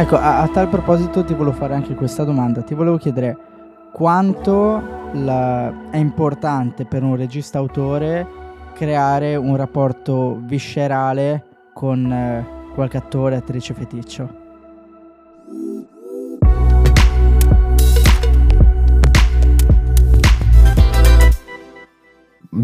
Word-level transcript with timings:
Ecco, 0.00 0.14
a, 0.14 0.42
a 0.42 0.48
tal 0.48 0.68
proposito 0.68 1.24
ti 1.24 1.34
volevo 1.34 1.56
fare 1.56 1.74
anche 1.74 1.96
questa 1.96 2.22
domanda. 2.22 2.62
Ti 2.62 2.72
volevo 2.72 2.98
chiedere 2.98 3.36
quanto 3.92 4.80
la- 5.12 5.90
è 5.90 5.96
importante 5.96 6.84
per 6.84 7.02
un 7.02 7.16
regista 7.16 7.58
autore 7.58 8.24
creare 8.74 9.34
un 9.34 9.56
rapporto 9.56 10.40
viscerale 10.44 11.44
con 11.74 12.12
eh, 12.12 12.46
qualche 12.74 12.96
attore, 12.96 13.34
attrice 13.34 13.74
feticcio. 13.74 14.46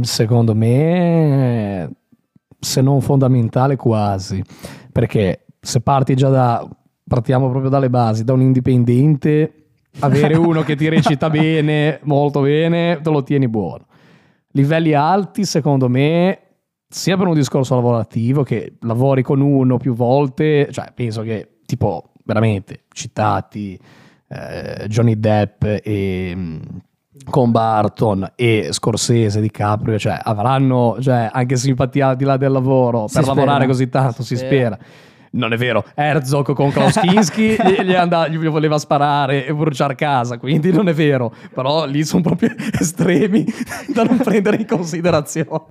Secondo 0.02 0.54
me, 0.54 1.90
se 2.60 2.80
non 2.80 3.00
fondamentale, 3.00 3.74
quasi. 3.74 4.40
Perché 4.92 5.46
se 5.58 5.80
parti 5.80 6.14
già 6.14 6.28
da. 6.28 6.68
Partiamo 7.06 7.50
proprio 7.50 7.70
dalle 7.70 7.90
basi, 7.90 8.24
da 8.24 8.32
un 8.32 8.40
indipendente, 8.40 9.66
avere 10.00 10.36
uno 10.36 10.62
che 10.62 10.74
ti 10.76 10.88
recita 10.88 11.28
bene, 11.30 12.00
molto 12.04 12.40
bene, 12.40 13.00
te 13.02 13.10
lo 13.10 13.22
tieni 13.22 13.48
buono. 13.48 13.86
Livelli 14.52 14.94
alti, 14.94 15.44
secondo 15.44 15.88
me, 15.88 16.38
sia 16.88 17.16
per 17.16 17.26
un 17.26 17.34
discorso 17.34 17.74
lavorativo, 17.74 18.42
che 18.42 18.76
lavori 18.80 19.22
con 19.22 19.40
uno 19.40 19.76
più 19.76 19.94
volte, 19.94 20.68
cioè 20.70 20.92
penso 20.94 21.22
che 21.22 21.58
tipo 21.66 22.12
veramente 22.24 22.84
citati 22.92 23.78
eh, 24.28 24.86
Johnny 24.88 25.18
Depp 25.18 25.62
e 25.82 26.32
mm, 26.34 26.60
con 27.30 27.50
Barton 27.50 28.32
e 28.34 28.68
Scorsese, 28.70 29.40
DiCaprio, 29.40 29.98
cioè 29.98 30.18
avranno 30.22 30.96
cioè, 31.00 31.28
anche 31.32 31.56
simpatia 31.56 32.08
al 32.08 32.16
di 32.16 32.24
là 32.24 32.36
del 32.36 32.52
lavoro 32.52 33.06
Si 33.06 33.14
per 33.14 33.24
spera. 33.24 33.40
lavorare 33.40 33.66
così 33.66 33.88
tanto, 33.88 34.22
si, 34.22 34.36
Si 34.36 34.44
spera. 34.44 34.78
Non 35.34 35.52
è 35.52 35.56
vero, 35.56 35.84
Herzog 35.94 36.52
con 36.54 36.70
Klaus 36.70 36.98
Kinski 37.00 37.56
gli, 37.58 37.82
gli 37.82 37.94
andava- 37.94 38.28
gli 38.28 38.36
voleva 38.36 38.78
sparare 38.78 39.46
e 39.46 39.52
bruciare 39.52 39.96
casa, 39.96 40.38
quindi 40.38 40.70
non 40.72 40.88
è 40.88 40.94
vero, 40.94 41.34
però 41.52 41.86
lì 41.86 42.04
sono 42.04 42.22
proprio 42.22 42.54
estremi 42.78 43.44
da 43.92 44.04
non 44.04 44.18
prendere 44.18 44.58
in 44.58 44.66
considerazione. 44.66 45.64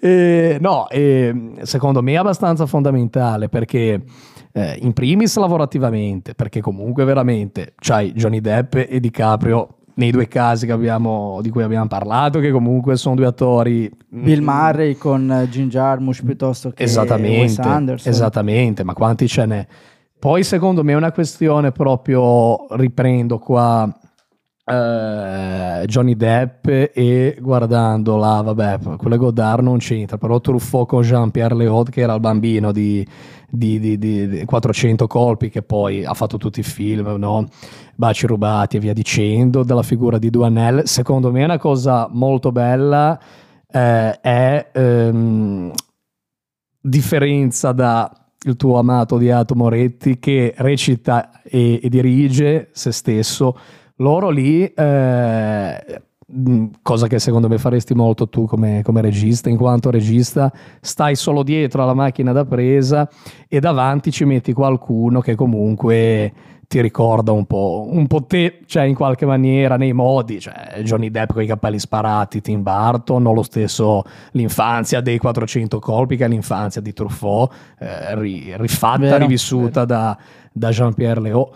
E, 0.00 0.58
no, 0.60 0.88
e, 0.88 1.52
secondo 1.62 2.02
me 2.02 2.12
è 2.12 2.16
abbastanza 2.16 2.66
fondamentale 2.66 3.48
perché 3.48 4.02
eh, 4.52 4.78
in 4.80 4.92
primis 4.92 5.36
lavorativamente, 5.36 6.34
perché 6.34 6.60
comunque 6.60 7.04
veramente 7.04 7.74
c'hai 7.78 8.12
Johnny 8.12 8.40
Depp 8.40 8.74
e 8.74 8.98
DiCaprio 8.98 9.75
nei 9.96 10.10
due 10.10 10.28
casi 10.28 10.70
abbiamo- 10.70 11.40
di 11.42 11.50
cui 11.50 11.62
abbiamo 11.62 11.86
parlato, 11.86 12.38
che 12.38 12.50
comunque 12.50 12.96
sono 12.96 13.14
due 13.14 13.26
attori 13.26 13.90
Bill 14.08 14.40
mm, 14.40 14.44
Murray 14.44 14.94
con 14.96 15.30
eh, 15.30 15.48
Jim 15.48 15.68
Jarmusch 15.68 16.24
piuttosto 16.24 16.70
che 16.70 16.84
Wes 16.84 17.58
Anderson. 17.58 18.12
esattamente, 18.12 18.84
ma 18.84 18.92
quanti 18.94 19.26
ce 19.28 19.46
n'è? 19.46 19.66
Poi 20.18 20.42
secondo 20.44 20.82
me 20.82 20.92
è 20.92 20.96
una 20.96 21.12
questione 21.12 21.72
proprio, 21.72 22.66
riprendo 22.76 23.38
qua 23.38 23.90
eh, 24.68 25.84
Johnny 25.86 26.16
Depp 26.16 26.66
e 26.66 27.38
guardando 27.40 28.16
là, 28.16 28.40
vabbè, 28.42 28.96
quello 28.96 29.14
è 29.14 29.18
Godard 29.18 29.62
non 29.62 29.78
c'entra, 29.78 30.18
però 30.18 30.40
Truffaut 30.40 30.88
con 30.88 31.02
Jean-Pierre 31.02 31.54
Léaud 31.54 31.88
che 31.90 32.00
era 32.00 32.14
il 32.14 32.20
bambino 32.20 32.72
di, 32.72 33.06
di- 33.48 33.78
di- 33.78 33.96
di- 33.96 34.28
di 34.28 34.44
400 34.44 35.06
colpi 35.06 35.50
che 35.50 35.62
poi 35.62 36.04
ha 36.04 36.14
fatto 36.14 36.36
tutti 36.36 36.60
i 36.60 36.64
film, 36.64 37.14
no? 37.16 37.46
Baci 37.94 38.26
rubati 38.26 38.76
e 38.76 38.80
via 38.80 38.92
dicendo, 38.92 39.62
della 39.62 39.84
figura 39.84 40.18
di 40.18 40.30
Duanel, 40.30 40.86
secondo 40.88 41.30
me 41.30 41.44
una 41.44 41.58
cosa 41.58 42.08
molto 42.10 42.50
bella, 42.50 43.18
eh, 43.70 44.20
è 44.20 44.70
ehm, 44.72 45.72
differenza 46.80 47.70
da 47.72 48.10
il 48.46 48.56
tuo 48.56 48.78
amato 48.78 49.16
odiato 49.16 49.54
Moretti 49.54 50.18
che 50.18 50.54
recita 50.58 51.42
e, 51.42 51.80
e 51.82 51.88
dirige 51.88 52.68
se 52.72 52.92
stesso 52.92 53.56
loro 53.96 54.30
lì 54.30 54.64
eh, 54.64 56.02
mh, 56.26 56.66
cosa 56.82 57.06
che 57.06 57.18
secondo 57.18 57.48
me 57.48 57.58
faresti 57.58 57.94
molto 57.94 58.28
tu 58.28 58.46
come, 58.46 58.82
come 58.82 59.00
regista 59.00 59.48
in 59.48 59.56
quanto 59.56 59.90
regista 59.90 60.52
stai 60.80 61.14
solo 61.14 61.42
dietro 61.42 61.82
alla 61.82 61.94
macchina 61.94 62.32
da 62.32 62.44
presa 62.44 63.08
e 63.48 63.60
davanti 63.60 64.10
ci 64.10 64.24
metti 64.24 64.52
qualcuno 64.52 65.20
che 65.20 65.34
comunque 65.34 66.32
ti 66.68 66.80
ricorda 66.80 67.30
un 67.30 67.46
po', 67.46 67.86
un 67.88 68.08
po' 68.08 68.24
te, 68.24 68.60
cioè 68.66 68.82
in 68.82 68.96
qualche 68.96 69.24
maniera, 69.24 69.76
nei 69.76 69.92
modi, 69.92 70.40
cioè 70.40 70.80
Johnny 70.82 71.10
Depp 71.10 71.32
con 71.32 71.42
i 71.42 71.46
capelli 71.46 71.78
sparati, 71.78 72.40
Tim 72.40 72.62
Burton, 72.62 73.24
o 73.24 73.32
lo 73.32 73.42
stesso 73.44 74.02
l'infanzia 74.32 75.00
dei 75.00 75.18
400 75.18 75.78
colpi 75.78 76.16
che 76.16 76.24
è 76.24 76.28
l'infanzia 76.28 76.80
di 76.80 76.92
Truffaut, 76.92 77.52
eh, 77.78 78.18
ri- 78.18 78.52
rifatta, 78.56 78.98
Vero, 78.98 79.18
rivissuta 79.18 79.84
da, 79.84 80.18
da 80.52 80.70
Jean-Pierre 80.70 81.20
Léaud. 81.20 81.50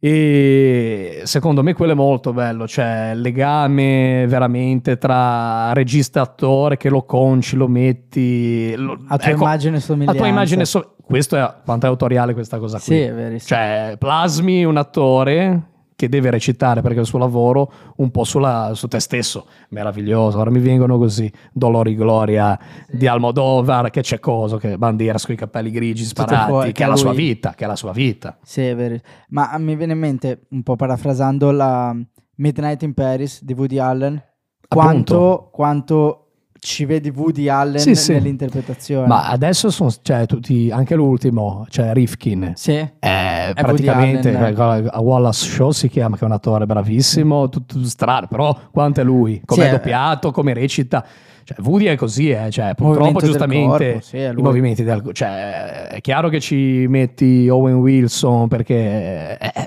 E 0.00 1.22
secondo 1.24 1.62
me 1.64 1.74
quello 1.74 1.92
è 1.92 1.94
molto 1.96 2.32
bello, 2.32 2.68
cioè 2.68 3.12
il 3.14 3.20
legame 3.20 4.26
veramente 4.28 4.96
tra 4.96 5.72
regista 5.72 6.20
e 6.20 6.22
attore 6.22 6.76
che 6.76 6.88
lo 6.88 7.02
conci, 7.02 7.56
lo 7.56 7.66
metti... 7.66 8.74
lo- 8.76 8.98
A 9.08 9.16
tua 9.18 9.30
ecco, 9.30 9.42
immagine 9.42 9.74
e 9.74 9.78
a 9.78 9.82
somiglianza. 9.82 10.20
tua 10.20 10.28
immagine 10.30 10.64
so- 10.64 10.94
questo 11.04 11.36
è 11.36 11.52
quanto 11.64 11.86
è 11.86 11.88
autoriale 11.88 12.32
questa 12.32 12.58
cosa 12.58 12.76
qui. 12.78 12.94
Sì, 12.94 13.00
è 13.00 13.12
verissimo. 13.12 13.58
Cioè, 13.58 13.96
plasmi 13.98 14.64
un 14.64 14.76
attore 14.76 15.62
che 15.98 16.08
deve 16.08 16.30
recitare 16.30 16.80
perché 16.80 16.98
è 16.98 17.00
il 17.00 17.06
suo 17.08 17.18
lavoro 17.18 17.72
un 17.96 18.12
po' 18.12 18.22
sulla- 18.22 18.70
su 18.74 18.86
te 18.86 19.00
stesso. 19.00 19.46
Meraviglioso. 19.70 20.38
Ora 20.38 20.48
mi 20.48 20.60
vengono 20.60 20.96
così 20.96 21.28
Dolori 21.52 21.96
Gloria 21.96 22.56
di 22.88 23.08
Almodovar, 23.08 23.90
che 23.90 24.02
c'è 24.02 24.20
coso, 24.20 24.58
che 24.58 24.78
Banderas 24.78 25.24
con 25.26 25.34
i 25.34 25.38
capelli 25.38 25.72
grigi 25.72 26.04
sparati, 26.04 26.50
fuori, 26.50 26.66
che 26.68 26.72
che 26.74 26.82
è 26.84 26.86
la 26.86 26.92
lui- 26.92 27.00
sua 27.00 27.12
vita, 27.12 27.54
che 27.54 27.64
è 27.64 27.66
la 27.66 27.74
sua 27.74 27.90
vita. 27.90 28.38
Sì, 28.44 28.60
è 28.60 28.76
vero. 28.76 28.94
Ma 29.30 29.58
mi 29.58 29.74
viene 29.74 29.94
in 29.94 29.98
mente, 29.98 30.46
un 30.50 30.62
po' 30.62 30.76
parafrasando, 30.76 31.50
la 31.50 31.92
Midnight 32.36 32.82
in 32.84 32.94
Paris 32.94 33.42
di 33.42 33.52
Woody 33.54 33.78
Allen. 33.78 34.22
Quanto, 34.68 35.48
quanto 35.50 36.27
ci 36.60 36.84
vedi 36.84 37.10
Woody 37.10 37.48
Allen 37.48 37.78
Sì, 37.78 37.94
sì. 37.94 38.12
nell'interpretazione. 38.12 39.06
Ma 39.06 39.28
adesso 39.28 39.70
sono, 39.70 39.92
cioè, 40.02 40.26
tutti, 40.26 40.70
anche 40.70 40.94
l'ultimo, 40.94 41.66
cioè 41.68 41.92
Rifkin. 41.92 42.52
Sì, 42.56 42.72
Eh, 42.72 42.90
Woody 43.00 43.52
praticamente 43.54 44.34
Allen. 44.36 44.84
eh, 44.84 44.88
a 44.90 45.00
Wallace 45.00 45.46
Shaw 45.46 45.70
si 45.70 45.88
chiama 45.88 46.16
che 46.16 46.22
è 46.22 46.26
un 46.26 46.32
attore 46.32 46.66
bravissimo 46.66 47.48
tutto 47.48 47.82
strano 47.84 48.26
però 48.26 48.56
quanto 48.70 49.00
è 49.00 49.04
lui 49.04 49.40
come 49.44 49.64
è 49.64 49.68
eh. 49.68 49.70
doppiato 49.70 50.30
come 50.30 50.52
recita 50.52 51.04
cioè 51.48 51.56
Woody 51.62 51.86
è 51.86 51.96
così 51.96 52.28
eh, 52.28 52.50
cioè, 52.50 52.74
purtroppo 52.74 53.20
giustamente 53.20 53.92
corpo, 53.92 54.00
sì, 54.04 54.18
i 54.18 54.34
movimenti 54.34 54.84
del 54.84 55.02
cioè 55.14 55.86
è 55.86 56.00
chiaro 56.02 56.28
che 56.28 56.40
ci 56.40 56.84
metti 56.90 57.48
Owen 57.48 57.76
Wilson 57.76 58.48
perché 58.48 59.38
eh, 59.38 59.52
eh, 59.54 59.66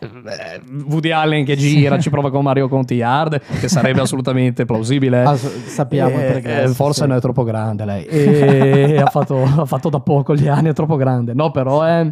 Woody 0.88 1.10
Allen 1.10 1.44
che 1.44 1.56
gira 1.56 1.98
ci 1.98 2.12
prova 2.12 2.30
con 2.30 2.44
Mario 2.44 2.68
Cotillard 2.68 3.42
che 3.60 3.68
sarebbe 3.68 4.02
assolutamente 4.06 4.66
plausibile. 4.66 5.24
Ah, 5.24 5.36
sappiamo 5.36 6.18
il 6.18 6.24
Eh, 6.24 6.32
progresso, 6.34 6.72
eh, 6.72 6.76
forse 6.76 7.02
sì. 7.02 7.08
non 7.08 7.18
è 7.18 7.20
troppo 7.20 7.44
grande 7.44 7.86
lei. 7.86 8.06
E 8.06 8.98
ha, 9.02 9.08
fatto, 9.08 9.42
ha 9.42 9.66
fatto 9.66 9.90
da 9.90 10.00
poco 10.02 10.36
gli 10.36 10.48
anni 10.48 10.70
è 10.70 10.74
troppo 10.74 10.98
grande. 10.98 11.34
No 11.34 11.50
però 11.50 11.82
è 11.82 12.08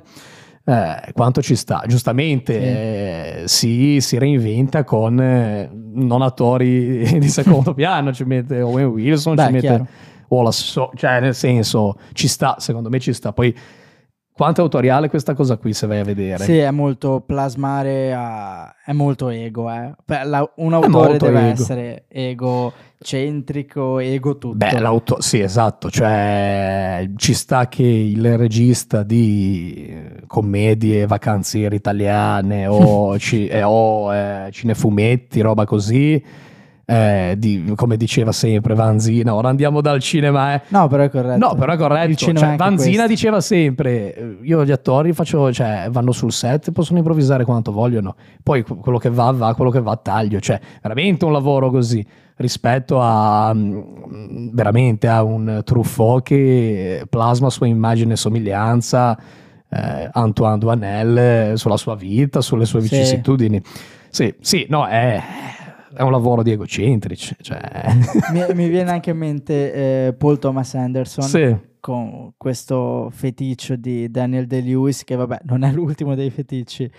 eh, 0.66 1.12
quanto 1.14 1.42
ci 1.42 1.56
sta 1.56 1.84
giustamente 1.88 2.54
Sì. 2.54 2.60
eh, 2.68 3.44
si, 3.46 4.02
si 4.02 4.18
reinventa 4.18 4.84
con 4.84 5.20
eh, 5.20 5.70
non 5.74 6.22
attori 6.22 7.04
di 7.20 7.28
secondo 7.30 7.74
piano 7.74 8.14
ci 8.14 8.24
mette 8.24 8.62
Owen 8.62 8.86
Wilson 8.88 9.36
Beh, 9.36 9.46
ci 9.46 9.52
mette 9.52 9.68
chiaro. 9.68 9.88
Wallace 10.30 10.64
Shaw, 10.64 10.92
cioè 10.96 11.20
nel 11.22 11.34
senso 11.34 11.98
ci 12.14 12.28
sta 12.28 12.58
secondo 12.60 12.90
me 12.90 13.00
ci 13.00 13.14
sta 13.14 13.34
poi 13.34 13.56
quanto 14.32 14.62
è 14.62 14.64
autoriale 14.64 15.10
questa 15.10 15.34
cosa 15.34 15.58
qui 15.58 15.74
se 15.74 15.86
vai 15.88 16.00
a 16.00 16.04
vedere 16.04 16.44
Sì, 16.46 16.58
è 16.60 16.72
molto 16.72 17.22
plasmare, 17.26 18.14
a- 18.14 18.74
è 18.86 18.94
molto 18.94 19.28
ego. 19.30 19.70
Eh. 19.70 19.92
La- 20.24 20.50
un 20.58 20.74
autore 20.74 21.10
molto 21.10 21.26
deve 21.26 21.40
ego. 21.40 21.50
essere 21.62 22.06
egocentrico, 23.10 24.00
ego 24.00 24.38
tutto. 24.38 24.56
Beh, 24.56 24.80
l'auto- 24.80 25.22
sì, 25.22 25.40
esatto, 25.40 25.90
cioè 25.90 27.10
ci 27.16 27.34
sta 27.34 27.68
che 27.70 27.84
il 27.84 28.38
regista 28.38 29.04
di 29.04 29.88
eh, 29.90 30.22
commedie 30.28 31.06
vacanziere 31.08 31.76
italiane 31.76 32.68
o, 32.68 33.18
ci- 33.18 33.48
eh, 33.48 33.64
o, 33.64 34.14
eh, 34.14 34.50
cinefumetti, 34.52 35.40
roba 35.42 35.66
così, 35.66 36.22
eh, 36.90 37.36
di- 37.38 37.74
come 37.76 37.98
diceva 37.98 38.32
sempre 38.32 38.74
Vanzina, 38.74 39.36
ora 39.36 39.50
andiamo 39.50 39.80
dal 39.80 40.00
cinema, 40.00 40.56
eh. 40.56 40.62
No, 40.70 40.88
però 40.88 41.04
è 41.04 41.10
corretto. 41.10 41.38
No, 41.48 41.54
però 41.56 41.74
è 41.74 41.78
corretto. 41.78 42.16
Cioè, 42.16 42.54
è 42.54 42.56
Vanzina 42.56 43.06
questo. 43.06 43.08
diceva 43.08 43.42
sempre: 43.42 44.38
Io 44.42 44.66
gli 44.66 44.72
attori 44.72 45.14
faccio, 45.14 45.54
cioè, 45.54 45.88
vanno 45.92 46.12
sul 46.12 46.32
set, 46.32 46.72
possono 46.72 46.98
improvvisare 46.98 47.46
quanto 47.46 47.72
vogliono. 47.72 48.16
Poi 48.42 48.64
que- 48.64 48.78
quello 48.78 48.98
che 48.98 49.10
va, 49.12 49.30
va, 49.32 49.54
quello 49.54 49.70
che 49.70 49.82
va, 49.82 49.96
taglio. 49.98 50.40
Cioè, 50.40 50.60
veramente 50.82 51.26
un 51.26 51.32
lavoro 51.32 51.70
così 51.70 52.04
rispetto 52.38 53.00
a 53.02 53.54
mm, 53.54 54.50
veramente 54.54 55.08
a 55.08 55.22
un 55.24 55.62
Truffaut 55.64 56.24
che 56.24 57.06
plasma 57.08 57.50
sua 57.52 57.68
immagine 57.68 58.14
e 58.14 58.16
somiglianza. 58.16 59.18
eh, 59.72 60.10
Antoine 60.14 60.58
Duanel 60.58 61.18
eh, 61.18 61.52
sulla 61.56 61.78
sua 61.78 61.96
vita, 61.96 62.42
sulle 62.42 62.66
sue 62.66 62.82
Sì. 62.82 62.88
vicissitudini. 62.90 63.62
Sì, 64.10 64.34
sì, 64.42 64.66
no, 64.70 64.88
è, 64.88 65.22
è 65.94 66.02
un 66.02 66.12
lavoro 66.12 66.44
di 66.44 66.52
egocentrici. 66.52 67.36
Cioè. 67.42 67.60
mi, 68.34 68.46
mi 68.54 68.70
viene 68.70 68.92
anche 68.92 69.12
in 69.12 69.18
mente 69.18 69.74
eh, 70.08 70.14
Paul 70.14 70.40
Thomas 70.40 70.74
Anderson. 70.76 71.24
sì. 71.24 71.58
con 71.80 72.34
questo 72.38 73.10
feticcio 73.12 73.76
di 73.76 74.10
Daniel 74.12 74.46
De-Lewis, 74.48 75.04
che 75.04 75.16
vabbè 75.16 75.40
non 75.44 75.64
è 75.64 75.72
l'ultimo 75.72 76.16
dei 76.16 76.30
feticci, 76.30 76.90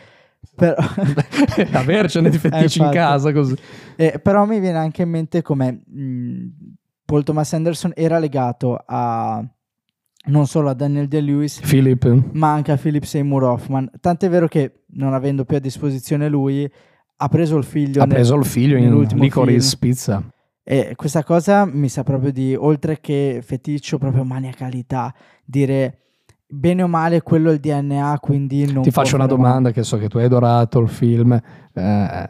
però... 0.55 0.75
Avercene 1.73 2.31
di 2.31 2.39
Eh, 2.43 2.49
in 2.57 2.63
infatti. 2.63 2.95
casa 2.97 3.33
così. 3.33 3.55
Eh, 3.97 4.19
però 4.23 4.45
mi 4.47 4.59
viene 4.61 4.79
anche 4.79 5.03
in 5.03 5.11
mente 5.11 5.43
come 5.43 5.83
mh, 5.87 6.45
Paul 7.05 7.25
Thomas 7.25 7.53
Anderson 7.53 7.93
era 7.95 8.19
legato 8.19 8.83
a 8.87 9.45
non 10.27 10.47
solo 10.47 10.69
a 10.69 10.75
Daniel 10.75 11.09
De-Lewis, 11.09 11.61
Philip. 11.61 12.31
ma 12.33 12.53
anche 12.53 12.73
a 12.73 12.77
Philip 12.77 13.05
Seymour 13.05 13.43
Hoffman. 13.45 13.91
Tant'è 14.01 14.29
vero 14.29 14.49
che, 14.49 14.83
non 14.93 15.15
avendo 15.15 15.45
più 15.45 15.57
a 15.57 15.61
disposizione 15.61 16.29
lui, 16.29 16.71
ha 17.23 17.29
preso 17.29 17.57
il 17.59 17.65
figlio 17.65 18.01
Ha 18.03 18.07
nel- 18.07 18.15
preso 18.15 18.35
il 18.37 18.45
figlio 18.45 18.77
in 18.77 18.85
nell'ultimo 18.85 19.23
Licorice 19.23 19.69
film. 19.77 19.79
Pizza. 19.81 20.23
E 20.63 20.93
questa 20.97 21.23
cosa 21.25 21.65
mi 21.67 21.89
sa 21.89 22.03
proprio 22.03 22.33
di, 22.33 22.55
oltre 22.55 23.01
che 23.01 23.41
feticcio, 23.45 23.99
proprio 23.99 24.25
maniacalità, 24.25 25.13
dire 25.45 25.97
bene 26.47 26.83
o 26.83 26.87
male 26.89 27.23
quello 27.23 27.51
è 27.51 27.55
il 27.55 27.61
DNA, 27.61 28.19
quindi 28.21 28.71
non 28.73 28.83
Ti 28.83 28.91
faccio 28.91 29.17
una 29.17 29.25
male. 29.27 29.37
domanda 29.37 29.71
che 29.73 29.83
so 29.83 29.99
che 29.99 30.09
tu 30.09 30.19
hai 30.19 30.25
adorato 30.25 30.79
il 30.81 30.89
film. 30.89 31.39
Eh, 31.73 32.29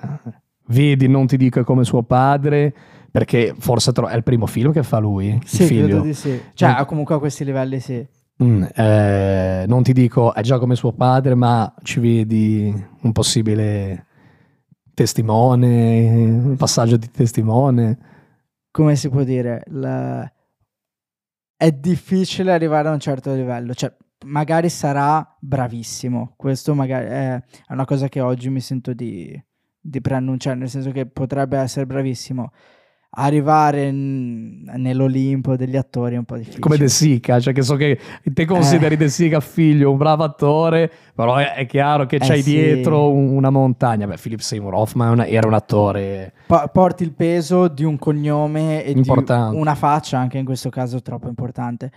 vedi, 0.68 1.06
non 1.08 1.26
ti 1.26 1.36
dico 1.36 1.62
come 1.64 1.84
suo 1.84 2.02
padre, 2.02 2.74
perché 3.10 3.54
forse 3.58 3.92
tro- 3.92 4.08
è 4.08 4.16
il 4.16 4.22
primo 4.22 4.46
film 4.46 4.72
che 4.72 4.82
fa 4.82 4.98
lui, 4.98 5.38
Sì, 5.44 5.66
credo 5.66 6.00
di 6.00 6.14
sì. 6.14 6.40
Cioè, 6.54 6.80
Mm. 6.80 6.84
comunque 6.84 7.14
a 7.14 7.18
questi 7.18 7.44
livelli 7.44 7.78
sì. 7.80 8.04
Mm, 8.42 8.64
eh, 8.74 9.64
non 9.68 9.82
ti 9.82 9.92
dico 9.92 10.32
è 10.32 10.40
già 10.40 10.58
come 10.58 10.74
suo 10.74 10.92
padre, 10.92 11.34
ma 11.34 11.74
ci 11.82 12.00
vedi 12.00 12.72
un 13.02 13.12
possibile 13.12 14.06
testimone, 15.00 16.54
passaggio 16.58 16.98
di 16.98 17.10
testimone. 17.10 17.98
come 18.70 18.94
si 18.96 19.08
può 19.08 19.24
dire, 19.24 19.62
la- 19.68 20.30
è 21.56 21.72
difficile 21.72 22.52
arrivare 22.52 22.88
a 22.88 22.92
un 22.92 23.00
certo 23.00 23.34
livello, 23.34 23.74
cioè 23.74 23.92
magari 24.26 24.68
sarà 24.68 25.36
bravissimo, 25.40 26.34
questo 26.36 26.74
magari 26.74 27.06
è 27.06 27.42
una 27.70 27.84
cosa 27.84 28.08
che 28.08 28.20
oggi 28.20 28.48
mi 28.50 28.60
sento 28.60 28.92
di, 28.92 29.42
di 29.80 30.00
preannunciare, 30.00 30.56
nel 30.58 30.68
senso 30.68 30.92
che 30.92 31.06
potrebbe 31.06 31.58
essere 31.58 31.86
bravissimo, 31.86 32.52
arrivare 33.12 33.90
n- 33.90 34.70
nell'Olimpo 34.76 35.56
degli 35.56 35.76
attori 35.76 36.14
è 36.14 36.18
un 36.18 36.24
po' 36.24 36.36
difficile. 36.36 36.60
Come 36.60 36.76
De 36.76 36.88
Sica, 36.88 37.40
cioè 37.40 37.52
che 37.52 37.62
so 37.62 37.74
che 37.74 37.98
te 38.22 38.44
consideri 38.44 38.96
De 38.96 39.08
Sica 39.08 39.40
figlio 39.40 39.90
un 39.90 39.96
bravo 39.96 40.22
attore, 40.22 40.90
però 41.14 41.36
è, 41.36 41.54
è 41.54 41.66
chiaro 41.66 42.06
che 42.06 42.16
Eh 42.16 42.20
c'hai 42.20 42.42
sì. 42.42 42.50
dietro 42.52 43.10
un- 43.10 43.30
una 43.30 43.50
montagna. 43.50 44.06
Beh, 44.06 44.16
Philip 44.16 44.38
Seymour 44.40 44.74
Hoffman 44.74 45.24
era 45.26 45.46
un 45.48 45.54
attore 45.54 46.32
Po- 46.46 46.68
porti 46.72 47.02
il 47.02 47.12
peso 47.12 47.66
di 47.68 47.82
un 47.84 47.98
cognome 47.98 48.84
e 48.84 48.92
Importante. 48.92 49.54
di 49.56 49.60
una 49.60 49.74
faccia, 49.74 50.18
anche 50.18 50.38
in 50.38 50.44
questo 50.44 50.68
caso 50.70 51.02
troppo 51.02 51.26
importante. 51.28 51.90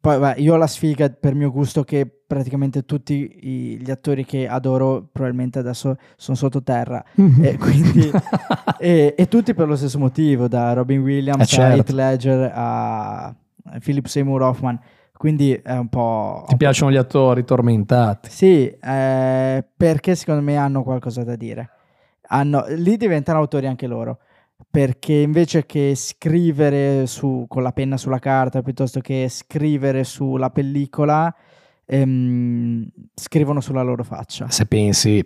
Poi 0.00 0.18
beh, 0.18 0.34
io 0.40 0.54
ho 0.54 0.56
la 0.56 0.66
sfiga 0.66 1.10
per 1.10 1.34
mio 1.34 1.50
gusto 1.50 1.82
che 1.84 2.10
praticamente 2.26 2.84
tutti 2.86 3.38
i- 3.42 3.78
gli 3.82 3.90
attori 3.90 4.24
che 4.24 4.48
adoro 4.48 5.06
probabilmente 5.12 5.58
adesso 5.58 5.96
sono 6.16 6.36
sottoterra 6.36 7.04
e 7.42 7.58
quindi 7.58 8.10
e, 8.78 9.14
e 9.16 9.28
tutti 9.28 9.52
per 9.52 9.68
lo 9.68 9.76
stesso 9.76 9.98
motivo, 9.98 10.48
da 10.48 10.72
Robin 10.72 11.00
Williams 11.02 11.42
Eh, 11.42 11.46
certo. 11.46 11.72
a 11.72 11.76
Heath 11.76 11.90
Ledger 11.90 12.50
a 12.54 13.34
Philip 13.80 14.06
Seymour 14.06 14.42
Hoffman. 14.42 14.80
Quindi 15.12 15.52
è 15.52 15.76
un 15.76 15.88
po'... 15.88 16.44
Ti 16.48 16.56
piacciono 16.56 16.90
gli 16.90 16.96
attori 16.96 17.44
tormentati? 17.44 18.30
Sì, 18.30 18.66
eh, 18.70 19.64
perché 19.76 20.14
secondo 20.14 20.40
me 20.40 20.56
hanno 20.56 20.82
qualcosa 20.82 21.22
da 21.24 21.36
dire. 21.36 21.68
Hanno- 22.28 22.64
lì 22.68 22.96
diventano 22.96 23.38
autori 23.38 23.66
anche 23.66 23.86
loro, 23.86 24.20
perché 24.70 25.14
invece 25.14 25.66
che 25.66 25.94
scrivere 25.96 27.06
su- 27.06 27.46
con 27.48 27.62
la 27.62 27.72
penna 27.72 27.96
sulla 27.96 28.18
carta 28.20 28.62
piuttosto 28.62 29.00
che 29.00 29.26
scrivere 29.28 30.04
sulla 30.04 30.50
pellicola, 30.50 31.34
ehm, 31.86 32.86
scrivono 33.14 33.60
sulla 33.60 33.82
loro 33.82 34.04
faccia. 34.04 34.48
Se 34.48 34.66
pensi, 34.66 35.22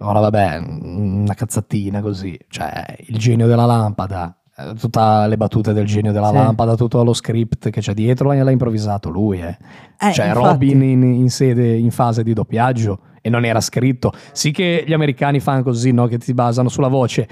ora 0.00 0.20
vabbè, 0.20 0.58
una 0.58 1.34
cazzatina 1.34 2.00
così, 2.02 2.38
cioè 2.48 2.96
il 3.06 3.16
genio 3.18 3.46
della 3.46 3.64
lampada, 3.64 4.36
eh, 4.58 4.74
tutte 4.74 5.00
le 5.26 5.36
battute 5.38 5.72
del 5.72 5.86
genio 5.86 6.12
della 6.12 6.28
Sì. 6.28 6.34
lampada, 6.34 6.74
tutto 6.76 7.02
lo 7.02 7.14
script 7.14 7.70
che 7.70 7.80
c'è 7.80 7.94
dietro 7.94 8.30
l'ha 8.30 8.42
l'ha 8.42 8.50
improvvisato 8.50 9.08
lui. 9.08 9.40
Eh. 9.40 9.56
Eh, 9.98 10.12
cioè 10.12 10.26
infatti. 10.26 10.46
Robin 10.46 10.82
in, 10.82 11.02
in 11.02 11.30
sede, 11.30 11.76
in 11.76 11.90
fase 11.90 12.22
di 12.22 12.34
doppiaggio 12.34 13.00
e 13.22 13.30
non 13.30 13.44
era 13.46 13.60
scritto. 13.60 14.12
Sì 14.32 14.50
che 14.50 14.84
gli 14.86 14.92
americani 14.92 15.40
fanno 15.40 15.62
così, 15.62 15.92
no? 15.92 16.06
che 16.08 16.18
ti 16.18 16.34
basano 16.34 16.68
sulla 16.68 16.88
voce, 16.88 17.28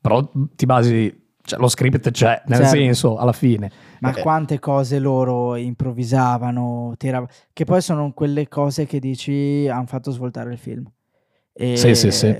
però 0.00 0.30
ti 0.54 0.66
basi, 0.66 1.26
cioè, 1.42 1.58
lo 1.58 1.68
script 1.68 2.10
c'è, 2.10 2.42
nel 2.46 2.58
Certo. 2.60 2.74
senso, 2.76 3.16
alla 3.16 3.32
fine. 3.32 3.70
Ma 4.00 4.12
Eh, 4.14 4.20
quante 4.22 4.58
cose 4.58 4.98
loro 4.98 5.56
improvvisavano, 5.56 6.94
tira- 6.96 7.26
che 7.52 7.64
poi 7.64 7.80
sono 7.80 8.12
quelle 8.12 8.48
cose 8.48 8.86
che 8.86 8.98
dici 9.00 9.66
hanno 9.68 9.86
fatto 9.86 10.10
svoltare 10.10 10.52
il 10.52 10.58
film. 10.58 10.84
E, 11.52 11.76
Sì, 11.76 11.94
sì, 11.94 12.10
sì. 12.10 12.36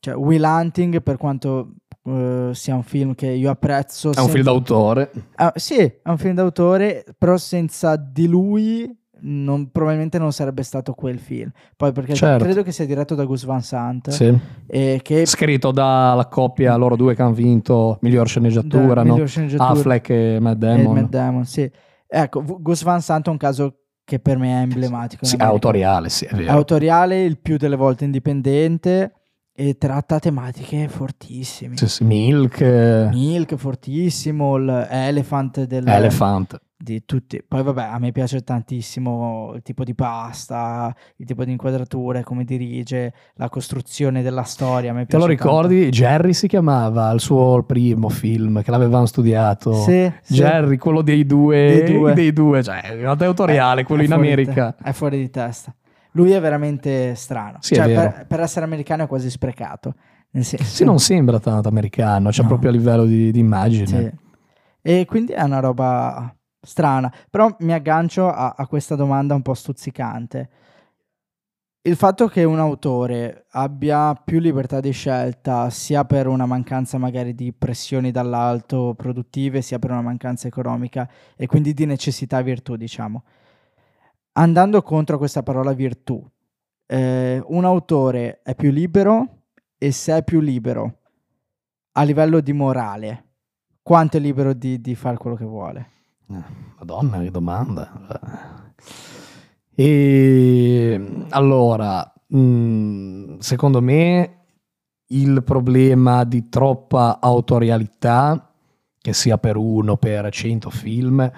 Cioè, 0.00 0.14
Will 0.14 0.44
Hunting, 0.44 1.02
per 1.02 1.16
quanto 1.16 1.72
eh, 2.04 2.50
sia 2.52 2.74
un 2.74 2.82
film 2.84 3.14
che 3.14 3.26
io 3.26 3.50
apprezzo, 3.50 4.12
È 4.12 4.18
un 4.20 4.26
film 4.28 4.44
senza- 4.44 4.50
d'autore. 4.50 5.10
Ah, 5.34 5.52
sì, 5.56 5.76
è 5.78 6.00
un 6.04 6.18
film 6.18 6.34
d'autore, 6.34 7.04
però 7.18 7.36
senza 7.36 7.96
di 7.96 8.26
lui 8.28 8.96
non- 9.20 9.70
probabilmente 9.70 10.18
non 10.18 10.32
sarebbe 10.32 10.62
stato 10.62 10.92
quel 10.94 11.18
film. 11.18 11.50
Poi 11.76 11.92
perché 11.92 12.14
Certo. 12.14 12.44
credo 12.44 12.62
che 12.62 12.72
sia 12.72 12.86
diretto 12.86 13.14
da 13.14 13.24
Gus 13.24 13.44
Van 13.44 13.62
Sant, 13.62 14.10
Sì. 14.10 14.36
e 14.66 15.00
che 15.02 15.26
Scritto 15.26 15.70
dalla 15.70 16.26
coppia 16.26 16.76
loro 16.76 16.96
due 16.96 17.14
che 17.14 17.22
hanno 17.22 17.32
vinto 17.32 17.98
miglior 18.02 18.28
sceneggiatura, 18.28 19.02
no? 19.02 19.12
miglior 19.12 19.28
sceneggiatura. 19.28 19.68
Affleck 19.68 20.10
e 20.10 20.38
Matt 20.40 20.54
e 20.56 20.58
Damon. 20.58 20.94
Matt 20.94 21.08
Damon, 21.10 21.44
sì. 21.44 21.70
Ecco, 22.06 22.42
Gus 22.60 22.82
Van 22.82 23.00
Sant 23.00 23.26
è 23.26 23.30
un 23.30 23.36
caso 23.36 23.74
che 24.04 24.18
per 24.20 24.38
me 24.38 24.58
è 24.60 24.62
emblematico. 24.62 25.24
Sì, 25.26 25.36
è 25.36 25.42
autoriale, 25.44 26.08
sì, 26.08 26.24
è 26.24 26.30
È 26.30 26.36
vero. 26.36 26.52
autoriale, 26.52 27.22
il 27.24 27.38
più 27.38 27.58
delle 27.58 27.76
volte 27.76 28.04
indipendente 28.04 29.12
e 29.52 29.76
tratta 29.76 30.18
tematiche 30.18 30.88
fortissime. 30.88 31.76
Sì, 31.76 31.88
sì, 31.88 32.04
Milk, 32.04 32.60
eh, 32.60 33.08
Milk 33.12 33.56
fortissimo, 33.56 34.56
l'Elephant 34.56 35.64
del, 35.64 35.86
Elephant. 35.86 36.58
Di 36.80 37.04
tutti. 37.04 37.42
Poi 37.46 37.62
vabbè, 37.64 37.82
a 37.90 37.98
me 37.98 38.12
piace 38.12 38.40
tantissimo 38.42 39.52
il 39.56 39.62
tipo 39.62 39.82
di 39.82 39.94
pasta, 39.96 40.94
il 41.16 41.26
tipo 41.26 41.44
di 41.44 41.50
inquadrature, 41.50 42.22
come 42.22 42.44
dirige, 42.44 43.12
la 43.34 43.48
costruzione 43.48 44.22
della 44.22 44.44
storia. 44.44 44.92
Te 44.92 44.98
lo 44.98 45.04
piace 45.04 45.10
tanto. 45.18 45.26
ricordi? 45.26 45.88
Jerry 45.90 46.32
si 46.32 46.46
chiamava 46.46 47.10
il 47.10 47.20
suo 47.20 47.64
primo 47.64 48.08
film 48.08 48.62
che 48.62 48.70
l'avevamo 48.70 49.06
studiato. 49.06 49.72
Sì, 49.74 50.10
sì. 50.22 50.34
Jerry, 50.34 50.76
quello 50.76 51.02
dei 51.02 51.26
due, 51.26 51.82
Dei 51.84 51.92
due. 51.96 52.12
dei 52.14 52.32
due, 52.32 52.62
cioè 52.62 52.80
è 52.80 53.04
autoriale, 53.04 53.80
Eh, 53.80 53.84
quello 53.84 54.02
è 54.02 54.04
in 54.04 54.12
America. 54.12 54.72
te- 54.72 54.84
è 54.90 54.92
fuori 54.92 55.18
di 55.18 55.30
testa. 55.30 55.74
Lui 56.12 56.30
è 56.30 56.40
veramente 56.40 57.14
strano. 57.16 57.58
Sì, 57.60 57.74
Cioè, 57.74 57.92
per, 57.92 58.26
per 58.28 58.40
essere 58.40 58.64
americano 58.64 59.02
è 59.02 59.06
quasi 59.08 59.28
sprecato. 59.30 59.94
Sì, 60.30 60.84
non 60.84 60.98
sembra 61.00 61.40
tanto 61.40 61.68
americano, 61.68 62.30
cioè 62.30 62.42
No. 62.42 62.48
proprio 62.50 62.70
a 62.70 62.72
livello 62.72 63.04
di, 63.04 63.32
di 63.32 63.38
immagine. 63.40 63.86
Sì. 63.86 64.10
E 64.80 65.04
quindi 65.06 65.32
è 65.32 65.42
una 65.42 65.58
roba 65.60 66.32
strana. 66.60 67.12
Però 67.30 67.54
mi 67.60 67.72
aggancio 67.72 68.28
a, 68.28 68.54
a 68.56 68.66
questa 68.66 68.94
domanda 68.94 69.34
un 69.34 69.42
po' 69.42 69.54
stuzzicante. 69.54 70.50
Il 71.82 71.96
fatto 71.96 72.26
che 72.26 72.44
un 72.44 72.58
autore 72.58 73.46
abbia 73.52 74.12
più 74.14 74.40
libertà 74.40 74.78
di 74.80 74.90
scelta, 74.90 75.70
sia 75.70 76.04
per 76.04 76.26
una 76.26 76.44
mancanza 76.44 76.98
magari 76.98 77.34
di 77.34 77.52
pressioni 77.52 78.10
dall'alto 78.10 78.94
produttive, 78.94 79.62
sia 79.62 79.78
per 79.78 79.92
una 79.92 80.02
mancanza 80.02 80.48
economica 80.48 81.08
e 81.34 81.46
quindi 81.46 81.72
di 81.72 81.86
necessità 81.86 82.42
virtù, 82.42 82.76
diciamo. 82.76 83.22
Andando 84.32 84.82
contro 84.82 85.16
questa 85.18 85.42
parola 85.42 85.72
virtù, 85.72 86.22
eh, 86.86 87.42
un 87.46 87.64
autore 87.64 88.40
è 88.42 88.54
più 88.54 88.70
libero 88.70 89.44
e 89.78 89.90
se 89.90 90.16
è 90.16 90.22
più 90.24 90.40
libero 90.40 90.98
a 91.92 92.02
livello 92.02 92.40
di 92.40 92.52
morale, 92.52 93.24
quanto 93.82 94.18
è 94.18 94.20
libero 94.20 94.52
di, 94.52 94.80
di 94.80 94.94
fare 94.94 95.16
quello 95.16 95.36
che 95.36 95.44
vuole? 95.44 95.97
Eh, 96.30 96.42
Madonna, 96.78 97.20
che 97.20 97.30
domanda. 97.30 98.72
E 99.74 101.24
allora, 101.30 102.12
mh, 102.26 103.38
secondo 103.38 103.80
me 103.80 104.38
il 105.08 105.42
problema 105.42 106.24
di 106.24 106.48
troppa 106.48 107.18
autorialità, 107.20 108.52
che 109.00 109.12
sia 109.12 109.38
per 109.38 109.56
uno, 109.56 109.96
per 109.96 110.30
cento 110.30 110.70
film, 110.70 111.30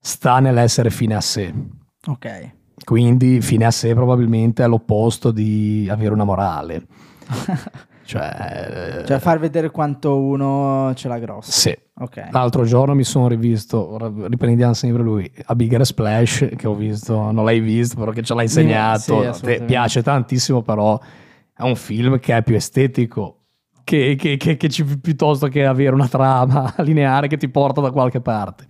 sta 0.00 0.40
nell'essere 0.40 0.90
fine 0.90 1.14
a 1.14 1.20
sé. 1.20 1.54
Ok. 2.06 2.50
Quindi 2.84 3.40
fine 3.40 3.66
a 3.66 3.70
sé 3.70 3.94
probabilmente 3.94 4.64
è 4.64 4.66
l'opposto 4.66 5.30
di 5.30 5.86
avere 5.90 6.12
una 6.14 6.24
morale. 6.24 6.86
Cioè, 8.04 9.02
cioè 9.06 9.18
far 9.18 9.38
vedere 9.38 9.70
quanto 9.70 10.18
uno 10.18 10.92
ce 10.94 11.08
l'ha 11.08 11.18
grossa. 11.18 11.50
sì. 11.52 11.76
Ok. 11.94 12.28
L'altro 12.30 12.64
giorno 12.64 12.94
mi 12.94 13.04
sono 13.04 13.28
rivisto, 13.28 13.96
riprendiamo 14.28 14.72
sempre 14.72 15.02
lui, 15.02 15.30
a 15.44 15.54
Bigger 15.54 15.84
Splash, 15.86 16.48
che 16.56 16.66
ho 16.66 16.74
visto, 16.74 17.30
non 17.30 17.44
l'hai 17.44 17.60
visto, 17.60 17.96
però 17.96 18.10
che 18.10 18.22
ce 18.22 18.34
l'hai 18.34 18.48
Sì, 18.48 18.60
insegnato. 18.60 19.20
Ti 19.20 19.26
assolutamente. 19.26 19.64
piace 19.66 20.02
tantissimo, 20.02 20.62
però 20.62 20.98
è 21.54 21.62
un 21.62 21.76
film 21.76 22.18
che 22.18 22.36
è 22.36 22.42
più 22.42 22.56
estetico 22.56 23.36
che, 23.84 24.16
che- 24.18 24.36
che- 24.36 24.56
che 24.56 24.68
ci- 24.68 24.98
piuttosto 24.98 25.46
che 25.48 25.64
avere 25.66 25.94
una 25.94 26.08
trama 26.08 26.72
lineare 26.78 27.28
che 27.28 27.36
ti 27.36 27.48
porta 27.48 27.80
da 27.80 27.90
qualche 27.92 28.20
parte. 28.20 28.64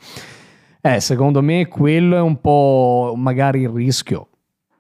Eh, 0.81 0.99
secondo 1.01 1.41
me 1.43 1.69
quello 1.69 2.17
è 2.17 2.21
un 2.21 2.41
po' 2.41 3.15
magari 3.17 3.61
il 3.63 3.69
rischio. 3.71 4.29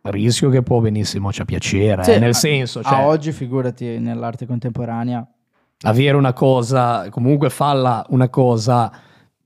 Rischio 0.02 0.50
che 0.50 0.62
può 0.62 0.80
benissimo 0.80 1.32
cioè, 1.32 1.44
piacere, 1.44 2.02
Sì, 2.04 2.12
eh, 2.12 2.18
nel 2.18 2.35
senso, 2.35 2.82
cioè, 2.82 2.92
A 2.94 3.06
oggi, 3.06 3.30
figurati, 3.32 3.99
nell'arte 3.99 4.47
contemporanea. 4.47 5.25
avere 5.82 6.16
una 6.16 6.32
cosa, 6.32 7.09
comunque 7.11 7.50
falla 7.50 8.04
una 8.09 8.28
cosa 8.28 8.90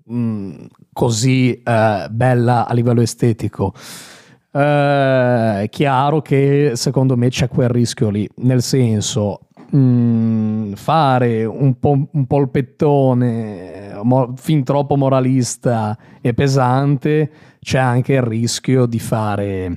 mh, 0.05 0.55
così 0.93 1.53
eh, 1.63 2.07
bella 2.11 2.67
a 2.67 2.73
livello 2.73 3.03
estetico. 3.03 3.75
Eh, 4.51 5.63
è 5.63 5.69
chiaro 5.71 6.23
che 6.23 6.73
secondo 6.75 7.17
me 7.17 7.29
c'è 7.29 7.49
quel 7.49 7.69
rischio 7.69 8.09
lì, 8.09 8.27
nel 8.37 8.63
senso 8.63 9.41
mh, 9.71 10.73
fare 10.73 11.45
un, 11.45 11.79
po- 11.79 12.09
un 12.11 12.27
polpettone 12.27 13.99
mo- 14.03 14.33
fin 14.37 14.65
troppo 14.65 14.97
moralista 14.97 15.97
e 16.23 16.33
pesante, 16.33 17.31
c'è 17.61 17.79
anche 17.79 18.15
il 18.15 18.23
rischio 18.23 18.87
di 18.87 18.99
fare 18.99 19.77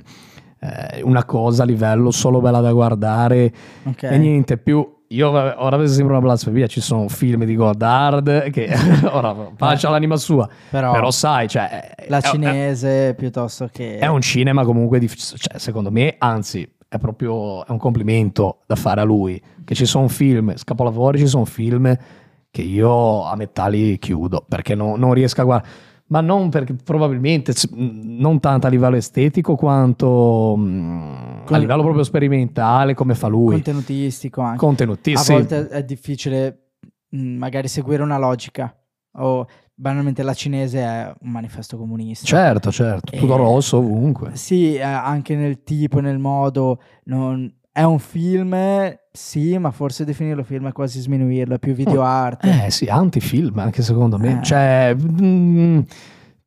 eh, 0.60 1.02
una 1.02 1.24
cosa 1.24 1.62
a 1.62 1.66
livello 1.66 2.10
solo 2.10 2.40
bella 2.40 2.60
da 2.60 2.72
guardare 2.72 3.52
Ok. 3.84 4.02
e 4.04 4.18
niente 4.18 4.56
più. 4.58 4.98
Io 5.12 5.28
ora 5.28 5.84
sembra 5.88 6.18
una 6.18 6.24
blasfemia, 6.24 6.68
ci 6.68 6.80
sono 6.80 7.08
film 7.08 7.44
di 7.44 7.56
Godard 7.56 8.48
che 8.50 8.72
ora 9.10 9.34
faccia 9.56 9.90
l'anima 9.90 10.16
sua, 10.16 10.48
Però, 10.70 10.92
però 10.92 11.10
sai, 11.10 11.48
cioè, 11.48 11.90
la 12.06 12.18
è- 12.18 12.20
è- 12.20 12.24
cinese 12.30 13.14
piuttosto 13.18 13.68
che... 13.72 13.98
è 13.98 14.06
un 14.06 14.20
cinema 14.20 14.64
comunque 14.64 15.00
difficile, 15.00 15.36
cioè, 15.38 15.58
secondo 15.58 15.90
me, 15.90 16.14
anzi, 16.18 16.68
è 16.86 16.98
proprio 16.98 17.66
è 17.66 17.72
un 17.72 17.78
complimento 17.78 18.58
da 18.66 18.76
fare 18.76 19.00
a 19.00 19.04
lui, 19.04 19.42
che 19.64 19.74
ci 19.74 19.84
sono 19.84 20.06
film, 20.06 20.54
scapolavori, 20.54 21.18
ci 21.18 21.26
sono 21.26 21.44
film 21.44 21.92
che 22.52 22.62
io 22.62 23.24
a 23.24 23.34
metà 23.34 23.66
li 23.66 23.98
chiudo, 23.98 24.44
perché 24.48 24.76
no- 24.76 24.94
non 24.94 25.12
riesco 25.12 25.40
a 25.40 25.44
guardare, 25.44 25.70
ma 26.10 26.20
non 26.20 26.48
perché 26.50 26.74
probabilmente, 26.74 27.52
non 27.72 28.40
tanto 28.40 28.66
a 28.66 28.70
livello 28.70 28.96
estetico 28.96 29.54
quanto 29.56 30.54
mm, 30.56 31.46
a 31.48 31.56
livello 31.56 31.82
proprio 31.82 32.02
sperimentale, 32.04 32.94
come 32.94 33.14
fa 33.14 33.28
lui, 33.28 33.54
contenutistico 33.54 34.40
anche. 34.40 34.58
contenuti, 34.58 35.12
a 35.12 35.22
volte 35.26 35.68
è 35.68 35.84
difficile 35.84 36.70
mh, 37.10 37.18
magari 37.36 37.68
seguire 37.68 38.02
una 38.02 38.18
logica 38.18 38.74
o 39.18 39.46
banalmente 39.74 40.22
la 40.22 40.34
cinese 40.34 40.80
è 40.80 41.12
un 41.22 41.30
manifesto 41.30 41.76
comunista. 41.78 42.26
Certo, 42.26 42.70
certo, 42.70 43.12
tutto 43.16 43.32
Eh, 43.34 43.36
rosso 43.36 43.78
ovunque. 43.78 44.36
Sì, 44.36 44.74
eh, 44.74 44.82
anche 44.82 45.34
nel 45.36 45.62
tipo, 45.62 46.00
nel 46.00 46.18
modo. 46.18 46.80
non- 47.04 47.52
È 47.72 47.82
un 47.82 48.00
film, 48.00 48.56
sì, 49.12 49.56
ma 49.56 49.70
forse 49.70 50.04
definirlo 50.04 50.42
film 50.42 50.68
è 50.68 50.72
quasi 50.72 51.00
sminuirlo, 51.00 51.54
è 51.54 51.58
più 51.60 51.72
video 51.72 52.02
art. 52.02 52.44
Eh 52.44 52.70
sì, 52.70 52.86
antifilm 52.86 53.58
anche 53.60 53.82
secondo 53.82 54.18
me. 54.18 54.40
Eh. 54.40 54.42
Cioè, 54.42 54.96
mm, 54.96 55.80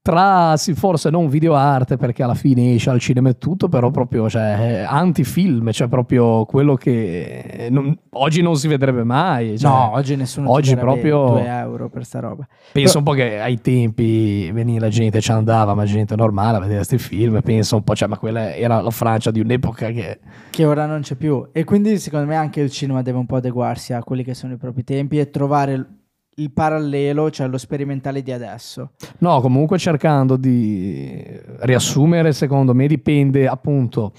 tra 0.03 0.57
sì, 0.57 0.73
forse 0.73 1.09
non 1.09 1.29
video 1.29 1.55
arte 1.55 1.95
perché 1.95 2.23
alla 2.23 2.33
fine 2.33 2.73
esce 2.73 2.89
al 2.89 2.99
cinema 2.99 3.29
e 3.29 3.37
tutto, 3.37 3.69
però 3.69 3.89
proprio 3.89 4.29
cioè, 4.29 4.57
eh, 4.59 4.79
antifilm, 4.81 5.71
cioè 5.71 5.87
proprio 5.87 6.43
quello 6.43 6.75
che 6.75 7.39
eh, 7.39 7.69
non- 7.69 7.97
oggi 8.11 8.41
non 8.41 8.57
si 8.57 8.67
vedrebbe 8.67 9.05
mai. 9.05 9.57
cioè, 9.57 9.71
no, 9.71 9.93
oggi 9.93 10.17
nessuno 10.17 10.51
oggi 10.51 10.75
proprio- 10.75 11.27
2 11.29 11.45
euro 11.47 11.87
per 11.87 12.03
sta 12.03 12.19
roba. 12.19 12.45
penso 12.73 12.97
un 12.97 13.05
po' 13.05 13.13
che 13.13 13.39
ai 13.39 13.61
tempi 13.61 14.51
veniva 14.51 14.81
la 14.81 14.89
gente, 14.89 15.21
ci 15.21 15.31
andava, 15.31 15.73
ma 15.73 15.85
gente 15.85 16.17
normale 16.17 16.57
a 16.57 16.59
vedere 16.59 16.85
questi 16.85 16.97
film, 16.97 17.39
penso 17.41 17.77
un 17.77 17.83
po', 17.85 17.95
cioè, 17.95 18.09
ma 18.09 18.17
quella 18.17 18.53
era 18.53 18.81
la 18.81 18.91
Francia 18.91 19.31
di 19.31 19.39
un'epoca 19.39 19.89
che... 19.91 20.19
Che 20.49 20.65
ora 20.65 20.85
non 20.85 20.99
c'è 20.99 21.15
più. 21.15 21.47
E 21.53 21.63
quindi 21.63 21.97
secondo 21.97 22.25
me 22.25 22.35
anche 22.35 22.59
il 22.59 22.69
cinema 22.69 23.01
deve 23.01 23.19
un 23.19 23.25
po' 23.25 23.37
adeguarsi 23.37 23.93
a 23.93 24.03
quelli 24.03 24.25
che 24.25 24.33
sono 24.33 24.51
i 24.51 24.57
propri 24.57 24.83
tempi 24.83 25.17
e 25.17 25.29
trovare 25.29 25.87
il, 26.35 26.51
parallelo, 26.51 27.29
cioè 27.29 27.47
lo 27.47 27.57
sperimentale 27.57 28.21
di 28.21 28.31
adesso. 28.31 28.91
No, 29.19 29.39
comunque 29.41 29.77
cercando 29.77 30.35
di 30.37 31.23
riassumere, 31.59 32.31
secondo 32.33 32.73
me 32.73 32.87
dipende 32.87 33.47
appunto 33.47 34.13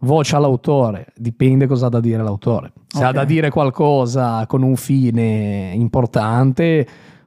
voce 0.00 0.36
all'autore, 0.36 1.06
dipende 1.16 1.66
cosa 1.66 1.86
ha 1.86 1.88
da 1.88 2.00
dire 2.00 2.22
l'autore. 2.22 2.72
Se 2.88 3.02
ha 3.02 3.08
Ok. 3.08 3.14
da 3.14 3.24
dire 3.24 3.48
qualcosa 3.50 4.44
con 4.46 4.62
un 4.62 4.76
fine 4.76 5.72
importante 5.74 6.86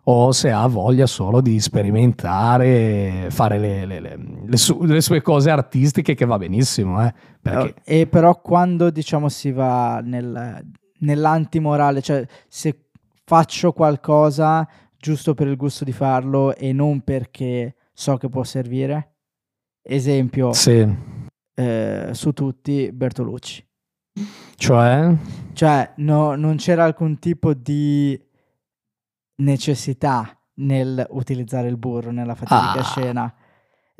o 0.09 0.31
se 0.31 0.51
ha 0.51 0.65
voglia 0.67 1.05
solo 1.05 1.41
di 1.41 1.59
sperimentare, 1.59 3.27
fare 3.29 3.57
le, 3.59 3.85
le- 3.85 3.99
le- 3.99 4.19
le 4.45 4.57
su- 4.57 4.83
sue 4.99 5.21
cose 5.21 5.49
artistiche 5.49 6.13
che 6.15 6.25
va 6.25 6.37
benissimo, 6.37 7.03
eh, 7.05 7.13
perché 7.41 7.73
E 7.83 8.07
però 8.07 8.39
quando 8.39 8.89
diciamo 8.89 9.27
si 9.27 9.51
va 9.51 9.99
nel, 10.03 10.63
nell'antimorale, 10.99 12.01
cioè 12.01 12.25
se 12.47 12.85
faccio 13.31 13.73
qualcosa 13.73 14.65
giusto 14.97 15.33
per 15.33 15.47
il 15.47 15.57
gusto 15.57 15.83
di 15.83 15.91
farlo 15.91 16.55
e 16.55 16.71
non 16.71 17.01
perché 17.01 17.75
so 17.91 18.15
che 18.15 18.29
può 18.29 18.43
servire. 18.45 19.15
Esempio, 19.81 20.53
sì, 20.53 20.87
eh, 21.53 22.09
su 22.13 22.31
tutti 22.31 22.89
Bertolucci. 22.93 23.67
cioè 24.55 25.13
Cioè, 25.53 25.93
no- 25.97 26.35
non 26.35 26.55
c'era 26.55 26.85
alcun 26.85 27.19
tipo 27.19 27.53
di 27.53 28.17
necessità 29.41 30.37
nel 30.55 31.05
utilizzare 31.09 31.67
il 31.67 31.77
burro 31.77 32.11
nella 32.11 32.33
fatidica 32.35 32.79
Ah. 32.79 32.83
scena. 32.83 33.35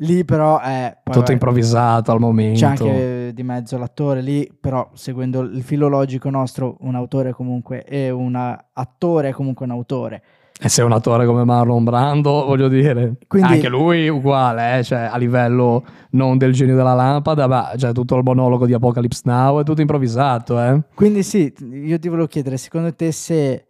Lì 0.02 0.24
però 0.24 0.60
è... 0.60 0.92
poi 0.94 1.02
tutto 1.04 1.18
vabbè, 1.20 1.32
improvvisato 1.32 2.12
al 2.12 2.20
momento. 2.20 2.60
C'è 2.60 2.66
anche 2.66 3.32
di 3.34 3.42
mezzo 3.42 3.76
l'attore 3.78 4.20
lì, 4.20 4.48
però 4.60 4.88
seguendo 4.94 5.40
il 5.40 5.62
filologico 5.62 6.30
nostro, 6.30 6.76
un 6.80 6.94
autore 6.94 7.32
comunque 7.32 7.82
è 7.82 8.08
un 8.10 8.36
attore 8.72 9.28
è 9.30 9.32
comunque 9.32 9.66
un 9.66 9.72
autore. 9.72 10.22
E 10.60 10.68
se 10.68 10.82
è 10.82 10.84
un 10.84 10.90
attore 10.90 11.24
come 11.24 11.44
Marlon 11.44 11.84
Brando, 11.84 12.44
voglio 12.44 12.66
dire, 12.66 13.14
Quindi- 13.28 13.54
anche 13.54 13.68
lui 13.68 14.08
uguale, 14.08 14.78
eh, 14.78 14.82
cioè, 14.84 15.08
a 15.10 15.16
livello 15.16 15.84
non 16.10 16.36
del 16.36 16.52
genio 16.52 16.74
della 16.74 16.94
lampada, 16.94 17.46
ma 17.46 17.72
cioè, 17.76 17.92
tutto 17.92 18.16
il 18.16 18.24
monologo 18.24 18.66
di 18.66 18.72
Apocalypse 18.72 19.22
Now 19.24 19.60
è 19.60 19.64
tutto 19.64 19.80
improvvisato. 19.80 20.60
Eh? 20.60 20.80
Quindi 20.94 21.22
sì, 21.22 21.52
io 21.60 21.98
ti 22.00 22.08
volevo 22.08 22.26
chiedere, 22.26 22.56
secondo 22.56 22.92
te 22.92 23.12
se 23.12 23.66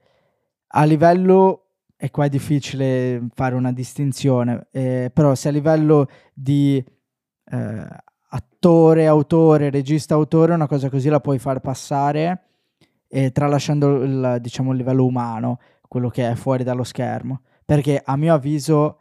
a 0.66 0.85
livello, 0.85 1.67
e 2.00 2.11
qua 2.12 2.26
è 2.26 2.28
difficile 2.28 3.26
fare 3.35 3.57
una 3.57 3.73
distinzione, 3.73 4.69
eh, 4.71 5.11
però 5.12 5.35
se 5.35 5.49
a 5.49 5.50
livello 5.50 6.07
di 6.33 6.83
eh, 7.50 7.87
attore, 8.31 9.07
autore, 9.09 9.69
regista, 9.71 10.14
autore, 10.14 10.55
una 10.55 10.69
cosa 10.69 10.88
così 10.90 11.09
la 11.09 11.19
puoi 11.19 11.40
far 11.40 11.61
passare, 11.61 12.43
eh, 13.09 13.33
tralasciando 13.33 14.05
il, 14.05 14.38
diciamo, 14.40 14.71
il 14.71 14.76
livello 14.76 15.05
umano, 15.05 15.59
quello 15.88 16.09
che 16.09 16.31
è 16.31 16.35
fuori 16.37 16.62
dallo 16.62 16.85
schermo. 16.85 17.40
Perché 17.64 18.00
a 18.05 18.17
mio 18.17 18.33
avviso 18.33 19.00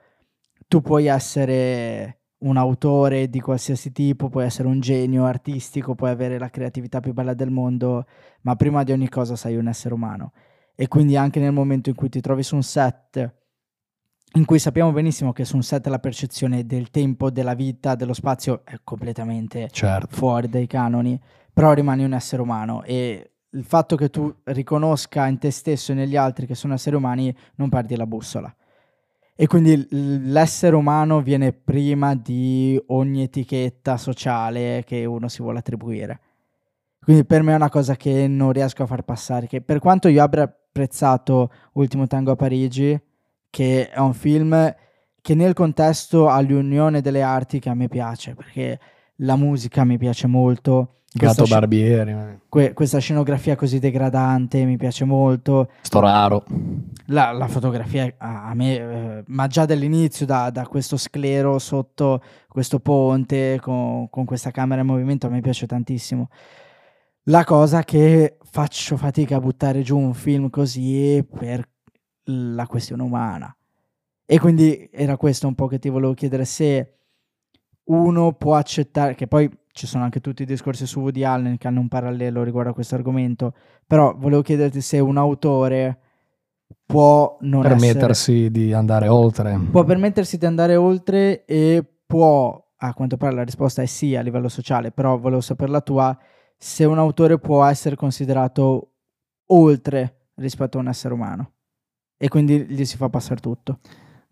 tu 0.68 0.82
puoi 0.82 1.06
essere 1.06 2.22
un 2.40 2.58
autore 2.58 3.30
di 3.30 3.40
qualsiasi 3.40 3.92
tipo, 3.92 4.30
puoi 4.30 4.46
essere 4.46 4.68
un 4.68 4.80
genio 4.80 5.26
artistico, 5.26 5.94
puoi 5.94 6.10
avere 6.10 6.40
la 6.40 6.50
creatività 6.50 7.00
più 7.00 7.14
bella 7.14 7.36
del 7.36 7.52
mondo, 7.52 8.06
ma 8.42 8.56
prima 8.56 8.84
di 8.84 8.92
ogni 8.92 9.08
cosa 9.08 9.36
sei 9.36 9.56
un 9.56 9.68
essere 9.68 9.94
umano. 9.94 10.32
E 10.80 10.88
quindi 10.88 11.18
anche 11.18 11.40
nel 11.40 11.52
momento 11.54 11.90
in 11.90 11.96
cui 11.96 12.08
ti 12.08 12.22
trovi 12.22 12.44
su 12.44 12.54
un 12.54 12.62
set, 12.62 13.34
in 14.34 14.46
cui 14.46 14.60
sappiamo 14.60 14.92
benissimo 14.92 15.34
che 15.34 15.44
su 15.44 15.56
un 15.56 15.64
set 15.64 15.88
la 15.88 15.98
percezione 15.98 16.68
del 16.68 16.92
tempo, 16.92 17.32
della 17.32 17.56
vita, 17.56 17.96
dello 17.96 18.14
spazio 18.14 18.62
è 18.64 18.78
completamente 18.84 19.70
Certo. 19.72 20.16
fuori 20.16 20.48
dai 20.48 20.68
canoni, 20.68 21.20
però 21.52 21.74
rimani 21.74 22.04
un 22.04 22.14
essere 22.14 22.44
umano 22.44 22.84
e 22.84 23.32
il 23.50 23.64
fatto 23.64 23.96
che 23.96 24.12
tu 24.12 24.32
riconosca 24.44 25.26
in 25.26 25.40
te 25.40 25.50
stesso 25.50 25.94
e 25.94 25.96
negli 25.96 26.16
altri 26.16 26.46
che 26.46 26.54
sono 26.54 26.76
esseri 26.76 26.96
umani 26.96 27.36
non 27.56 27.70
perdi 27.70 27.96
la 27.96 28.06
bussola. 28.06 28.56
E 29.36 29.48
quindi 29.48 29.88
l'essere 29.90 30.76
umano 30.76 31.22
viene 31.22 31.54
prima 31.54 32.16
di 32.16 32.80
ogni 32.88 33.24
etichetta 33.24 33.98
sociale 33.98 34.84
che 34.86 35.06
uno 35.06 35.28
si 35.28 35.42
vuole 35.42 35.58
attribuire. 35.60 36.20
Quindi 37.00 37.26
per 37.26 37.42
me 37.42 37.54
è 37.54 37.56
una 37.56 37.70
cosa 37.70 37.96
che 37.96 38.28
non 38.28 38.52
riesco 38.52 38.84
a 38.84 38.86
far 38.86 39.04
passare, 39.04 39.48
che 39.48 39.62
per 39.62 39.80
quanto 39.80 40.08
io 40.08 40.22
abbia 40.22 40.54
apprezzato 40.78 41.52
Ultimo 41.74 42.06
Tango 42.06 42.32
a 42.32 42.36
Parigi, 42.36 43.00
che 43.50 43.90
è 43.90 44.00
un 44.00 44.14
film 44.14 44.76
che 45.20 45.34
nel 45.34 45.54
contesto 45.54 46.30
ha 46.30 46.40
l'unione 46.42 47.02
delle 47.02 47.24
arti 47.24 47.60
che 47.60 47.70
a 47.70 47.74
me 47.74 47.88
piace, 47.88 48.36
perché 48.36 48.80
la 49.18 49.36
musica 49.36 49.84
mi 49.84 49.98
piace 49.98 50.28
molto, 50.28 50.92
Gatto 51.12 51.34
questa, 51.34 51.46
sci- 51.46 51.54
Barbieri, 51.54 52.12
eh. 52.12 52.40
que- 52.48 52.74
questa 52.74 53.00
scenografia 53.00 53.56
così 53.56 53.80
degradante 53.80 54.64
mi 54.66 54.78
piace 54.78 55.04
molto, 55.06 55.70
sto 55.82 56.00
raro. 56.00 56.44
la, 57.08 57.32
la 57.32 57.48
fotografia 57.48 58.14
a, 58.18 58.50
a 58.50 58.54
me, 58.54 58.76
eh, 58.76 59.24
ma 59.28 59.48
già 59.48 59.66
dall'inizio, 59.66 60.28
da, 60.28 60.52
da 60.52 60.68
questo 60.68 60.96
sclero 60.96 61.58
sotto 61.58 62.22
questo 62.48 62.80
ponte 62.80 63.60
con, 63.62 64.10
con 64.10 64.26
questa 64.26 64.52
camera 64.52 64.82
in 64.82 64.88
movimento, 64.88 65.26
a 65.26 65.30
me 65.30 65.42
piace 65.42 65.66
tantissimo. 65.66 66.30
La 67.30 67.44
cosa 67.44 67.84
che 67.84 68.38
faccio 68.42 68.96
fatica 68.96 69.36
a 69.36 69.40
buttare 69.42 69.82
giù 69.82 69.98
un 69.98 70.14
film 70.14 70.50
così 70.50 71.26
per 71.38 71.68
la 72.24 72.66
questione 72.68 73.04
umana. 73.04 73.54
E 74.26 74.40
quindi 74.40 74.90
era 74.92 75.18
questo 75.18 75.46
un 75.46 75.54
po' 75.54 75.68
che 75.68 75.78
ti 75.78 75.90
volevo 75.90 76.14
chiedere 76.14 76.46
se 76.46 77.00
uno 77.86 78.34
può 78.34 78.56
accettare, 78.56 79.14
che 79.16 79.28
poi 79.28 79.50
ci 79.72 79.88
sono 79.88 80.06
anche 80.06 80.22
tutti 80.22 80.44
i 80.44 80.46
discorsi 80.46 80.86
su 80.86 81.02
Woody 81.02 81.24
Allen 81.24 81.58
che 81.58 81.68
hanno 81.68 81.82
un 81.82 81.90
parallelo 81.90 82.44
riguardo 82.44 82.72
a 82.72 82.74
questo 82.74 82.96
argomento, 82.96 83.54
però 83.86 84.16
volevo 84.18 84.42
chiederti 84.42 84.80
se 84.80 85.00
un 85.00 85.18
autore 85.18 86.00
può 86.86 87.38
non 87.42 87.62
permettersi 87.62 88.34
essere, 88.34 88.52
di 88.52 88.72
andare 88.72 89.10
oltre. 89.10 89.60
Può 89.70 89.84
permettersi 89.84 90.38
di 90.38 90.46
andare 90.46 90.78
oltre 90.78 91.44
e 91.44 91.86
può, 92.06 92.72
a 92.78 92.94
quanto 92.94 93.18
pare 93.18 93.36
la 93.36 93.44
risposta 93.44 93.82
è 93.82 93.86
sì 93.86 94.16
a 94.16 94.22
livello 94.22 94.48
sociale, 94.48 94.92
però 94.92 95.18
volevo 95.18 95.42
sapere 95.42 95.72
la 95.72 95.82
tua, 95.82 96.18
se 96.58 96.86
un 96.86 96.98
autore 96.98 97.38
può 97.38 97.64
essere 97.66 97.96
considerato 97.96 98.94
oltre 99.48 100.30
rispetto 100.36 100.78
a 100.78 100.82
un 100.82 100.88
essere 100.88 101.14
umano 101.14 101.52
e 102.18 102.28
quindi 102.28 102.66
gli 102.66 102.84
si 102.84 102.98
fa 102.98 103.10
passare 103.10 103.40
tutto. 103.40 103.80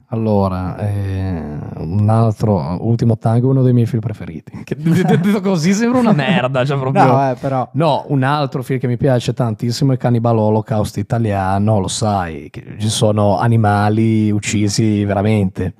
Allora, 0.09 0.77
eh, 0.77 1.57
un 1.77 2.09
altro, 2.09 2.77
Ultimo 2.85 3.17
Tango, 3.17 3.49
uno 3.49 3.63
dei 3.63 3.73
miei 3.73 3.87
film 3.87 4.01
preferiti. 4.01 4.61
Che 4.63 4.75
detto 4.75 5.41
così 5.41 5.73
sembra 5.73 5.99
una 5.99 6.11
merda. 6.11 6.63
Cioè 6.63 6.77
proprio... 6.77 7.05
No, 7.05 7.31
eh, 7.31 7.35
però. 7.35 7.67
No, 7.73 8.05
un 8.09 8.21
altro 8.21 8.61
film 8.61 8.79
che 8.79 8.87
mi 8.87 8.97
piace 8.97 9.33
tantissimo 9.33 9.93
è 9.93 9.97
Cannibal 9.97 10.37
Holocaust 10.37 10.97
italiano, 10.97 11.79
lo 11.79 11.87
sai, 11.87 12.51
ci 12.51 12.89
sono 12.89 13.37
animali 13.37 14.29
uccisi 14.29 15.03
veramente 15.05 15.73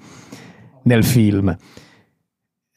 nel 0.84 1.04
film 1.04 1.56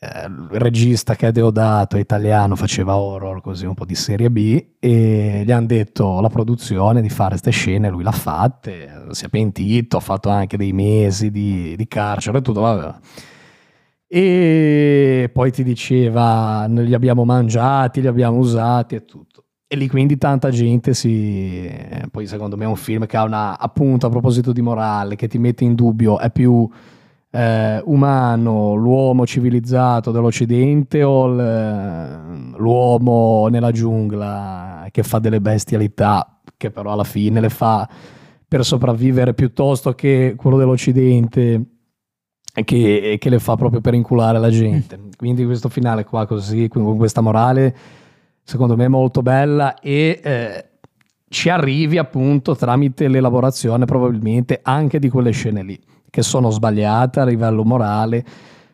eh, 0.00 0.30
regista 0.50 1.16
che 1.16 1.28
è 1.28 1.32
Deodato 1.32 1.96
italiano, 1.96 2.54
faceva 2.54 2.96
horror 2.96 3.40
così 3.40 3.66
un 3.66 3.74
po' 3.74 3.84
di 3.84 3.96
serie 3.96 4.30
B 4.30 4.64
e 4.78 5.42
gli 5.44 5.50
hanno 5.50 5.66
detto 5.66 6.20
la 6.20 6.28
produzione 6.28 7.02
di 7.02 7.08
fare 7.08 7.30
queste 7.30 7.50
scene, 7.50 7.90
lui 7.90 8.04
l'ha 8.04 8.12
fatte, 8.12 9.06
si 9.10 9.24
è 9.24 9.28
pentito, 9.28 9.96
ha 9.96 10.00
fatto 10.00 10.28
anche 10.28 10.56
dei 10.56 10.72
mesi 10.72 11.30
di, 11.30 11.74
di 11.76 11.88
carcere 11.88 12.38
e 12.38 12.42
tutto, 12.42 12.60
vabbè. 12.60 12.94
E 14.10 15.30
poi 15.32 15.50
ti 15.50 15.62
diceva 15.62 16.66
li 16.66 16.94
abbiamo 16.94 17.24
mangiati, 17.24 18.00
li 18.00 18.06
abbiamo 18.06 18.38
usati 18.38 18.94
e 18.94 19.04
tutto. 19.04 19.44
E 19.66 19.76
lì 19.76 19.86
quindi 19.88 20.16
tanta 20.16 20.48
gente 20.50 20.94
si... 20.94 21.70
Poi 22.10 22.26
secondo 22.26 22.56
me 22.56 22.64
è 22.64 22.68
un 22.68 22.76
film 22.76 23.04
che 23.06 23.18
ha 23.18 23.24
una... 23.24 23.58
appunto 23.58 24.06
a 24.06 24.10
proposito 24.10 24.52
di 24.52 24.62
morale, 24.62 25.14
che 25.14 25.28
ti 25.28 25.38
mette 25.38 25.64
in 25.64 25.74
dubbio, 25.74 26.18
è 26.18 26.30
più 26.30 26.66
eh, 27.30 27.82
umano, 27.84 28.74
l'uomo 28.74 29.26
civilizzato 29.26 30.10
dell'Occidente 30.10 31.02
o 31.02 31.26
l'uomo 32.56 33.48
nella 33.48 33.70
giungla 33.70 34.86
che 34.90 35.02
fa 35.02 35.18
delle 35.18 35.40
bestialità 35.40 36.40
che 36.56 36.70
però 36.70 36.92
alla 36.92 37.04
fine 37.04 37.40
le 37.40 37.50
fa 37.50 37.88
per 38.46 38.64
sopravvivere 38.64 39.34
piuttosto 39.34 39.94
che 39.94 40.34
quello 40.36 40.56
dell'Occidente 40.56 41.64
che, 42.64 43.16
che 43.18 43.28
le 43.28 43.38
fa 43.38 43.56
proprio 43.56 43.80
per 43.80 43.94
inculare 43.94 44.38
la 44.38 44.50
gente. 44.50 44.98
Quindi 45.16 45.44
questo 45.44 45.68
finale 45.68 46.04
qua 46.04 46.26
così, 46.26 46.66
con 46.66 46.96
questa 46.96 47.20
morale, 47.20 47.76
secondo 48.42 48.74
me 48.74 48.86
è 48.86 48.88
molto 48.88 49.22
bella 49.22 49.78
e 49.78 50.20
eh, 50.22 50.64
ci 51.28 51.50
arrivi 51.50 51.98
appunto 51.98 52.56
tramite 52.56 53.06
l'elaborazione 53.06 53.84
probabilmente 53.84 54.60
anche 54.62 54.98
di 54.98 55.10
quelle 55.10 55.30
scene 55.30 55.62
lì 55.62 55.78
che 56.10 56.22
sono 56.22 56.50
sbagliate 56.50 57.20
a 57.20 57.24
livello 57.24 57.64
morale, 57.64 58.24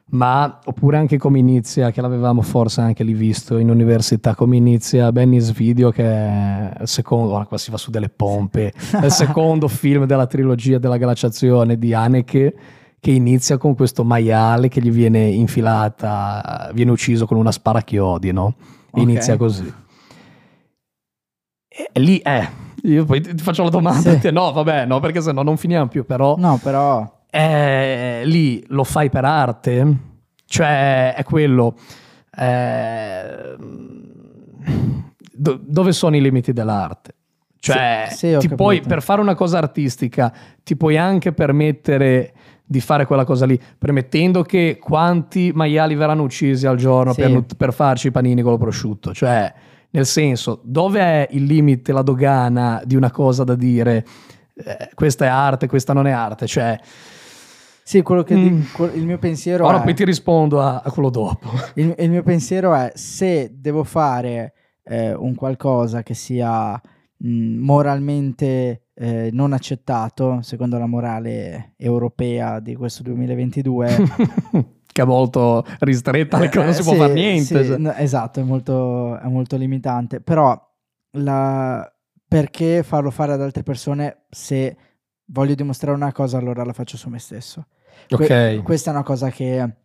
ma 0.06 0.60
oppure 0.64 0.96
anche 0.96 1.18
come 1.18 1.38
inizia, 1.38 1.90
che 1.90 2.00
l'avevamo 2.00 2.42
forse 2.42 2.80
anche 2.80 3.02
lì 3.02 3.14
visto 3.14 3.56
in 3.58 3.70
università, 3.70 4.34
come 4.34 4.56
inizia 4.56 5.10
Benny's 5.10 5.52
Video, 5.52 5.90
che 5.90 6.04
è 6.04 6.76
il 6.80 6.88
secondo, 6.88 7.34
ora 7.34 7.46
qua 7.46 7.58
si 7.58 7.70
va 7.70 7.76
su 7.76 7.90
delle 7.90 8.10
pompe, 8.10 8.72
è 8.92 9.04
il 9.04 9.10
secondo 9.10 9.66
film 9.68 10.04
della 10.04 10.26
trilogia 10.26 10.78
della 10.78 10.98
glaciazione 10.98 11.78
di 11.78 11.92
Haneke, 11.94 12.54
che 13.00 13.10
inizia 13.10 13.58
con 13.58 13.74
questo 13.74 14.04
maiale 14.04 14.68
che 14.68 14.80
gli 14.80 14.90
viene 14.90 15.26
infilata, 15.26 16.70
viene 16.72 16.90
ucciso 16.90 17.26
con 17.26 17.36
una 17.36 17.52
sparachiodi, 17.52 18.32
no? 18.32 18.54
Okay. 18.90 19.02
Inizia 19.02 19.36
così. 19.36 19.72
E 21.68 22.00
lì 22.00 22.18
è... 22.20 22.48
Eh, 22.82 22.88
io 22.88 23.04
poi 23.04 23.20
ti 23.20 23.42
faccio 23.42 23.62
la 23.62 23.70
domanda. 23.70 24.18
Sì. 24.18 24.30
No, 24.30 24.52
vabbè, 24.52 24.86
no, 24.86 25.00
perché 25.00 25.20
sennò 25.20 25.42
non 25.42 25.56
finiamo 25.56 25.88
più, 25.88 26.06
però... 26.06 26.36
No, 26.38 26.58
però 26.62 27.13
eh, 27.34 28.22
lì 28.24 28.64
lo 28.68 28.84
fai 28.84 29.10
per 29.10 29.24
arte, 29.24 29.96
cioè 30.46 31.14
è 31.14 31.24
quello. 31.24 31.74
Eh, 32.36 33.56
do, 35.32 35.58
dove 35.60 35.92
sono 35.92 36.14
i 36.14 36.20
limiti 36.20 36.52
dell'arte? 36.52 37.14
Cioè, 37.58 38.06
sì, 38.10 38.36
sì, 38.38 38.48
puoi, 38.50 38.82
per 38.82 39.02
fare 39.02 39.20
una 39.20 39.34
cosa 39.34 39.58
artistica 39.58 40.32
ti 40.62 40.76
puoi 40.76 40.96
anche 40.96 41.32
permettere 41.32 42.34
di 42.64 42.80
fare 42.80 43.04
quella 43.04 43.24
cosa 43.24 43.46
lì, 43.46 43.60
permettendo 43.78 44.42
che 44.42 44.78
quanti 44.80 45.50
maiali 45.52 45.96
verranno 45.96 46.22
uccisi 46.22 46.66
al 46.68 46.76
giorno 46.76 47.14
sì. 47.14 47.22
per, 47.22 47.44
per, 47.56 47.72
farci 47.72 48.08
i 48.08 48.10
panini 48.12 48.42
con 48.42 48.52
lo 48.52 48.58
prosciutto. 48.58 49.12
Cioè, 49.12 49.52
nel 49.90 50.06
senso, 50.06 50.60
dove 50.62 51.00
è 51.00 51.28
il 51.32 51.44
limite, 51.44 51.92
la 51.92 52.02
dogana 52.02 52.80
di 52.84 52.94
una 52.94 53.10
cosa 53.10 53.42
da 53.42 53.56
dire 53.56 54.04
eh, 54.54 54.90
questa 54.94 55.24
è 55.24 55.28
arte, 55.28 55.66
questa 55.66 55.92
non 55.92 56.06
è 56.06 56.12
arte? 56.12 56.46
Cioè, 56.46 56.78
sì, 57.86 58.00
quello 58.00 58.22
che 58.22 58.34
mm. 58.34 58.60
dico, 58.60 58.86
il 58.86 59.04
mio 59.04 59.18
pensiero 59.18 59.66
Ora 59.66 59.80
è... 59.80 59.84
poi 59.84 59.92
ti 59.92 60.06
rispondo 60.06 60.62
a, 60.62 60.80
a 60.82 60.90
quello 60.90 61.10
dopo. 61.10 61.50
Il, 61.76 61.94
il, 61.98 62.10
mio 62.10 62.22
pensiero 62.22 62.74
è 62.74 62.90
se 62.94 63.52
devo 63.54 63.84
fare 63.84 64.54
eh, 64.84 65.12
un 65.12 65.34
qualcosa 65.34 66.02
che 66.02 66.14
sia 66.14 66.72
mh, 66.72 67.28
mm, 67.28 67.58
moralmente 67.58 68.86
eh, 68.94 69.28
non 69.32 69.52
accettato, 69.52 70.40
secondo 70.40 70.78
la 70.78 70.86
morale 70.86 71.74
europea 71.76 72.58
di 72.58 72.74
questo 72.74 73.02
2022... 73.02 73.96
che 74.94 75.02
è 75.02 75.04
molto 75.04 75.66
ristretta, 75.80 76.40
eh, 76.40 76.50
non 76.54 76.72
si 76.72 76.84
può 76.84 76.94
fare 76.94 77.12
niente. 77.12 77.64
Sì, 77.64 77.74
no, 77.76 77.92
esatto, 77.94 78.40
è 78.40 78.44
molto, 78.44 79.18
è 79.18 79.26
molto 79.26 79.56
limitante. 79.56 80.20
Però 80.20 80.58
la... 81.18 81.92
perché 82.26 82.82
farlo 82.82 83.10
fare 83.10 83.32
ad 83.32 83.42
altre 83.42 83.62
persone 83.62 84.24
se 84.30 84.74
voglio 85.26 85.54
dimostrare 85.54 85.96
una 85.96 86.12
cosa, 86.12 86.38
allora 86.38 86.64
la 86.64 86.72
faccio 86.72 86.96
su 86.96 87.08
me 87.08 87.18
stesso. 87.18 87.66
Ok. 88.10 88.26
Que- 88.26 88.60
questa 88.62 88.90
è 88.90 88.94
una 88.94 89.02
cosa 89.02 89.30
che 89.30 89.76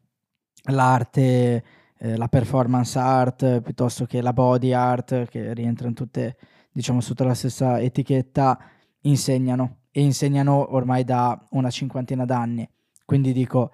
l'arte, 0.63 1.63
eh, 1.97 2.17
la 2.17 2.27
performance 2.27 2.97
art, 2.97 3.61
piuttosto 3.61 4.05
che 4.05 4.21
la 4.21 4.33
body 4.33 4.73
art, 4.73 5.27
che 5.27 5.53
rientrano 5.53 5.93
tutte, 5.93 6.37
diciamo, 6.71 7.01
sotto 7.01 7.23
la 7.23 7.33
stessa 7.33 7.79
etichetta, 7.79 8.57
insegnano. 9.01 9.77
E 9.91 10.01
insegnano 10.01 10.73
ormai 10.73 11.03
da 11.03 11.47
una 11.51 11.69
cinquantina 11.69 12.25
d'anni. 12.25 12.67
Quindi 13.05 13.33
dico, 13.33 13.71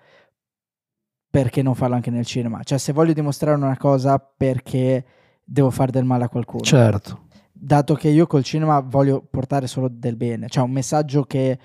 perché 1.30 1.62
non 1.62 1.76
farlo 1.76 1.96
anche 1.96 2.10
nel 2.10 2.26
cinema? 2.26 2.64
Cioè, 2.64 2.78
se 2.78 2.94
voglio 2.94 3.12
dimostrare 3.12 3.58
una 3.58 3.78
cosa, 3.78 4.18
perché 4.18 5.06
devo 5.44 5.72
fare 5.72 5.92
del 5.92 6.06
male 6.06 6.24
a 6.24 6.30
qualcuno? 6.30 6.64
Certo 6.64 7.25
dato 7.66 7.96
che 7.96 8.10
io 8.10 8.28
col 8.28 8.44
cinema 8.44 8.80
voglio 8.80 9.22
portare 9.28 9.66
solo 9.66 9.88
del 9.90 10.16
bene, 10.16 10.48
cioè 10.50 10.64
un 10.64 10.72
messaggio 10.72 11.24
che 11.24 11.58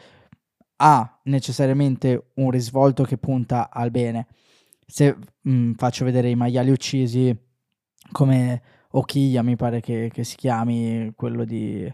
ha 0.76 1.20
necessariamente 1.24 2.30
un 2.36 2.50
risvolto 2.50 3.02
che 3.04 3.18
punta 3.18 3.68
al 3.70 3.90
bene. 3.90 4.26
Se 4.86 5.14
mh, 5.42 5.52
mm, 5.52 5.72
faccio 5.74 6.06
vedere 6.06 6.30
i 6.30 6.34
maiali 6.36 6.70
uccisi 6.70 7.36
come 8.12 8.62
Okiya, 8.92 9.42
mi 9.42 9.56
pare 9.56 9.80
che, 9.80 10.10
che 10.10 10.24
si 10.24 10.36
chiami, 10.36 11.12
quello 11.14 11.44
di, 11.44 11.92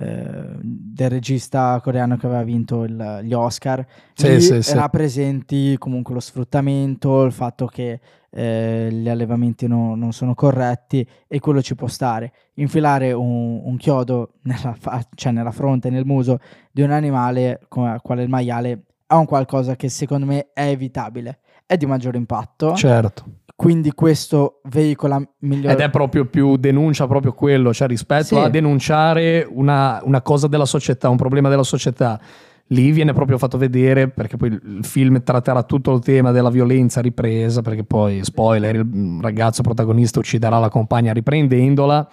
del 0.00 1.10
regista 1.10 1.80
coreano 1.82 2.16
che 2.16 2.26
aveva 2.26 2.44
vinto 2.44 2.84
il, 2.84 3.20
gli 3.24 3.32
Oscar, 3.32 3.84
sì, 4.14 4.40
sì, 4.40 4.62
sì. 4.62 4.74
rappresenti 4.74 5.76
comunque 5.78 6.14
lo 6.14 6.20
sfruttamento, 6.20 7.24
il 7.24 7.32
fatto 7.32 7.66
che 7.66 8.00
eh, 8.30 8.88
gli 8.92 9.08
allevamenti 9.08 9.66
no, 9.66 9.94
non 9.94 10.12
sono 10.12 10.34
corretti 10.34 11.06
e 11.26 11.40
quello 11.40 11.62
ci 11.62 11.74
può 11.74 11.88
stare. 11.88 12.32
Infilare 12.54 13.12
un, 13.12 13.60
un 13.64 13.76
chiodo 13.76 14.34
nella, 14.44 14.74
fa- 14.78 15.04
cioè 15.14 15.32
nella 15.32 15.50
fronte, 15.50 15.90
nel 15.90 16.04
muso 16.04 16.38
di 16.70 16.82
un 16.82 16.92
animale 16.92 17.60
come 17.68 17.98
quale 18.02 18.22
il 18.22 18.28
maiale 18.28 18.82
è 19.06 19.14
un 19.14 19.24
qualcosa 19.24 19.74
che 19.74 19.88
secondo 19.88 20.26
me 20.26 20.50
è 20.52 20.68
evitabile, 20.68 21.38
è 21.68 21.76
di 21.76 21.86
maggiore 21.86 22.16
impatto. 22.16 22.74
Certo 22.74 23.38
quindi 23.58 23.90
questo 23.90 24.60
veicola 24.68 25.20
migliore. 25.40 25.72
Ed 25.72 25.80
è 25.80 25.90
proprio 25.90 26.26
più 26.26 26.54
denuncia 26.54 27.08
proprio 27.08 27.32
quello, 27.32 27.74
cioè 27.74 27.88
rispetto 27.88 28.24
sì. 28.24 28.36
a 28.36 28.48
denunciare 28.48 29.44
una, 29.50 30.00
una, 30.04 30.22
cosa 30.22 30.46
della 30.46 30.64
società, 30.64 31.08
un 31.08 31.16
problema 31.16 31.48
della 31.48 31.64
società. 31.64 32.20
Lì 32.68 32.92
viene 32.92 33.12
proprio 33.12 33.36
fatto 33.36 33.58
vedere, 33.58 34.10
perché 34.10 34.36
poi 34.36 34.50
il 34.50 34.84
film 34.84 35.24
tratterà 35.24 35.64
tutto 35.64 35.92
il 35.92 35.98
tema 35.98 36.30
della 36.30 36.50
violenza 36.50 37.00
ripresa, 37.00 37.60
perché 37.60 37.82
poi, 37.82 38.22
spoiler, 38.22 38.76
il 38.76 39.18
ragazzo 39.20 39.62
protagonista 39.62 40.20
ucciderà 40.20 40.60
la 40.60 40.68
compagna 40.68 41.12
riprendendola. 41.12 42.08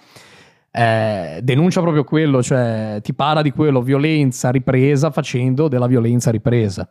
Eh, 0.72 1.38
denuncia 1.44 1.80
proprio 1.80 2.02
quello, 2.02 2.42
cioè 2.42 2.98
ti 3.04 3.14
parla 3.14 3.42
di 3.42 3.52
quello, 3.52 3.82
violenza 3.82 4.50
ripresa 4.50 5.12
facendo 5.12 5.68
della 5.68 5.86
violenza 5.86 6.32
ripresa, 6.32 6.88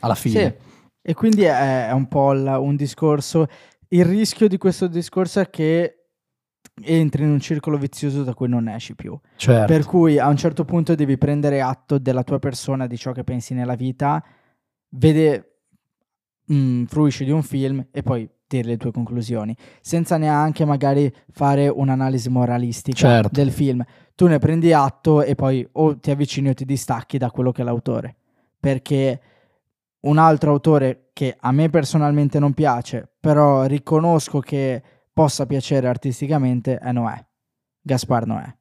alla 0.00 0.14
fine. 0.14 0.56
Sì. 0.58 0.76
E 1.08 1.14
quindi 1.14 1.42
è, 1.42 1.90
un 1.92 2.06
po' 2.06 2.32
un 2.32 2.76
discorso 2.76 3.46
il 3.88 4.04
rischio 4.04 4.48
di 4.48 4.58
questo 4.58 4.86
discorso 4.86 5.40
è 5.40 5.48
che 5.48 5.94
entri 6.82 7.22
in 7.22 7.30
un 7.30 7.40
circolo 7.40 7.78
vizioso 7.78 8.22
da 8.22 8.34
cui 8.34 8.48
non 8.48 8.68
esci 8.68 8.94
più. 8.94 9.18
Certo. 9.36 9.66
Per 9.66 9.84
cui 9.84 10.18
a 10.18 10.28
un 10.28 10.36
certo 10.36 10.64
punto 10.64 10.94
devi 10.94 11.16
prendere 11.16 11.60
atto 11.60 11.98
della 11.98 12.22
tua 12.22 12.38
persona, 12.38 12.86
di 12.86 12.98
ciò 12.98 13.12
che 13.12 13.24
pensi 13.24 13.54
nella 13.54 13.74
vita, 13.74 14.22
vede, 14.90 15.60
mh, 16.44 16.54
mm, 16.54 16.84
fruisci 16.84 17.24
di 17.24 17.30
un 17.30 17.42
film 17.42 17.86
e 17.90 18.02
poi 18.02 18.28
tiri 18.46 18.68
le 18.68 18.76
tue 18.76 18.92
conclusioni, 18.92 19.56
senza 19.80 20.18
neanche 20.18 20.64
magari 20.64 21.12
fare 21.30 21.68
un'analisi 21.68 22.28
moralistica 22.28 22.96
Certo. 22.96 23.30
del 23.32 23.50
film. 23.52 23.82
Tu 24.14 24.26
ne 24.26 24.38
prendi 24.38 24.72
atto 24.72 25.22
e 25.22 25.34
poi 25.34 25.66
o 25.72 25.98
ti 25.98 26.10
avvicini 26.10 26.50
o 26.50 26.54
ti 26.54 26.66
distacchi 26.66 27.16
da 27.16 27.30
quello 27.30 27.52
che 27.52 27.62
è 27.62 27.64
l'autore. 27.64 28.16
Perché 28.60 29.20
un 30.08 30.18
altro 30.18 30.52
autore 30.52 31.10
che 31.12 31.36
a 31.38 31.52
me 31.52 31.68
personalmente 31.68 32.38
non 32.38 32.52
piace, 32.54 33.08
però 33.20 33.64
riconosco 33.64 34.40
che 34.40 34.82
possa 35.12 35.46
piacere 35.46 35.88
artisticamente, 35.88 36.78
è 36.78 36.92
Noè. 36.92 37.24
Gaspar 37.80 38.26
Noè. 38.26 38.54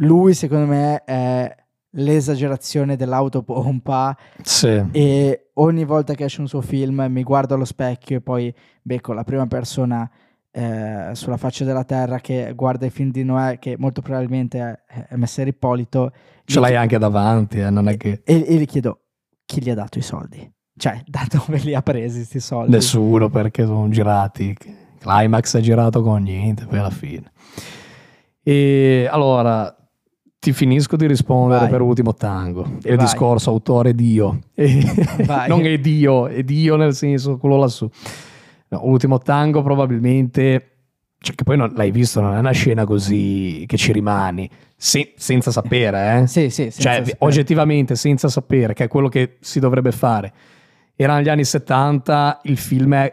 Lui, 0.00 0.34
secondo 0.34 0.66
me, 0.66 1.02
è 1.04 1.54
l'esagerazione 1.92 2.96
dell'autopompa 2.96 4.16
Sì. 4.42 4.84
e 4.92 5.50
ogni 5.54 5.84
volta 5.84 6.14
che 6.14 6.24
esce 6.24 6.40
un 6.40 6.46
suo 6.48 6.60
film 6.60 7.06
mi 7.08 7.22
guardo 7.22 7.54
allo 7.54 7.64
specchio 7.64 8.18
e 8.18 8.20
poi 8.20 8.54
becco 8.82 9.14
la 9.14 9.24
prima 9.24 9.46
persona 9.46 10.08
eh, 10.50 11.10
sulla 11.14 11.38
faccia 11.38 11.64
della 11.64 11.84
terra 11.84 12.18
che 12.20 12.52
guarda 12.54 12.84
i 12.86 12.90
film 12.90 13.10
di 13.10 13.24
Noè, 13.24 13.58
che 13.58 13.76
molto 13.78 14.02
probabilmente 14.02 14.58
è, 14.86 15.06
è 15.08 15.16
Messer 15.16 15.46
Ippolito, 15.46 16.12
Ce 16.44 16.60
l'hai 16.60 16.76
anche 16.76 16.98
davanti, 16.98 17.58
eh, 17.60 17.70
non 17.70 17.88
è 17.88 17.96
che 17.96 18.20
e, 18.24 18.44
e 18.46 18.54
gli 18.56 18.66
chiedo 18.66 19.07
chi 19.48 19.62
gli 19.62 19.70
ha 19.70 19.74
dato 19.74 19.98
i 19.98 20.02
soldi? 20.02 20.48
Cioè, 20.76 21.02
da 21.08 21.26
dove 21.30 21.58
li 21.58 21.74
ha 21.74 21.80
presi 21.80 22.18
questi 22.18 22.38
soldi? 22.38 22.70
nessuno 22.72 23.30
perché 23.30 23.64
sono 23.64 23.88
girati. 23.88 24.54
Climax 24.98 25.56
è 25.56 25.60
girato 25.60 26.02
con 26.02 26.22
niente 26.22 26.66
poi 26.66 26.78
alla 26.78 26.90
fine. 26.90 27.32
E 28.42 29.08
allora 29.10 29.74
ti 30.38 30.52
finisco 30.52 30.96
di 30.96 31.06
rispondere 31.06 31.62
Vai. 31.62 31.70
per 31.70 31.80
ultimo 31.80 32.12
tango. 32.12 32.64
Il 32.82 32.96
Vai. 32.96 32.98
discorso 32.98 33.50
autore 33.50 33.94
Dio. 33.94 34.38
Non 35.48 35.64
è 35.64 35.78
Dio, 35.78 36.26
è 36.26 36.42
Dio 36.42 36.76
nel 36.76 36.94
senso 36.94 37.38
quello 37.38 37.56
lassù. 37.56 37.88
No, 38.68 38.80
ultimo 38.84 39.18
tango 39.18 39.62
probabilmente 39.62 40.77
cioè 41.20 41.34
che 41.34 41.44
poi 41.44 41.56
non, 41.56 41.72
l'hai 41.74 41.90
visto, 41.90 42.20
non 42.20 42.34
è 42.34 42.38
una 42.38 42.52
scena 42.52 42.84
così 42.84 43.64
che 43.66 43.76
ci 43.76 43.92
rimani 43.92 44.48
se- 44.76 45.14
senza 45.16 45.50
sapere, 45.50 46.20
eh? 46.22 46.26
Sì, 46.26 46.50
sì, 46.50 46.70
senza 46.70 46.80
cioè 46.82 46.94
sapere. 46.98 47.16
oggettivamente 47.20 47.96
senza 47.96 48.28
sapere 48.28 48.72
che 48.74 48.84
è 48.84 48.88
quello 48.88 49.08
che 49.08 49.38
si 49.40 49.58
dovrebbe 49.58 49.90
fare. 49.92 50.32
Era 50.94 51.16
negli 51.16 51.28
anni 51.28 51.44
70, 51.44 52.40
il 52.44 52.56
film 52.56 52.94
è 52.94 53.12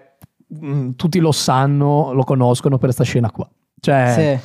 mm, 0.63 0.91
tutti 0.95 1.19
lo 1.19 1.31
sanno, 1.31 2.13
lo 2.13 2.23
conoscono 2.23 2.75
per 2.77 2.85
questa 2.85 3.03
scena 3.03 3.31
qua. 3.31 3.49
Cioè, 3.79 4.39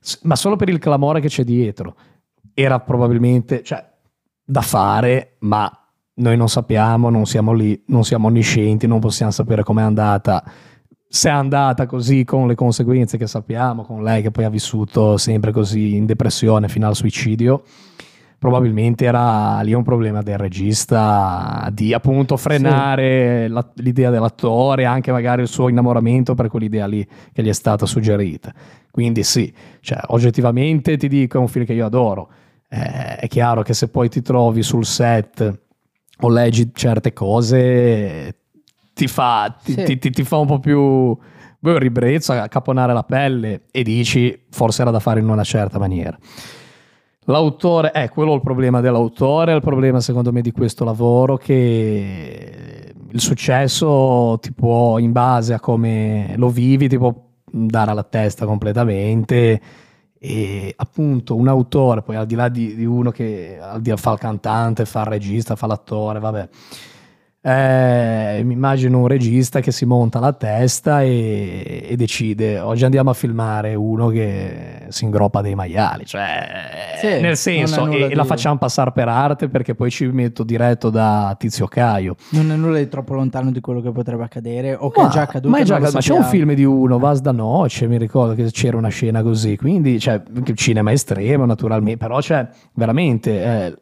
Sì. 0.00 0.18
ma 0.22 0.36
solo 0.36 0.56
per 0.56 0.68
il 0.68 0.78
clamore 0.78 1.20
che 1.20 1.28
c'è 1.28 1.44
dietro. 1.44 1.96
Era 2.52 2.80
probabilmente 2.80 3.62
cioè, 3.62 3.84
da 4.44 4.60
fare, 4.60 5.36
ma 5.40 5.70
noi 6.14 6.36
non 6.36 6.48
sappiamo, 6.48 7.10
non 7.10 7.26
siamo 7.26 7.52
lì, 7.52 7.82
non 7.88 8.04
siamo 8.04 8.28
onniscienti, 8.28 8.86
non 8.86 9.00
possiamo 9.00 9.30
sapere 9.32 9.62
com'è 9.62 9.82
andata. 9.82 10.42
Se 11.08 11.28
è 11.28 11.32
andata 11.32 11.86
così 11.86 12.24
con 12.24 12.46
le 12.46 12.54
conseguenze 12.54 13.16
che 13.16 13.26
sappiamo, 13.26 13.82
con 13.84 14.02
lei 14.02 14.22
che 14.22 14.30
poi 14.30 14.44
ha 14.44 14.50
vissuto 14.50 15.16
sempre 15.16 15.52
così 15.52 15.94
in 15.94 16.04
depressione 16.04 16.68
fino 16.68 16.86
al 16.86 16.96
suicidio, 16.96 17.62
probabilmente 18.38 19.04
era 19.04 19.60
lì 19.62 19.72
un 19.72 19.82
problema 19.82 20.20
del 20.22 20.36
regista 20.36 21.68
di 21.72 21.94
appunto 21.94 22.36
frenare 22.36 23.48
la- 23.48 23.66
l'idea 23.76 24.10
dell'attore, 24.10 24.84
anche 24.84 25.10
magari 25.10 25.42
il 25.42 25.48
suo 25.48 25.68
innamoramento 25.68 26.34
per 26.34 26.48
quell'idea 26.48 26.86
lì 26.86 27.06
che 27.32 27.42
gli 27.42 27.48
è 27.48 27.52
stata 27.52 27.86
suggerita. 27.86 28.52
Quindi 28.90 29.22
sì, 29.22 29.52
cioè, 29.80 29.98
oggettivamente 30.08 30.96
ti 30.96 31.08
dico 31.08 31.38
è 31.38 31.40
un 31.40 31.48
film 31.48 31.64
che 31.64 31.72
io 31.72 31.86
adoro. 31.86 32.28
Eh, 32.68 33.16
è 33.16 33.28
chiaro 33.28 33.62
che 33.62 33.74
se 33.74 33.88
poi 33.88 34.08
ti 34.08 34.22
trovi 34.22 34.62
sul 34.62 34.84
set 34.84 35.60
o 36.20 36.28
leggi 36.28 36.70
certe 36.74 37.12
cose 37.12 38.34
ti 38.96 39.08
fa, 39.08 39.54
ti, 39.62 39.72
Sì. 39.72 39.98
ti- 39.98 40.10
ti- 40.10 40.24
fa 40.24 40.38
un 40.38 40.46
po' 40.46 40.58
più 40.58 41.14
boh, 41.58 41.78
ribrezzo, 41.78 42.32
a 42.32 42.48
caponare 42.48 42.94
la 42.94 43.02
pelle 43.02 43.64
e 43.70 43.82
dici 43.82 44.44
forse 44.50 44.80
era 44.80 44.90
da 44.90 45.00
fare 45.00 45.20
in 45.20 45.28
una 45.28 45.44
certa 45.44 45.78
maniera. 45.78 46.16
L'autore, 47.26 47.90
è 47.90 48.08
quello 48.08 48.32
il 48.34 48.40
problema 48.40 48.80
dell'autore, 48.80 49.52
il 49.52 49.60
problema 49.60 50.00
secondo 50.00 50.32
me 50.32 50.40
di 50.40 50.50
questo 50.50 50.82
lavoro 50.84 51.36
che 51.36 52.94
il 53.10 53.20
successo 53.20 54.38
ti 54.40 54.52
può, 54.54 54.98
in 54.98 55.12
base 55.12 55.52
a 55.52 55.60
come 55.60 56.32
lo 56.38 56.48
vivi, 56.48 56.88
ti 56.88 56.96
può 56.96 57.12
dare 57.44 57.90
alla 57.90 58.02
testa 58.04 58.46
completamente 58.46 59.60
e 60.18 60.72
appunto 60.74 61.34
un 61.36 61.48
autore, 61.48 62.00
poi 62.00 62.16
al 62.16 62.24
di 62.26 62.34
là 62.34 62.48
di, 62.48 62.74
di 62.74 62.86
uno 62.86 63.10
che 63.10 63.58
al 63.60 63.82
di 63.82 63.90
là 63.90 63.96
fa 63.98 64.12
il 64.12 64.18
cantante, 64.18 64.86
fa 64.86 65.00
il 65.00 65.06
regista, 65.06 65.54
fa 65.54 65.66
l'attore, 65.66 66.18
vabbè. 66.18 66.48
Eh, 67.48 68.42
mi 68.42 68.54
immagino 68.54 68.98
un 68.98 69.06
regista 69.06 69.60
che 69.60 69.70
si 69.70 69.84
monta 69.84 70.18
la 70.18 70.32
testa 70.32 71.02
e, 71.02 71.86
e 71.88 71.94
decide 71.94 72.58
oggi 72.58 72.84
andiamo 72.84 73.10
a 73.10 73.12
filmare 73.12 73.76
uno 73.76 74.08
che 74.08 74.86
si 74.88 75.04
ingroppa 75.04 75.42
dei 75.42 75.54
maiali 75.54 76.06
cioè 76.06 76.44
Sì, 76.98 77.20
nel 77.20 77.36
senso 77.36 77.86
e, 77.86 78.00
e 78.10 78.14
la 78.16 78.22
di- 78.22 78.28
facciamo 78.28 78.58
passare 78.58 78.90
per 78.90 79.06
arte 79.06 79.48
perché 79.48 79.76
poi 79.76 79.92
ci 79.92 80.06
metto 80.06 80.42
diretto 80.42 80.90
da 80.90 81.36
Tizio 81.38 81.68
Caio 81.68 82.16
Non 82.30 82.50
è 82.50 82.56
nulla 82.56 82.78
di 82.78 82.88
troppo 82.88 83.14
lontano 83.14 83.52
di 83.52 83.60
quello 83.60 83.80
che 83.80 83.92
potrebbe 83.92 84.24
accadere 84.24 84.74
o 84.74 84.90
che 84.90 85.02
è 85.02 85.08
già 85.08 85.20
accaduto. 85.20 85.48
ma 85.48 85.58
è 85.58 85.62
già. 85.62 85.78
Ma 85.78 85.88
c'è 85.88 86.14
un 86.14 86.24
film 86.24 86.52
di 86.52 86.64
uno, 86.64 86.98
Vas 86.98 87.20
da 87.20 87.30
Noce, 87.30 87.86
mi 87.86 87.96
ricordo 87.96 88.34
che 88.34 88.50
c'era 88.50 88.76
una 88.76 88.88
scena 88.88 89.22
così, 89.22 89.56
quindi 89.56 90.00
cioè, 90.00 90.20
il 90.44 90.56
cinema 90.56 90.90
estremo 90.90 91.44
naturalmente, 91.44 91.98
però 91.98 92.18
c'è 92.18 92.44
veramente... 92.74 93.42
eh, 93.44 93.76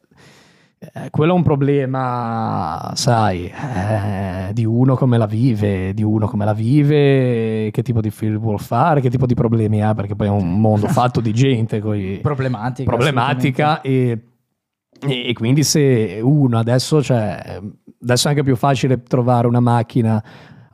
eh, 0.93 1.11
quello 1.11 1.33
è 1.33 1.37
un 1.37 1.43
problema, 1.43 2.93
sai, 2.95 3.47
eh, 3.47 4.53
di 4.53 4.65
uno 4.65 4.97
come 4.97 5.19
la 5.19 5.27
vive, 5.27 5.95
di 5.95 6.03
uno 6.03 6.27
come 6.27 6.45
la 6.45 6.53
vive, 6.53 7.71
che 7.71 7.83
tipo 7.83 8.01
di 8.01 8.11
film 8.11 8.39
vuol 8.39 8.61
fare, 8.61 9.01
che 9.01 9.11
tipo 9.11 9.27
di 9.27 9.35
problemi 9.35 9.83
ha, 9.83 9.95
perché 9.95 10.15
poi 10.15 10.27
è 10.27 10.31
un 10.31 10.61
mondo 10.61 10.89
fatto 10.89 11.21
di 11.21 11.33
gente 11.33 11.81
coi, 11.81 12.19
problematica. 12.23 12.91
problematica 12.91 13.81
e, 13.81 14.19
e- 15.07 15.29
e 15.29 15.33
quindi 15.33 15.63
se 15.63 16.21
uno 16.23 16.59
adesso, 16.59 17.03
cioè, 17.03 17.61
adesso 18.03 18.27
è 18.27 18.31
anche 18.31 18.43
più 18.43 18.57
facile 18.57 19.03
trovare 19.03 19.47
una 19.47 19.61
macchina 19.61 20.23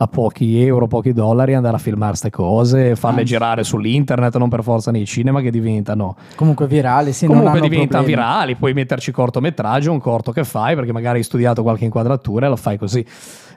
a 0.03 0.07
pochi 0.07 0.65
euro, 0.65 0.87
pochi 0.87 1.13
dollari, 1.13 1.53
andare 1.53 1.77
a 1.77 1.79
filmare 1.79 2.13
queste 2.13 2.31
cose, 2.31 2.97
farle 2.97 3.21
Anzi. 3.21 3.33
girare 3.33 3.65
sull'internet, 3.65 4.35
non 4.39 4.49
per 4.49 4.63
forza 4.63 4.91
nei 4.91 5.05
cinema 5.05 5.43
che 5.43 5.51
diventano. 5.51 6.17
Comunque 6.37 6.67
virali, 6.67 7.13
sì, 7.13 7.27
non 7.27 7.37
comunque 7.37 7.59
hanno 7.59 7.69
diventano 7.69 8.05
virali, 8.05 8.57
puoi 8.57 8.73
metterci 8.73 9.13
cortometraggio, 9.13 9.93
un 9.93 10.01
corto 10.01 10.33
che 10.33 10.43
fai 10.45 10.75
perché 10.75 10.93
magari 10.93 11.19
hai 11.19 11.25
studiato 11.25 11.63
qualche 11.63 11.85
inquadratura 11.85 12.47
e 12.47 12.49
lo 12.49 12.57
fai 12.57 12.79
così. 12.79 13.05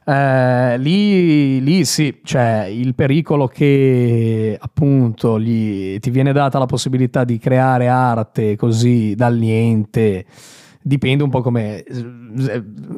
Eh, 0.05 0.77
lì, 0.79 1.63
lì 1.63 1.85
sì, 1.85 2.19
c'è 2.21 2.65
il 2.65 2.93
pericolo 2.93 3.47
che 3.47 4.57
appunto 4.59 5.39
gli, 5.39 5.97
ti 5.99 6.09
viene 6.09 6.33
data 6.33 6.59
la 6.59 6.65
possibilità 6.65 7.23
di 7.23 7.37
creare 7.37 7.87
arte 7.87 8.57
così 8.57 9.15
dal 9.15 9.37
niente. 9.37 10.25
Dipende 10.85 11.23
un 11.23 11.29
po' 11.29 11.41
come. 11.41 11.83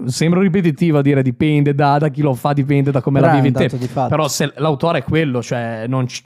Sembra 0.06 0.40
ripetitivo 0.40 0.98
a 0.98 1.02
dire 1.02 1.22
dipende 1.22 1.76
da, 1.76 2.00
da 2.00 2.10
chi 2.10 2.22
lo 2.22 2.34
fa, 2.34 2.52
dipende 2.54 2.90
da 2.90 3.00
come 3.00 3.20
Però 3.20 3.32
la 3.32 3.40
vivi 3.40 3.52
te. 3.52 3.70
Però 4.08 4.28
se 4.28 4.52
l'autore 4.56 5.00
è 5.00 5.04
quello, 5.04 5.42
cioè 5.44 5.86
non 5.88 6.06
c- 6.06 6.24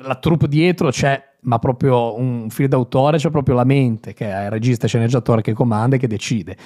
la 0.00 0.14
troupe 0.16 0.46
dietro 0.46 0.90
c'è, 0.90 1.20
ma 1.40 1.58
proprio 1.58 2.16
un 2.16 2.48
film 2.48 2.68
d'autore 2.68 3.18
c'è 3.18 3.30
proprio 3.30 3.56
la 3.56 3.64
mente, 3.64 4.12
che 4.14 4.30
è 4.30 4.44
il 4.44 4.50
regista 4.50 4.86
e 4.86 4.88
sceneggiatore 4.88 5.42
che 5.42 5.52
comanda 5.52 5.96
e 5.96 5.98
che 5.98 6.06
decide. 6.06 6.56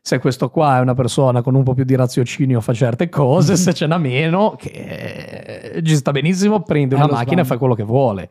Se 0.00 0.18
questo 0.18 0.48
qua 0.48 0.78
è 0.78 0.80
una 0.80 0.94
persona 0.94 1.42
con 1.42 1.54
un 1.54 1.62
po' 1.62 1.74
più 1.74 1.84
di 1.84 1.94
raziocinio 1.94 2.60
fa 2.60 2.72
certe 2.72 3.08
cose, 3.08 3.54
se 3.56 3.74
ce 3.74 3.86
n'ha 3.86 3.98
meno, 3.98 4.56
che 4.58 5.70
eh, 5.74 5.82
ci 5.84 5.94
sta 5.94 6.10
benissimo, 6.10 6.62
prende 6.62 6.94
È 6.94 6.98
una 6.98 7.06
lo 7.06 7.12
macchina 7.12 7.42
e 7.42 7.44
sbando. 7.44 7.52
fa 7.52 7.58
quello 7.58 7.74
che 7.74 7.84
vuole. 7.84 8.30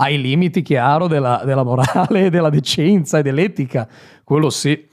Ha 0.00 0.08
i 0.10 0.20
limiti, 0.20 0.62
chiaro, 0.62 1.06
della, 1.06 1.42
della 1.44 1.64
morale, 1.64 2.30
della 2.30 2.50
decenza 2.50 3.18
e 3.18 3.22
dell'etica, 3.22 3.86
quello 4.24 4.48
sì. 4.48 4.86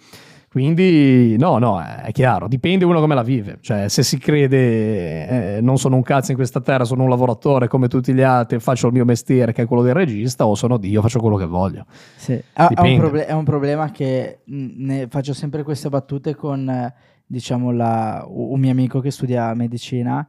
Quindi, 0.56 1.36
no, 1.38 1.58
no, 1.58 1.82
è 1.84 2.14
chiaro, 2.14 2.48
dipende 2.48 2.86
uno 2.86 3.02
come 3.02 3.14
la 3.14 3.24
vive. 3.24 3.58
Cioè, 3.60 3.90
se 3.90 4.04
si 4.04 4.18
crede, 4.18 5.58
eh, 5.58 5.62
non 5.62 5.78
sono 5.78 5.98
un 5.98 6.02
cazzo 6.02 6.32
in 6.32 6.38
questa 6.38 6.62
terra, 6.62 6.86
sono 6.86 7.04
un 7.04 7.10
lavoratore 7.10 7.68
come 7.68 7.90
tutti 7.90 8.14
gli 8.14 8.22
altri, 8.22 8.58
faccio 8.62 8.88
il 8.88 8.94
mio 8.94 9.04
mestiere 9.04 9.52
che 9.52 9.64
è 9.64 9.66
quello 9.66 9.82
del 9.84 9.94
regista, 9.94 10.48
o 10.48 10.56
sono 10.56 10.78
Dio, 10.78 11.02
faccio 11.02 11.20
quello 11.20 11.36
che 11.36 11.46
voglio. 11.46 11.86
Sì. 12.16 12.42
È, 12.54 12.68
è 12.74 12.80
un 12.90 12.98
proble- 12.98 13.26
è 13.26 13.34
un 13.34 13.44
problema 13.44 13.92
che 13.92 14.44
ne 14.46 15.08
faccio 15.10 15.34
sempre 15.34 15.62
queste 15.64 15.90
battute 15.90 16.36
con, 16.36 16.90
diciamo, 17.26 17.72
la- 17.74 18.24
un 18.26 18.58
mio 18.58 18.72
amico 18.72 19.02
che 19.02 19.12
studia 19.12 19.54
medicina. 19.56 20.26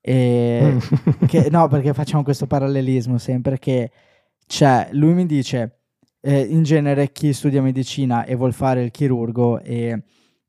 E 0.00 0.76
che- 1.28 1.50
no, 1.52 1.68
perché 1.68 1.94
facciamo 1.94 2.24
questo 2.24 2.48
parallelismo 2.48 3.16
sempre 3.16 3.60
che 3.60 3.92
c'è, 4.44 4.88
lui 4.90 5.12
mi 5.12 5.24
dice, 5.24 5.77
eh, 6.20 6.40
in 6.40 6.62
genere 6.62 7.12
chi 7.12 7.32
studia 7.32 7.62
medicina 7.62 8.24
e 8.24 8.34
vuol 8.34 8.52
fare 8.52 8.82
il 8.82 8.90
chirurgo 8.90 9.60
e 9.60 10.02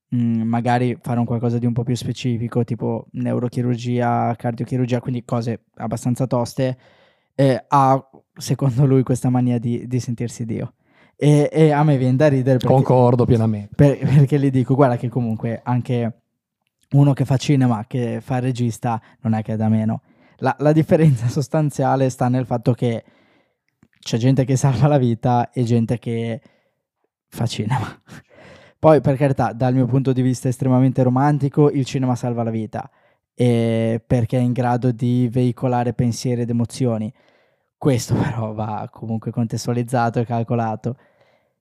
mh, 0.09 0.17
magari 0.43 0.97
fare 1.01 1.19
un 1.19 1.25
qualcosa 1.25 1.57
di 1.57 1.65
un 1.65 1.73
po' 1.73 1.83
più 1.83 1.95
specifico, 1.95 2.63
tipo 2.63 3.07
neurochirurgia, 3.11 4.35
cardiochirurgia, 4.35 4.99
quindi 4.99 5.23
cose 5.25 5.65
abbastanza 5.75 6.27
toste, 6.27 6.77
eh, 7.35 7.63
ha 7.67 8.09
secondo 8.33 8.85
lui 8.85 9.03
questa 9.03 9.29
mania 9.29 9.59
di, 9.59 9.87
di 9.87 9.99
sentirsi 9.99 10.45
Dio. 10.45 10.73
E, 11.15 11.49
e 11.51 11.71
a 11.71 11.83
me 11.83 11.97
viene 11.97 12.15
da 12.15 12.29
ridere 12.29 12.57
perché, 12.57 12.73
Concordo 12.73 13.25
pienamente. 13.25 13.75
per- 13.75 13.97
perché 13.97 14.39
gli 14.39 14.49
dico, 14.49 14.73
guarda 14.75 14.95
che 14.97 15.09
comunque 15.09 15.59
anche 15.63 16.13
uno 16.91 17.13
che 17.13 17.25
fa 17.25 17.37
cinema, 17.37 17.85
che 17.87 18.19
fa 18.21 18.39
regista, 18.39 19.01
non 19.21 19.33
è 19.33 19.41
che 19.43 19.53
è 19.53 19.55
da 19.57 19.67
meno. 19.69 20.01
la, 20.37 20.55
la 20.59 20.71
differenza 20.71 21.27
sostanziale 21.27 22.09
sta 22.09 22.29
nel 22.29 22.45
fatto 22.45 22.73
che 22.73 23.03
c'è 23.99 24.17
gente 24.17 24.45
che 24.45 24.55
salva 24.55 24.87
la 24.87 24.97
vita 24.97 25.51
e 25.51 25.63
gente 25.63 25.99
che 25.99 26.41
fa 27.27 27.45
cinema. 27.45 28.01
Poi, 28.79 29.01
per 29.01 29.17
carità, 29.17 29.51
dal 29.51 29.73
mio 29.73 29.85
punto 29.85 30.13
di 30.13 30.21
vista 30.21 30.47
estremamente 30.47 31.03
romantico, 31.03 31.69
il 31.69 31.85
cinema 31.85 32.15
salva 32.15 32.43
la 32.43 32.49
vita 32.49 32.89
perché 33.39 34.37
è 34.37 34.41
in 34.41 34.51
grado 34.51 34.91
di 34.91 35.29
veicolare 35.31 35.93
pensieri 35.93 36.41
ed 36.41 36.49
emozioni. 36.49 37.11
Questo 37.77 38.13
però 38.21 38.53
va 38.53 38.89
comunque 38.91 39.31
contestualizzato 39.31 40.19
e 40.19 40.25
calcolato. 40.25 40.97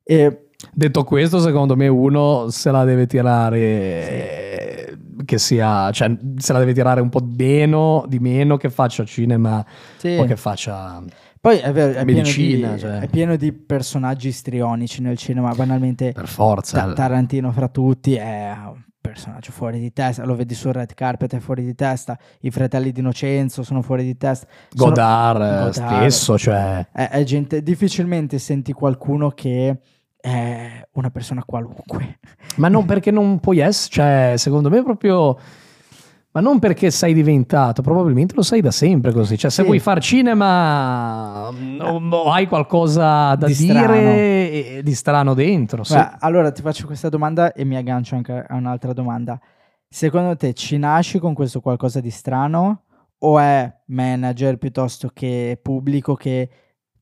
E... 0.02 0.42
Detto 0.72 1.04
questo, 1.04 1.38
secondo 1.38 1.76
me 1.76 1.86
uno 1.86 2.50
se 2.50 2.72
la 2.72 2.82
deve 2.82 3.06
tirare 3.06 4.88
sì. 4.88 5.24
che 5.24 5.38
sia, 5.38 5.92
cioè 5.92 6.16
se 6.36 6.52
la 6.52 6.58
deve 6.58 6.72
tirare 6.72 7.00
un 7.00 7.10
po' 7.10 7.24
meno, 7.24 8.04
di 8.08 8.18
meno 8.18 8.56
che 8.56 8.68
faccia 8.68 9.04
cinema 9.04 9.64
sì. 9.98 10.16
o 10.16 10.24
che 10.24 10.34
faccia 10.34 11.00
poi 11.48 11.58
è 11.60 11.72
vero, 11.72 11.98
è 11.98 12.04
medicina, 12.04 12.68
pieno 12.68 12.74
di, 12.74 12.80
cioè. 12.80 12.98
è 12.98 13.08
pieno 13.08 13.36
di 13.36 13.52
personaggi 13.52 14.32
strionici 14.32 15.00
nel 15.00 15.16
cinema, 15.16 15.54
banalmente 15.54 16.12
per 16.12 16.28
forza. 16.28 16.84
Ta- 16.84 16.92
Tarantino 16.92 17.50
fra 17.52 17.68
tutti 17.68 18.14
è 18.16 18.52
un 18.66 18.82
personaggio 19.00 19.50
fuori 19.50 19.80
di 19.80 19.90
testa, 19.90 20.26
lo 20.26 20.34
vedi 20.34 20.52
sul 20.54 20.74
red 20.74 20.92
carpet 20.92 21.36
è 21.36 21.38
fuori 21.38 21.64
di 21.64 21.74
testa, 21.74 22.18
i 22.40 22.50
fratelli 22.50 22.92
di 22.92 23.00
Innocenzo 23.00 23.62
sono 23.62 23.80
fuori 23.80 24.04
di 24.04 24.18
testa. 24.18 24.46
Godard, 24.74 25.40
sono, 25.40 25.86
Godard 25.86 26.08
stesso, 26.08 26.36
cioè... 26.36 26.86
È, 26.92 27.08
è 27.08 27.24
gente, 27.24 27.62
difficilmente 27.62 28.38
senti 28.38 28.74
qualcuno 28.74 29.30
che 29.30 29.78
è 30.20 30.86
una 30.92 31.10
persona 31.10 31.42
qualunque. 31.46 32.18
Ma 32.56 32.68
non 32.68 32.84
perché 32.84 33.10
non 33.10 33.40
puoi 33.40 33.60
essere, 33.60 33.90
cioè 33.90 34.34
secondo 34.36 34.68
me 34.68 34.82
proprio 34.82 35.38
ma 36.30 36.40
non 36.40 36.58
perché 36.58 36.90
sei 36.90 37.14
diventato, 37.14 37.80
probabilmente 37.80 38.34
lo 38.34 38.42
sei 38.42 38.60
da 38.60 38.70
sempre 38.70 39.12
così. 39.12 39.38
Cioè, 39.38 39.50
se 39.50 39.62
sì. 39.62 39.66
vuoi 39.66 39.78
fare 39.78 40.00
cinema 40.00 41.48
o, 41.48 42.30
hai 42.30 42.46
qualcosa 42.46 43.34
da 43.34 43.46
di 43.46 43.54
dire 43.54 43.78
strano. 43.78 44.82
di 44.82 44.94
strano 44.94 45.34
dentro. 45.34 45.84
Sì. 45.84 45.94
Beh, 45.94 46.16
allora 46.18 46.52
ti 46.52 46.62
faccio 46.62 46.86
questa 46.86 47.08
domanda 47.08 47.52
e 47.52 47.64
mi 47.64 47.76
aggancio 47.76 48.14
anche 48.14 48.44
a 48.46 48.54
un'altra 48.54 48.92
domanda. 48.92 49.40
Secondo 49.88 50.36
te 50.36 50.52
ci 50.52 50.76
nasci 50.76 51.18
con 51.18 51.32
questo 51.32 51.60
qualcosa 51.60 52.00
di 52.00 52.10
strano 52.10 52.82
o 53.20 53.38
è 53.38 53.74
manager 53.86 54.58
piuttosto 54.58 55.10
che 55.12 55.58
pubblico 55.60 56.14
che 56.14 56.50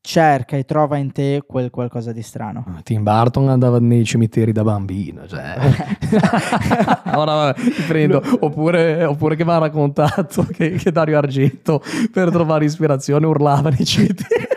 cerca 0.07 0.55
e 0.55 0.63
trova 0.63 0.95
in 0.95 1.11
te 1.11 1.43
quel 1.45 1.69
qualcosa 1.69 2.13
di 2.13 2.21
strano. 2.21 2.63
Ah, 2.65 2.81
Tim 2.81 3.03
Burton 3.03 3.49
andava 3.49 3.77
nei 3.79 4.05
cimiteri 4.05 4.53
da 4.53 4.63
bambino, 4.63 5.27
cioè. 5.27 5.55
ora 7.13 7.51
ti 7.53 7.83
prendo. 7.85 8.23
Oppure, 8.39 9.03
oppure, 9.03 9.35
che 9.35 9.43
mi 9.43 9.51
ha 9.51 9.57
raccontato 9.57 10.47
che, 10.49 10.71
che, 10.71 10.91
Dario 10.93 11.17
Argento 11.17 11.83
per 12.11 12.31
trovare 12.31 12.63
ispirazione 12.63 13.25
urlava 13.25 13.69
nei 13.69 13.83
cimiteri. 13.85 14.47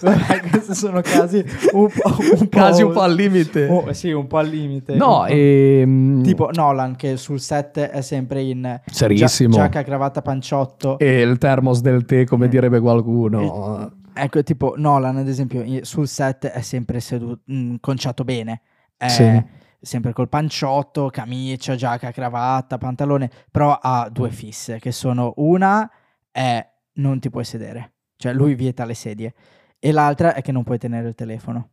Questi 0.50 0.74
sono 0.74 1.00
casi 1.02 1.44
un 1.72 1.88
po', 1.88 2.16
un 2.40 2.48
casi 2.48 2.82
un 2.82 2.92
po' 2.92 3.02
al 3.02 3.14
limite. 3.14 3.66
Oh, 3.68 3.92
sì, 3.92 4.10
un 4.10 4.26
po' 4.26 4.38
al 4.38 4.48
limite. 4.48 4.96
No, 4.96 5.26
e... 5.26 5.80
Ehm, 5.82 6.22
tipo 6.22 6.50
Nolan 6.52 6.96
che 6.96 7.16
sul 7.16 7.38
set 7.40 7.78
è 7.78 8.00
sempre 8.00 8.42
in 8.42 8.80
Serissimo. 8.86 9.54
giacca, 9.54 9.84
cravatta, 9.84 10.20
panciotto. 10.20 10.98
E 10.98 11.20
il 11.20 11.38
termos 11.38 11.80
del 11.80 12.04
tè, 12.04 12.24
come 12.24 12.46
eh. 12.46 12.48
direbbe 12.48 12.80
qualcuno. 12.80 13.40
E 13.40 14.06
Ecco, 14.20 14.42
tipo 14.42 14.74
Nolan, 14.76 15.16
ad 15.16 15.28
esempio, 15.28 15.84
sul 15.84 16.08
set 16.08 16.46
è 16.46 16.60
sempre 16.60 17.00
seduto, 17.00 17.42
mh, 17.44 17.54
mm, 17.54 17.74
conciato 17.80 18.24
bene. 18.24 18.62
È 18.96 19.08
sì. 19.08 19.44
sempre 19.80 20.12
col 20.12 20.28
panciotto, 20.28 21.08
camicia, 21.08 21.76
giacca, 21.76 22.10
cravatta, 22.10 22.78
pantalone, 22.78 23.30
però 23.50 23.78
ha 23.80 24.08
due 24.10 24.30
fisse, 24.30 24.78
che 24.78 24.90
sono 24.90 25.34
una 25.36 25.88
è 26.30 26.66
non 26.94 27.20
ti 27.20 27.30
puoi 27.30 27.44
sedere, 27.44 27.92
cioè 28.16 28.32
lui 28.32 28.54
vieta 28.54 28.84
le 28.84 28.94
sedie, 28.94 29.34
e 29.78 29.92
l'altra 29.92 30.34
è 30.34 30.42
che 30.42 30.52
non 30.52 30.64
puoi 30.64 30.78
tenere 30.78 31.08
il 31.08 31.14
telefono. 31.14 31.70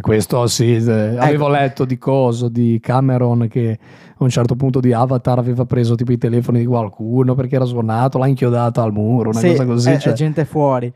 Questo 0.00 0.46
sì, 0.46 0.74
avevo 0.76 1.18
ecco. 1.20 1.48
letto 1.48 1.84
di 1.84 1.98
coso 1.98 2.48
di 2.48 2.78
Cameron 2.80 3.46
che 3.46 3.78
a 4.16 4.24
un 4.24 4.30
certo 4.30 4.56
punto 4.56 4.80
di 4.80 4.94
Avatar 4.94 5.38
aveva 5.38 5.66
preso 5.66 5.96
tipo 5.96 6.12
i 6.12 6.16
telefoni 6.16 6.60
di 6.60 6.64
qualcuno 6.64 7.34
perché 7.34 7.56
era 7.56 7.66
suonato, 7.66 8.16
l'ha 8.16 8.26
inchiodato 8.26 8.80
al 8.80 8.90
muro, 8.90 9.28
una 9.28 9.40
sì, 9.40 9.48
cosa 9.48 9.66
così. 9.66 9.90
È, 9.90 9.98
cioè... 9.98 10.12
è 10.12 10.16
gente 10.16 10.46
fuori 10.46 10.90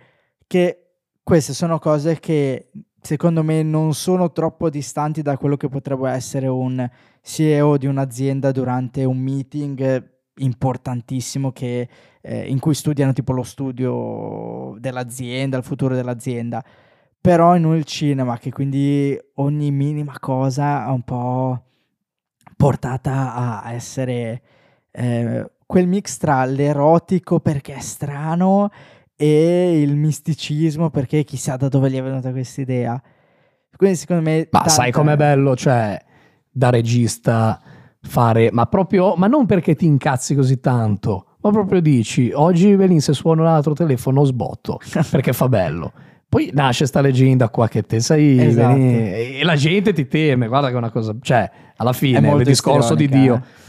che 0.47 0.86
queste 1.27 1.55
sono 1.55 1.81
cose 1.81 2.21
che 2.21 2.69
secondo 3.01 3.43
me 3.43 3.65
non 3.65 3.95
sono 3.95 4.31
troppo 4.31 4.71
distanti 4.71 5.23
da 5.23 5.37
quello 5.37 5.57
che 5.57 5.69
potrebbe 5.69 6.09
essere 6.09 6.47
un 6.47 6.89
CEO 7.21 7.79
di 7.79 7.87
un'azienda 7.87 8.53
durante 8.53 9.03
un 9.03 9.19
meeting 9.19 10.09
importantissimo 10.37 11.51
che, 11.51 11.89
eh, 12.21 12.49
in 12.49 12.61
cui 12.61 12.75
studiano 12.75 13.13
tipo 13.13 13.33
lo 13.33 13.43
studio 13.43 14.77
dell'azienda, 14.79 15.57
il 15.57 15.65
futuro 15.65 15.97
dell'azienda. 15.97 16.65
Però 17.21 17.57
in 17.57 17.65
un 17.65 17.83
cinema 17.83 18.39
che 18.39 18.53
quindi 18.53 19.19
ogni 19.35 19.73
minima 19.73 20.21
cosa 20.21 20.87
è 20.87 20.91
un 20.91 21.03
po' 21.03 21.61
portata 22.57 23.65
a 23.65 23.73
essere 23.73 24.43
eh, 24.93 25.51
quel 25.67 25.89
mix 25.89 26.19
tra 26.19 26.45
l'erotico 26.45 27.41
perché 27.41 27.75
è 27.75 27.81
strano 27.81 28.71
e 29.17 29.81
il 29.81 29.97
misticismo 29.97 30.91
perché 30.91 31.25
chissà 31.25 31.57
da 31.57 31.69
dove 31.69 31.91
gli 31.91 31.97
è 31.97 32.03
venuta 32.03 32.31
questa 32.31 32.61
idea. 32.61 33.03
Quindi 33.75 33.97
secondo 33.97 34.23
me... 34.23 34.49
Ma 34.51 34.59
tanta... 34.59 34.69
sai 34.69 34.93
com'è 34.93 35.17
bello? 35.17 35.57
Cioè, 35.57 35.99
da 36.51 36.71
regista 36.71 37.61
fare... 38.03 38.51
Ma 38.53 38.67
proprio... 38.67 39.15
Ma 39.17 39.27
non 39.27 39.47
perché 39.47 39.75
ti 39.75 39.87
incazzi 39.87 40.35
così 40.35 40.61
tanto, 40.61 41.37
ma 41.41 41.51
proprio 41.51 41.81
dici, 41.81 42.31
oggi 42.35 42.75
Belin 42.77 43.01
se 43.01 43.15
suono 43.15 43.43
l'altro 43.43 43.73
telefono 43.73 44.25
sbotto, 44.25 44.79
perché 45.11 45.33
fa 45.33 45.49
bello. 45.49 45.93
Poi 46.29 46.51
nasce 46.53 46.87
sta 46.87 47.01
leggenda 47.01 47.49
qua 47.49 47.69
che 47.69 47.83
te 47.83 48.01
sai 48.01 48.39
esatto. 48.39 48.77
e 48.77 49.41
la 49.45 49.55
gente 49.55 49.93
ti 49.93 50.09
teme, 50.09 50.49
guarda 50.49 50.69
che 50.69 50.75
è 50.75 50.77
una 50.77 50.91
cosa, 50.91 51.15
cioè 51.21 51.49
alla 51.77 51.93
fine 51.93 52.29
il 52.29 52.45
discorso 52.45 52.95
di 52.95 53.09
Dio. 53.09 53.35
Eh 53.37 53.65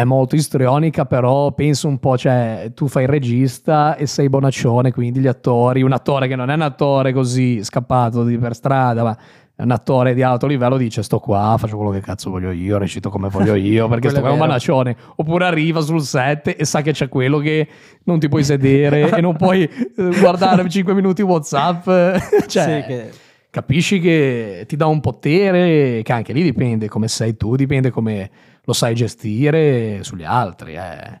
è 0.00 0.04
molto 0.04 0.36
istrionica, 0.36 1.06
però 1.06 1.52
penso 1.52 1.88
un 1.88 1.98
po', 1.98 2.16
cioè, 2.16 2.70
tu 2.74 2.86
fai 2.86 3.02
il 3.02 3.08
regista 3.08 3.96
e 3.96 4.06
sei 4.06 4.28
bonaccione, 4.28 4.92
quindi 4.92 5.20
gli 5.20 5.26
attori, 5.26 5.82
un 5.82 5.92
attore 5.92 6.28
che 6.28 6.36
non 6.36 6.50
è 6.50 6.54
un 6.54 6.62
attore 6.62 7.12
così 7.12 7.62
scappato 7.64 8.24
di 8.24 8.38
per 8.38 8.54
strada, 8.54 9.02
ma 9.02 9.18
è 9.56 9.62
un 9.62 9.72
attore 9.72 10.14
di 10.14 10.22
alto 10.22 10.46
livello 10.46 10.76
dice 10.76 11.02
sto 11.02 11.18
qua, 11.18 11.56
faccio 11.58 11.74
quello 11.74 11.90
che 11.90 12.00
cazzo 12.00 12.30
voglio 12.30 12.52
io, 12.52 12.78
recito 12.78 13.10
come 13.10 13.28
voglio 13.28 13.56
io, 13.56 13.88
perché 13.88 14.10
sto 14.10 14.20
qua 14.20 14.28
è 14.28 14.32
un 14.32 14.38
bonaccione. 14.38 14.96
Oppure 15.16 15.46
arriva 15.46 15.80
sul 15.80 16.02
set 16.02 16.54
e 16.56 16.64
sa 16.64 16.80
che 16.80 16.92
c'è 16.92 17.08
quello 17.08 17.38
che 17.38 17.66
non 18.04 18.20
ti 18.20 18.28
puoi 18.28 18.44
sedere 18.44 19.10
e 19.10 19.20
non 19.20 19.34
puoi 19.34 19.64
eh, 19.64 19.90
guardare 20.20 20.66
5 20.70 20.94
minuti 20.94 21.22
Whatsapp. 21.22 21.82
cioè, 22.46 22.84
sì, 22.86 22.86
che... 22.86 23.10
Capisci 23.50 23.98
che 23.98 24.64
ti 24.68 24.76
dà 24.76 24.86
un 24.86 25.00
potere 25.00 26.02
che 26.02 26.12
anche 26.12 26.32
lì 26.32 26.42
dipende 26.42 26.86
come 26.86 27.08
sei 27.08 27.36
tu, 27.36 27.56
dipende 27.56 27.90
come 27.90 28.30
lo 28.68 28.74
sai 28.74 28.94
gestire 28.94 30.04
sugli 30.04 30.24
altri. 30.24 30.74
Eh. 30.74 31.20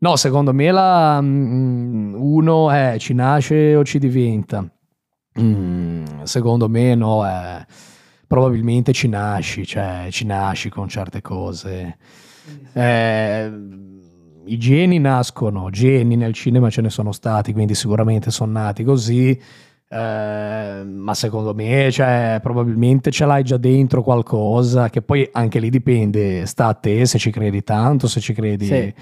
No, 0.00 0.16
secondo 0.16 0.52
me 0.52 0.70
la, 0.70 1.18
mm, 1.18 2.14
uno 2.14 2.70
è 2.70 2.96
ci 2.98 3.14
nasce 3.14 3.74
o 3.74 3.82
ci 3.82 3.98
diventa. 3.98 4.70
Mm, 5.40 6.22
secondo 6.24 6.68
me 6.68 6.94
no, 6.94 7.26
è, 7.26 7.64
probabilmente 8.26 8.92
ci 8.92 9.08
nasci, 9.08 9.64
cioè 9.64 10.08
ci 10.10 10.26
nasci 10.26 10.68
con 10.68 10.86
certe 10.86 11.22
cose. 11.22 11.96
Eh, 12.74 13.52
I 14.44 14.58
geni 14.58 14.98
nascono, 14.98 15.70
geni 15.70 16.14
nel 16.14 16.34
cinema 16.34 16.68
ce 16.68 16.82
ne 16.82 16.90
sono 16.90 17.12
stati, 17.12 17.54
quindi 17.54 17.74
sicuramente 17.74 18.30
sono 18.30 18.52
nati 18.52 18.84
così 18.84 19.40
eh, 19.92 20.84
ma 20.84 21.14
secondo 21.14 21.52
me 21.52 21.90
cioè, 21.90 22.38
probabilmente 22.40 23.10
ce 23.10 23.26
l'hai 23.26 23.42
già 23.42 23.56
dentro 23.56 24.04
qualcosa 24.04 24.88
che 24.88 25.02
poi 25.02 25.28
anche 25.32 25.58
lì 25.58 25.68
dipende, 25.68 26.46
sta 26.46 26.66
a 26.68 26.74
te 26.74 27.06
se 27.06 27.18
ci 27.18 27.32
credi 27.32 27.64
tanto, 27.64 28.06
se 28.06 28.20
ci 28.20 28.32
credi, 28.32 28.66
sì. 28.66 28.72
eh, 28.74 28.94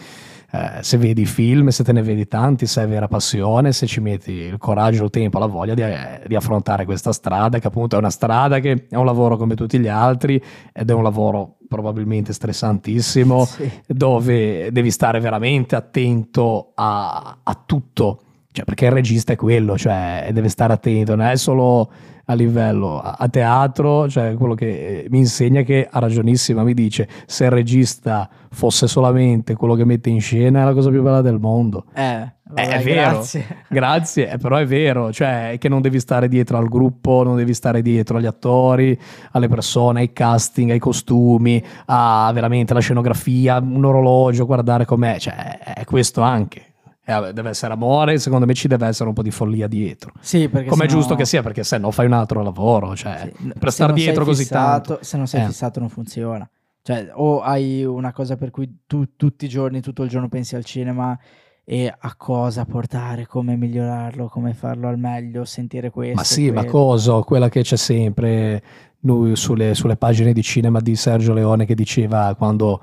se 0.81 0.97
vedi 0.97 1.27
film, 1.27 1.69
se 1.69 1.85
te 1.85 1.93
ne 1.93 2.01
vedi 2.01 2.27
tanti, 2.27 2.65
se 2.65 2.81
hai 2.81 2.87
vera 2.87 3.07
passione, 3.07 3.73
se 3.73 3.87
ci 3.87 4.01
metti 4.01 4.33
il 4.33 4.57
coraggio, 4.57 5.05
il 5.05 5.11
tempo, 5.11 5.39
la 5.39 5.45
voglia 5.45 5.75
di, 5.75 5.83
di 6.27 6.35
affrontare 6.35 6.87
questa 6.87 7.13
strada, 7.13 7.59
che 7.59 7.67
appunto 7.67 7.97
è 7.97 7.99
una 7.99 8.09
strada 8.09 8.59
che 8.59 8.87
è 8.89 8.97
un 8.97 9.05
lavoro 9.05 9.37
come 9.37 9.57
tutti 9.57 9.79
gli 9.79 9.89
altri 9.89 10.43
ed 10.73 10.89
è 10.89 10.93
un 10.95 11.03
lavoro 11.03 11.57
probabilmente 11.69 12.33
stressantissimo, 12.33 13.45
sì. 13.45 13.71
dove 13.87 14.73
devi 14.73 14.91
stare 14.91 15.21
veramente 15.21 15.77
attento 15.77 16.73
a, 16.75 17.41
a 17.43 17.63
tutto 17.67 18.23
cioè, 18.51 18.65
perché 18.65 18.87
il 18.87 18.93
regista 18.93 19.33
è 19.33 19.37
quello, 19.37 19.77
cioè 19.77 20.31
deve 20.33 20.49
stare 20.49 20.73
attento, 20.73 21.15
non 21.15 21.27
è 21.27 21.37
solo 21.37 21.91
a 22.31 22.35
livello 22.35 23.01
a 23.01 23.29
teatro, 23.29 24.09
cioè 24.09 24.35
quello 24.35 24.55
che 24.55 25.07
mi 25.09 25.19
insegna 25.19 25.63
che 25.63 25.89
ha 25.91 25.99
ragionissima, 25.99 26.63
mi 26.63 26.75
dice 26.75 27.09
se 27.27 27.45
il 27.45 27.51
regista 27.51 28.29
fosse 28.51 28.87
solamente 28.87 29.55
quello 29.55 29.75
che 29.75 29.85
mette 29.85 30.11
in 30.11 30.21
scena 30.21 30.61
è 30.61 30.65
la 30.65 30.75
cosa 30.75 30.91
più 30.91 31.03
bella 31.03 31.23
del 31.23 31.39
mondo. 31.39 31.87
Eh, 31.95 32.31
vabbè, 32.45 32.69
è 32.69 32.83
vero, 32.83 33.11
grazie. 33.13 33.47
grazie, 33.69 34.31
eh, 34.31 34.37
però 34.37 34.57
è 34.57 34.67
vero, 34.67 35.11
cioè 35.11 35.57
che 35.59 35.71
non 35.71 35.81
devi 35.81 36.01
stare 36.01 36.29
dietro 36.29 36.59
al 36.59 36.69
gruppo, 36.69 37.23
non 37.23 37.37
devi 37.37 37.55
stare 37.55 37.81
dietro 37.81 38.19
agli 38.19 38.27
attori, 38.27 38.99
alle 39.33 39.49
persone, 39.49 40.01
ai 40.01 40.13
casting, 40.13 40.71
ai 40.71 40.79
costumi, 40.79 41.65
a 41.87 42.31
veramente 42.35 42.75
la 42.75 42.81
scenografia, 42.81 43.57
un 43.59 43.85
orologio, 43.85 44.45
guardare 44.45 44.85
com'è, 44.85 45.19
cioè 45.19 45.59
è 45.59 45.85
questo 45.85 46.21
anche 46.21 46.68
eh, 47.09 47.33
deve 47.33 47.49
essere 47.49 47.73
amore, 47.73 48.19
secondo 48.19 48.45
me 48.45 48.53
ci 48.53 48.69
deve 48.69 48.87
essere 48.87 49.09
un 49.09 49.15
po' 49.15 49.23
di 49.23 49.31
follia 49.31 49.67
dietro. 49.67 50.13
Sì, 50.21 50.49
perché 50.51 50.69
Come 50.69 50.85
è 50.85 50.89
sennò- 50.89 51.01
giusto 51.01 51.15
che 51.17 51.25
sia, 51.25 51.43
perché 51.43 51.65
se 51.65 51.79
no 51.79 51.91
fai 51.91 52.05
un 52.05 52.13
altro 52.13 52.43
lavoro, 52.43 52.95
cioè, 52.95 53.33
Sì, 53.35 53.53
per 53.59 53.73
stare 53.73 53.95
sei 53.95 54.03
dietro 54.03 54.25
così 54.25 54.43
fissato- 54.43 54.89
tanto. 54.89 55.05
Se 55.05 55.17
non 55.17 55.27
sei 55.27 55.43
Eh. 55.43 55.47
fissato 55.47 55.81
non 55.81 55.89
funziona. 55.89 56.49
Cioè, 56.83 57.09
o 57.15 57.41
hai 57.41 57.85
una 57.85 58.13
cosa 58.13 58.37
per 58.37 58.51
cui 58.51 58.81
tu 58.87 59.17
tutti 59.17 59.47
i 59.47 59.49
giorni, 59.49 59.81
tutto 59.81 60.03
il 60.03 60.09
giorno 60.11 60.29
pensi 60.29 60.55
al 60.55 60.65
cinema 60.65 61.19
e 61.65 61.87
a 61.99 62.15
cosa 62.17 62.65
portare, 62.65 63.27
come 63.27 63.57
migliorarlo, 63.57 64.29
come 64.29 64.55
farlo 64.55 64.89
al 64.89 64.99
meglio, 64.99 65.45
sentire 65.45 65.91
questo. 65.91 66.15
Ma 66.17 66.25
sì, 66.25 66.51
ma 66.51 66.61
quello. 66.65 66.71
cosa? 66.71 67.13
Quella 67.21 67.49
che 67.51 67.63
c'è 67.63 67.77
sempre 67.77 68.63
lui 69.01 69.37
sulle, 69.37 69.75
sulle 69.75 69.97
pagine 69.97 70.33
di 70.33 70.43
cinema 70.43 70.81
di 70.81 70.97
Sergio 70.97 71.33
Leone 71.35 71.67
che 71.67 71.75
diceva 71.75 72.35
quando 72.37 72.81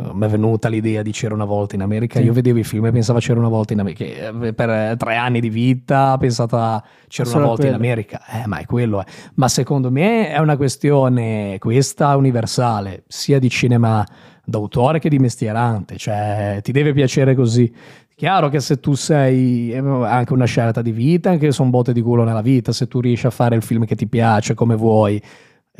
mi 0.00 0.26
è 0.26 0.28
venuta 0.28 0.68
l'idea 0.68 1.02
di 1.02 1.10
C'era 1.10 1.34
una 1.34 1.44
volta 1.44 1.74
in 1.74 1.82
America, 1.82 2.20
Sì. 2.20 2.24
io 2.24 2.32
vedevo 2.32 2.60
i 2.60 2.64
film 2.64 2.86
e 2.86 2.92
pensavo 2.92 3.18
C'era 3.18 3.40
una 3.40 3.48
volta 3.48 3.72
in 3.72 3.80
America, 3.80 4.04
eh, 4.04 4.52
per 4.52 4.70
eh, 4.70 4.94
tre 4.96 5.16
anni 5.16 5.40
di 5.40 5.50
vita 5.50 6.12
ho 6.12 6.18
pensato 6.18 6.56
a 6.56 6.80
C'era 7.08 7.28
Solo 7.28 7.38
una 7.40 7.48
volta 7.48 7.66
in 7.66 7.74
quello. 7.74 7.84
America, 7.84 8.20
eh, 8.26 8.46
ma 8.46 8.58
è 8.58 8.64
quello. 8.64 9.00
eh. 9.00 9.04
Ma 9.34 9.48
secondo 9.48 9.90
me 9.90 10.30
è 10.30 10.38
una 10.38 10.56
questione 10.56 11.56
questa 11.58 12.14
universale, 12.16 13.02
sia 13.08 13.40
di 13.40 13.50
cinema 13.50 14.06
d'autore 14.44 15.00
che 15.00 15.08
di 15.08 15.18
mestierante, 15.18 15.96
cioè 15.96 16.60
ti 16.62 16.70
deve 16.70 16.92
piacere 16.92 17.34
così. 17.34 17.72
Chiaro 18.14 18.48
che 18.50 18.60
se 18.60 18.78
tu 18.78 18.94
sei 18.94 19.72
eh, 19.72 19.78
anche 19.78 20.32
una 20.32 20.44
scelta 20.44 20.80
di 20.80 20.92
vita, 20.92 21.30
anche 21.30 21.50
sono 21.50 21.70
botte 21.70 21.92
di 21.92 22.00
culo 22.02 22.22
nella 22.22 22.40
vita, 22.42 22.70
se 22.70 22.86
tu 22.86 23.00
riesci 23.00 23.26
a 23.26 23.30
fare 23.30 23.56
il 23.56 23.62
film 23.62 23.84
che 23.84 23.96
ti 23.96 24.06
piace 24.06 24.54
come 24.54 24.76
vuoi, 24.76 25.20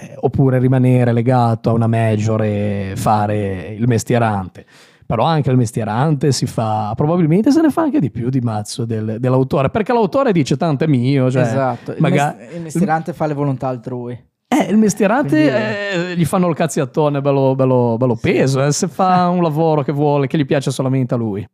eh, 0.00 0.14
oppure 0.20 0.58
rimanere 0.58 1.12
legato 1.12 1.70
a 1.70 1.72
una 1.72 1.88
major 1.88 2.42
e 2.42 2.92
fare 2.94 3.74
il 3.76 3.87
mestierante. 3.88 4.64
Però 5.04 5.24
anche 5.24 5.50
il 5.50 5.56
mestierante 5.56 6.32
si 6.32 6.44
fa, 6.46 6.92
probabilmente 6.94 7.50
se 7.50 7.62
ne 7.62 7.70
fa 7.70 7.80
anche 7.82 7.98
di 7.98 8.11
più 8.11 8.28
di 8.28 8.40
mazzo 8.40 8.84
del- 8.84 9.16
dell'autore, 9.18 9.70
perché 9.70 9.92
l'autore 9.94 10.32
dice 10.32 10.56
tanto 10.58 10.84
è 10.84 10.87
mio, 10.87 11.30
cioè, 11.30 11.42
esatto, 11.42 11.92
il, 11.92 11.96
maga- 12.00 12.37
mes- 12.38 12.54
il 12.54 12.61
mestierante 12.61 13.12
fa 13.14 13.24
le 13.26 13.32
volontà 13.34 13.68
altrui. 13.68 14.12
eh, 14.48 14.66
il 14.70 14.76
mestierante 14.76 16.11
eh, 16.12 16.14
gli 16.16 16.24
fanno 16.26 16.46
il 16.48 16.54
cazziatone 16.54 17.22
bello, 17.22 17.54
bello, 17.54 17.96
bello 17.98 18.16
peso, 18.20 18.62
eh, 18.62 18.70
se 18.70 18.87
fa 18.87 19.28
un 19.32 19.42
lavoro 19.42 19.82
che 19.82 19.92
vuole, 19.92 20.26
che 20.26 20.37
gli 20.37 20.44
piace 20.44 20.70
solamente 20.70 21.14
a 21.14 21.16
lui. 21.16 21.48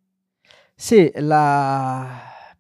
Sì, 0.75 1.09
la... 1.15 2.05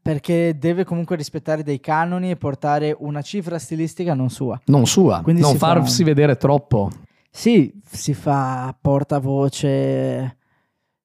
perché 0.04 0.58
deve 0.58 0.84
comunque 0.84 1.16
rispettare 1.16 1.62
dei 1.62 1.80
canoni 1.80 2.28
e 2.28 2.36
portare 2.36 2.94
una 2.98 3.22
cifra 3.22 3.58
stilistica 3.58 4.12
non 4.12 4.28
sua. 4.28 4.60
Non 4.66 4.84
sua, 4.84 5.22
Quindi 5.22 5.40
non 5.40 5.52
si 5.52 5.56
fa- 5.56 5.68
farsi 5.68 6.04
vedere 6.04 6.36
troppo. 6.36 6.90
Sì, 7.30 7.80
si 7.82 8.12
fa 8.12 8.76
portavoce 8.78 10.36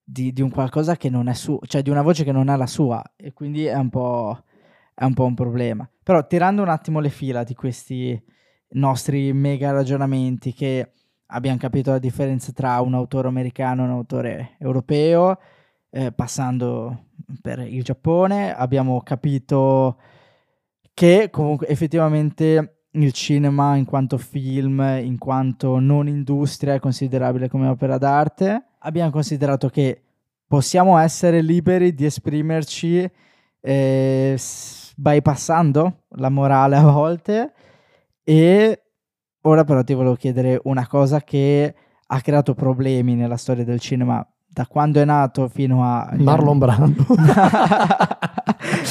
di, 0.04 0.34
di 0.34 0.42
un 0.42 0.50
qualcosa 0.50 0.98
che 0.98 1.10
non 1.10 1.30
è 1.30 1.34
suo, 1.34 1.60
cioè 1.62 1.82
di 1.82 1.90
una 1.90 2.02
voce 2.02 2.26
che 2.26 2.34
non 2.34 2.50
è 2.50 2.58
la 2.58 2.68
sua 2.68 3.02
e 3.16 3.32
quindi 3.32 3.64
è 3.64 3.78
un 3.78 3.88
po', 3.88 4.38
è 4.94 5.06
un, 5.06 5.14
po 5.14 5.24
un 5.24 5.34
problema. 5.34 5.90
Però 6.04 6.28
tirando 6.28 6.62
un 6.62 6.68
attimo 6.68 7.00
le 7.00 7.10
fila 7.10 7.46
di 7.46 7.56
questi 7.56 8.22
nostri 8.72 9.32
mega 9.32 9.72
ragionamenti 9.72 10.52
che 10.52 10.92
abbiamo 11.28 11.58
capito 11.58 11.92
la 11.92 12.00
differenza 12.00 12.52
tra 12.52 12.82
un 12.82 12.96
autore 12.96 13.30
americano 13.30 13.84
e 13.84 13.86
un 13.86 13.92
autore 13.92 14.56
europeo, 14.60 15.40
eh, 15.92 16.12
passando 16.12 17.06
per 17.42 17.60
il 17.60 17.84
Giappone, 17.84 18.56
abbiamo 18.56 19.02
capito 19.02 19.98
che 20.94 21.30
comunque 21.32 21.68
effettivamente 21.68 22.82
il 22.92 23.12
cinema 23.12 23.76
in 23.76 23.86
quanto 23.86 24.18
film, 24.18 24.80
in 25.02 25.18
quanto 25.18 25.80
non 25.80 26.08
industria 26.08 26.74
è 26.74 26.80
considerabile 26.80 27.48
come 27.48 27.68
opera 27.68 27.98
d'arte. 27.98 28.64
Abbiamo 28.80 29.12
considerato 29.12 29.70
che 29.70 30.02
possiamo 30.48 30.98
essere 30.98 31.42
liberi 31.42 31.94
di 31.94 32.06
esprimerci 32.06 33.10
eh, 33.62 34.40
bypassando 34.96 36.04
la 36.16 36.30
morale 36.30 36.76
a 36.76 36.82
volte 36.84 37.54
e 38.24 38.84
ora 39.42 39.64
però 39.64 39.84
ti 39.84 39.94
volevo 39.94 40.16
chiedere 40.16 40.60
una 40.64 40.88
cosa 40.88 41.22
che 41.22 41.76
ha 42.08 42.22
creato 42.22 42.54
problemi 42.56 43.16
nella 43.16 43.38
storia 43.38 43.64
del 43.64 43.80
cinema 43.80 44.28
da 44.52 44.66
quando 44.66 45.00
è 45.00 45.06
nato 45.06 45.48
fino 45.48 45.84
a 45.84 46.10
Marlon 46.18 46.58
Brando. 46.58 47.06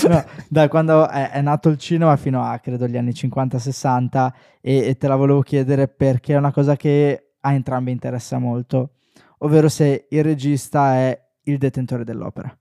No, 0.08 0.24
da 0.48 0.68
quando 0.68 1.08
è, 1.08 1.30
è 1.30 1.40
nato 1.40 1.68
il 1.68 1.78
cinema 1.78 2.16
fino 2.16 2.42
a 2.42 2.58
credo 2.58 2.86
gli 2.86 2.96
anni 2.96 3.10
50-60 3.10 4.30
e, 4.60 4.76
e 4.78 4.96
te 4.96 5.08
la 5.08 5.16
volevo 5.16 5.40
chiedere 5.42 5.88
perché 5.88 6.34
è 6.34 6.36
una 6.36 6.52
cosa 6.52 6.76
che 6.76 7.30
a 7.40 7.52
entrambi 7.52 7.90
interessa 7.90 8.38
molto, 8.38 8.90
ovvero 9.38 9.68
se 9.68 10.06
il 10.08 10.22
regista 10.22 10.94
è 10.94 11.20
il 11.44 11.58
detentore 11.58 12.04
dell'opera. 12.04 12.56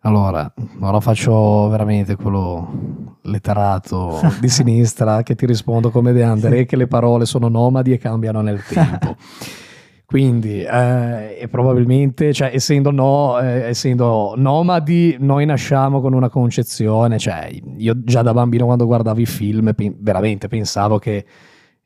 Allora, 0.00 0.52
ora 0.80 1.00
faccio 1.00 1.68
veramente 1.68 2.14
quello 2.14 3.16
letterato 3.22 4.20
di 4.40 4.48
sinistra 4.48 5.22
che 5.22 5.34
ti 5.34 5.46
rispondo 5.46 5.90
come 5.90 6.12
De 6.12 6.22
André 6.22 6.64
che 6.64 6.76
le 6.76 6.86
parole 6.86 7.26
sono 7.26 7.48
nomadi 7.48 7.92
e 7.92 7.98
cambiano 7.98 8.40
nel 8.40 8.62
tempo. 8.62 9.16
Quindi, 10.06 10.62
eh, 10.62 11.36
e 11.40 11.48
probabilmente, 11.48 12.32
cioè, 12.32 12.50
essendo, 12.54 12.92
no, 12.92 13.40
eh, 13.40 13.68
essendo 13.70 14.34
nomadi, 14.36 15.16
noi 15.18 15.44
nasciamo 15.46 16.00
con 16.00 16.12
una 16.12 16.28
concezione, 16.28 17.18
cioè, 17.18 17.50
io 17.76 17.94
già 18.04 18.22
da 18.22 18.32
bambino 18.32 18.66
quando 18.66 18.86
guardavo 18.86 19.20
i 19.20 19.26
film, 19.26 19.74
pe- 19.74 19.96
veramente 19.98 20.46
pensavo 20.46 20.98
che 20.98 21.24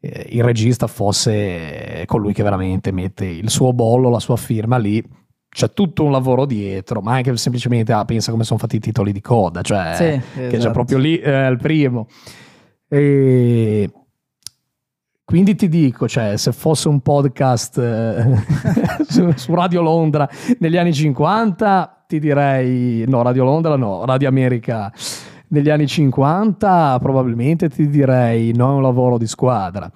eh, 0.01 0.27
il 0.33 0.45
regista 0.45 0.87
fosse 0.87 2.03
colui 2.05 2.35
che 2.35 2.43
veramente 2.43 2.93
mette 2.93 3.25
il 3.25 3.49
suo 3.49 3.73
bollo, 3.73 4.11
la 4.11 4.21
sua 4.21 4.37
firma 4.37 4.77
lì, 4.77 5.03
c'è 5.49 5.73
tutto 5.73 6.05
un 6.05 6.13
lavoro 6.13 6.45
dietro, 6.45 7.01
ma 7.01 7.15
anche 7.15 7.35
semplicemente 7.39 7.93
ah, 7.95 8.05
pensa 8.05 8.31
come 8.31 8.45
sono 8.45 8.59
fatti 8.59 8.77
i 8.77 8.81
titoli 8.81 9.13
di 9.13 9.23
coda, 9.23 9.63
cioè 9.63 9.95
Sì, 9.95 10.05
che 10.35 10.49
c'è 10.49 10.57
esatto. 10.57 10.73
proprio 10.73 10.99
lì 10.99 11.17
eh, 11.19 11.49
il 11.49 11.57
primo. 11.57 12.07
E 12.87 13.91
quindi 15.31 15.55
ti 15.55 15.69
dico, 15.69 16.09
cioè, 16.09 16.37
se 16.37 16.51
fosse 16.51 16.89
un 16.89 16.99
podcast 17.03 17.79
eh, 17.79 18.43
su, 19.37 19.55
Radio 19.55 19.81
Londra 19.81 20.29
negli 20.59 20.77
anni 20.77 20.93
50, 20.93 22.03
ti 22.09 22.19
direi 22.19 23.05
no, 23.07 23.23
Radio 23.23 23.45
Londra 23.45 23.77
no, 23.77 24.05
Radio 24.05 24.27
America 24.27 24.93
negli 25.51 25.71
anni 25.71 25.87
50 25.87 26.99
probabilmente 27.01 27.69
ti 27.69 27.89
direi 27.89 28.53
no, 28.57 28.73
è 28.73 28.75
un 28.75 28.83
lavoro 28.83 29.19
di 29.19 29.29
squadra. 29.29 29.89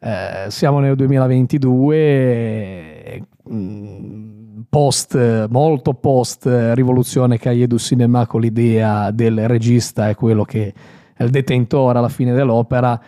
Eh, 0.00 0.46
siamo 0.48 0.80
nel 0.80 0.96
2022, 0.96 1.96
eh, 1.96 3.22
mh, 3.44 4.64
post, 4.68 5.46
molto 5.48 5.94
post 5.94 6.50
rivoluzione 6.74 7.38
Cahiers 7.38 7.68
du 7.68 7.78
Cinema 7.78 8.26
con 8.26 8.40
l'idea 8.40 9.12
del 9.12 9.46
regista 9.46 10.08
è 10.08 10.16
quello 10.16 10.42
che 10.42 10.74
è 11.14 11.22
il 11.22 11.30
detentore 11.30 11.98
alla 11.98 12.08
fine 12.08 12.32
dell'opera. 12.32 13.00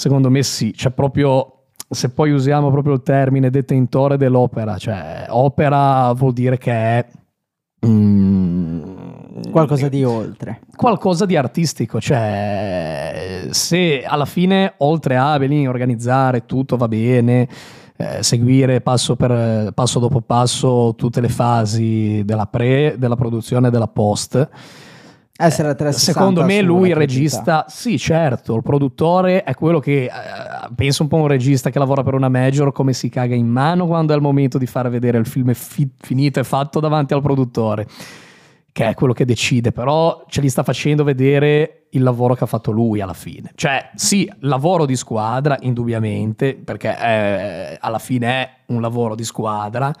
Secondo 0.00 0.30
me 0.30 0.42
sì, 0.42 0.72
c'è 0.72 0.92
proprio 0.92 1.64
se 1.86 2.08
poi 2.08 2.30
usiamo 2.30 2.70
proprio 2.70 2.94
il 2.94 3.02
termine 3.02 3.50
detentore 3.50 4.16
dell'opera, 4.16 4.78
cioè 4.78 5.26
opera 5.28 6.10
vuol 6.14 6.32
dire 6.32 6.56
che 6.56 6.72
è 6.72 7.06
mm, 7.84 8.82
Qualcosa 9.50 9.90
di 9.90 10.02
oltre. 10.02 10.60
qualcosa 10.74 11.26
di 11.26 11.36
artistico, 11.36 12.00
cioè 12.00 13.48
se 13.50 14.02
alla 14.02 14.24
fine 14.24 14.72
oltre 14.78 15.18
a 15.18 15.36
venire 15.36 15.68
organizzare 15.68 16.46
tutto 16.46 16.78
va 16.78 16.88
bene, 16.88 17.46
eh, 17.98 18.22
seguire 18.22 18.80
passo, 18.80 19.16
per, 19.16 19.72
passo 19.74 19.98
dopo 19.98 20.22
passo 20.22 20.94
tutte 20.96 21.20
le 21.20 21.28
fasi 21.28 22.22
della 22.24 22.46
pre, 22.46 22.94
della 22.96 23.16
produzione 23.16 23.68
e 23.68 23.70
della 23.70 23.88
post, 23.88 24.48
Essere 25.36 25.68
a 25.68 25.74
360 25.74 26.12
Secondo 26.12 26.44
me 26.44 26.60
lui 26.60 26.90
il 26.90 26.94
regista, 26.96 27.64
sì 27.66 27.98
certo, 27.98 28.54
il 28.56 28.62
produttore 28.62 29.42
è 29.42 29.54
quello 29.54 29.78
che, 29.78 30.04
eh, 30.04 30.10
penso 30.74 31.02
un 31.02 31.08
po' 31.08 31.16
a 31.16 31.20
un 31.20 31.28
regista 31.28 31.70
che 31.70 31.78
lavora 31.78 32.02
per 32.02 32.12
una 32.12 32.28
major 32.28 32.72
come 32.72 32.92
si 32.92 33.08
caga 33.08 33.34
in 33.34 33.48
mano 33.48 33.86
quando 33.86 34.12
è 34.12 34.16
il 34.16 34.22
momento 34.22 34.58
di 34.58 34.66
far 34.66 34.90
vedere 34.90 35.16
il 35.16 35.26
film 35.26 35.54
fi- 35.54 35.90
finito 35.98 36.40
e 36.40 36.44
fatto 36.44 36.78
davanti 36.78 37.14
al 37.14 37.22
produttore, 37.22 37.86
che 38.70 38.88
è 38.88 38.94
quello 38.94 39.14
che 39.14 39.24
decide, 39.24 39.72
però 39.72 40.24
ce 40.28 40.42
li 40.42 40.50
sta 40.50 40.62
facendo 40.62 41.04
vedere 41.04 41.86
il 41.90 42.02
lavoro 42.02 42.34
che 42.34 42.44
ha 42.44 42.46
fatto 42.46 42.70
lui 42.70 43.00
alla 43.00 43.14
fine. 43.14 43.52
Cioè 43.54 43.90
sì, 43.94 44.30
lavoro 44.40 44.84
di 44.84 44.94
squadra, 44.94 45.56
indubbiamente, 45.60 46.54
perché 46.54 46.96
eh, 46.98 47.78
alla 47.80 47.98
fine 47.98 48.26
è 48.26 48.50
un 48.66 48.80
lavoro 48.80 49.14
di 49.14 49.24
squadra, 49.24 49.92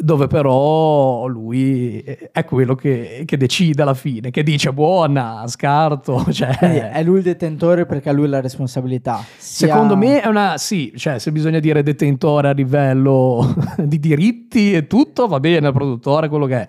dove 0.00 0.28
però 0.28 1.26
lui 1.26 2.00
è 2.30 2.44
quello 2.44 2.76
che, 2.76 3.24
che 3.26 3.36
decide 3.36 3.82
alla 3.82 3.94
fine, 3.94 4.30
che 4.30 4.44
dice 4.44 4.72
buona, 4.72 5.42
scarto, 5.46 6.24
cioè... 6.30 6.90
È 6.92 7.02
lui 7.02 7.18
il 7.18 7.24
detentore 7.24 7.84
perché 7.84 8.08
ha 8.08 8.12
lui 8.12 8.28
la 8.28 8.40
responsabilità. 8.40 9.24
Sia- 9.36 9.66
Secondo 9.66 9.96
me 9.96 10.20
è 10.20 10.28
una 10.28 10.56
sì, 10.56 10.92
cioè 10.96 11.18
se 11.18 11.32
bisogna 11.32 11.58
dire 11.58 11.82
detentore 11.82 12.48
a 12.48 12.52
livello 12.52 13.54
di 13.76 13.98
diritti 13.98 14.72
e 14.72 14.86
tutto, 14.86 15.26
va 15.26 15.40
bene, 15.40 15.66
il 15.66 15.72
produttore, 15.72 16.28
quello 16.28 16.46
che 16.46 16.54
è. 16.54 16.68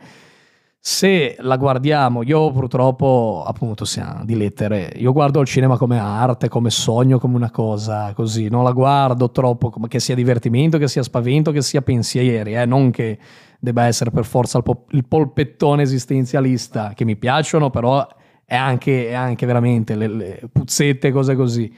Se 0.82 1.36
la 1.39 1.57
guardiamo, 1.57 2.23
io 2.23 2.51
purtroppo, 2.51 3.43
appunto, 3.45 3.84
siamo 3.84 4.23
di 4.23 4.38
lettere, 4.38 4.93
io 4.95 5.11
guardo 5.11 5.41
il 5.41 5.45
cinema 5.45 5.75
come 5.75 5.99
arte, 5.99 6.47
come 6.47 6.69
sogno, 6.69 7.19
come 7.19 7.36
una 7.36 7.51
cosa 7.51 8.13
così, 8.13 8.47
non 8.47 8.63
la 8.63 8.71
guardo 8.71 9.30
troppo 9.30 9.69
come 9.69 9.89
che 9.89 9.99
sia 9.99 10.15
divertimento, 10.15 10.77
che 10.77 10.88
sia 10.88 11.03
spavento, 11.03 11.51
che 11.51 11.61
sia 11.61 11.82
pensieri, 11.82 12.55
eh, 12.55 12.65
non 12.65 12.91
che 12.91 13.19
debba 13.59 13.88
essere 13.88 14.09
per 14.09 14.23
forza 14.23 14.57
il, 14.57 14.63
po- 14.63 14.86
il 14.91 15.05
polpettone 15.05 15.82
esistenzialista, 15.82 16.93
che 16.95 17.03
mi 17.03 17.17
piacciono, 17.17 17.69
però 17.69 18.07
è 18.45 18.55
anche, 18.55 19.09
è 19.09 19.13
anche 19.13 19.45
veramente 19.45 19.95
le, 19.95 20.07
le 20.07 20.49
puzzette, 20.49 21.11
cose 21.11 21.36
così. 21.36 21.71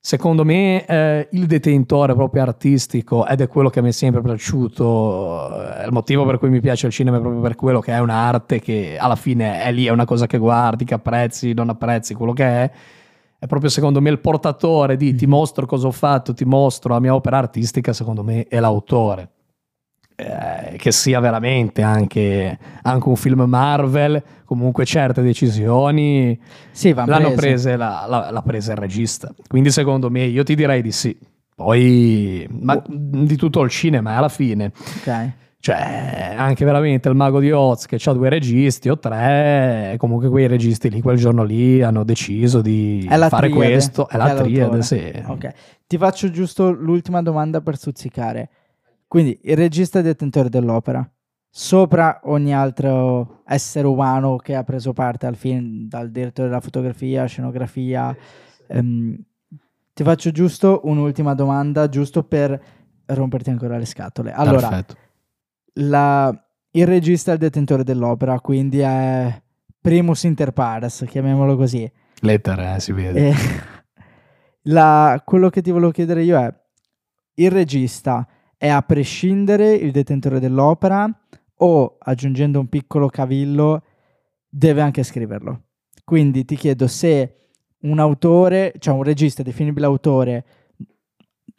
Secondo 0.00 0.44
me 0.44 0.84
eh, 0.86 1.28
il 1.32 1.46
detentore 1.46 2.14
proprio 2.14 2.42
artistico, 2.42 3.26
ed 3.26 3.40
è 3.40 3.48
quello 3.48 3.70
che 3.70 3.82
mi 3.82 3.88
è 3.88 3.92
sempre 3.92 4.22
piaciuto, 4.22 5.50
è 5.74 5.84
il 5.84 5.92
motivo 5.92 6.24
per 6.24 6.38
cui 6.38 6.48
mi 6.48 6.60
piace 6.60 6.86
il 6.86 6.92
cinema 6.92 7.16
è 7.16 7.20
proprio 7.20 7.40
per 7.40 7.56
quello 7.56 7.80
che 7.80 7.92
è 7.92 7.98
un'arte 7.98 8.60
che 8.60 8.96
alla 8.98 9.16
fine 9.16 9.62
è 9.62 9.72
lì, 9.72 9.86
è 9.86 9.90
una 9.90 10.04
cosa 10.04 10.26
che 10.26 10.38
guardi, 10.38 10.84
che 10.84 10.94
apprezzi, 10.94 11.54
non 11.54 11.70
apprezzi, 11.70 12.14
quello 12.14 12.32
che 12.32 12.44
è, 12.44 12.70
è 13.38 13.46
proprio 13.46 13.68
secondo 13.68 14.00
me 14.00 14.10
il 14.10 14.20
portatore 14.20 14.96
di 14.96 15.12
ti 15.14 15.26
mostro 15.26 15.66
cosa 15.66 15.88
ho 15.88 15.92
fatto, 15.92 16.32
ti 16.34 16.44
mostro 16.44 16.92
la 16.92 17.00
mia 17.00 17.14
opera 17.14 17.38
artistica, 17.38 17.92
secondo 17.92 18.22
me 18.22 18.46
è 18.46 18.60
l'autore. 18.60 19.30
Eh, 20.18 20.78
che 20.78 20.92
sia 20.92 21.20
veramente 21.20 21.82
anche, 21.82 22.58
anche, 22.80 23.08
un 23.08 23.16
film 23.16 23.42
Marvel, 23.42 24.22
comunque 24.46 24.86
certe 24.86 25.20
decisioni 25.20 26.40
sì, 26.70 26.94
l'hanno 26.94 27.32
prese, 27.32 27.76
la, 27.76 28.06
la, 28.08 28.30
l'ha 28.30 28.40
presa 28.40 28.72
il 28.72 28.78
regista. 28.78 29.30
Quindi 29.46 29.70
secondo 29.70 30.08
me 30.08 30.24
io 30.24 30.42
ti 30.42 30.54
direi 30.54 30.80
di 30.80 30.90
sì. 30.90 31.14
Poi, 31.54 32.46
ma 32.50 32.82
di 32.86 33.36
tutto 33.36 33.60
il 33.60 33.68
cinema 33.68 34.16
alla 34.16 34.30
fine. 34.30 34.72
Ok. 34.98 35.32
Cioè, 35.58 36.34
anche 36.36 36.64
veramente 36.64 37.08
il 37.08 37.14
mago 37.14 37.40
di 37.40 37.50
Oz 37.50 37.86
che 37.86 37.98
ha 38.02 38.12
due 38.12 38.28
registi 38.28 38.88
o 38.88 38.98
tre, 38.98 39.96
comunque 39.98 40.28
quei 40.28 40.46
registi 40.46 40.88
lì 40.88 41.02
quel 41.02 41.16
giorno 41.16 41.42
lì 41.42 41.82
hanno 41.82 42.04
deciso 42.04 42.60
di 42.60 43.04
fare 43.08 43.28
triade, 43.28 43.50
questo. 43.50 44.08
È 44.08 44.16
la 44.16 44.34
triade, 44.34 44.82
sì. 44.82 45.12
Ok. 45.26 45.52
Ti 45.86 45.98
faccio 45.98 46.30
giusto 46.30 46.70
l'ultima 46.70 47.20
domanda 47.20 47.60
per 47.60 47.76
stuzzicare. 47.76 48.48
Quindi 49.08 49.38
il 49.44 49.56
regista 49.56 50.00
è 50.00 50.02
detentore 50.02 50.48
dell'opera, 50.48 51.08
sopra 51.48 52.20
ogni 52.24 52.54
altro 52.54 53.42
essere 53.46 53.86
umano 53.86 54.36
che 54.36 54.54
ha 54.54 54.64
preso 54.64 54.92
parte 54.92 55.26
al 55.26 55.36
film, 55.36 55.88
dal 55.88 56.10
direttore 56.10 56.48
della 56.48 56.60
fotografia, 56.60 57.24
scenografia. 57.26 58.14
Ehm, 58.68 59.16
ti 59.92 60.02
faccio 60.02 60.30
giusto 60.30 60.80
un'ultima 60.84 61.34
domanda, 61.34 61.88
giusto 61.88 62.24
per 62.24 62.60
romperti 63.06 63.50
ancora 63.50 63.78
le 63.78 63.86
scatole. 63.86 64.32
Allora, 64.32 64.84
la, 65.74 66.46
il 66.72 66.86
regista 66.86 67.30
è 67.30 67.34
il 67.34 67.40
detentore 67.40 67.84
dell'opera, 67.84 68.40
quindi 68.40 68.80
è 68.80 69.42
primus 69.80 70.24
inter 70.24 70.50
pares, 70.50 71.04
chiamiamolo 71.08 71.56
così. 71.56 71.90
Lettera, 72.20 72.74
eh, 72.74 72.80
si 72.80 72.92
vede. 72.92 73.28
E, 73.28 73.34
la, 74.68 75.22
quello 75.24 75.48
che 75.48 75.62
ti 75.62 75.70
volevo 75.70 75.92
chiedere 75.92 76.22
io 76.24 76.38
è, 76.38 76.54
il 77.34 77.50
regista 77.50 78.26
è 78.56 78.68
a 78.68 78.82
prescindere 78.82 79.74
il 79.74 79.90
detentore 79.90 80.40
dell'opera 80.40 81.08
o, 81.58 81.96
aggiungendo 81.98 82.60
un 82.60 82.68
piccolo 82.68 83.08
cavillo, 83.08 83.82
deve 84.48 84.80
anche 84.80 85.02
scriverlo. 85.02 85.62
Quindi 86.04 86.44
ti 86.44 86.56
chiedo 86.56 86.86
se 86.86 87.34
un 87.80 87.98
autore, 87.98 88.74
cioè 88.78 88.94
un 88.94 89.02
regista 89.02 89.42
definibile 89.42 89.86
autore, 89.86 90.44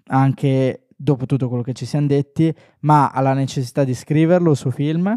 anche 0.08 0.88
dopo 0.96 1.26
tutto 1.26 1.48
quello 1.48 1.64
che 1.64 1.74
ci 1.74 1.86
siamo 1.86 2.08
detti, 2.08 2.54
ma 2.80 3.10
ha 3.10 3.22
la 3.22 3.34
necessità 3.34 3.84
di 3.84 3.94
scriverlo 3.94 4.52
il 4.52 4.58
suo 4.58 4.72
film, 4.72 5.16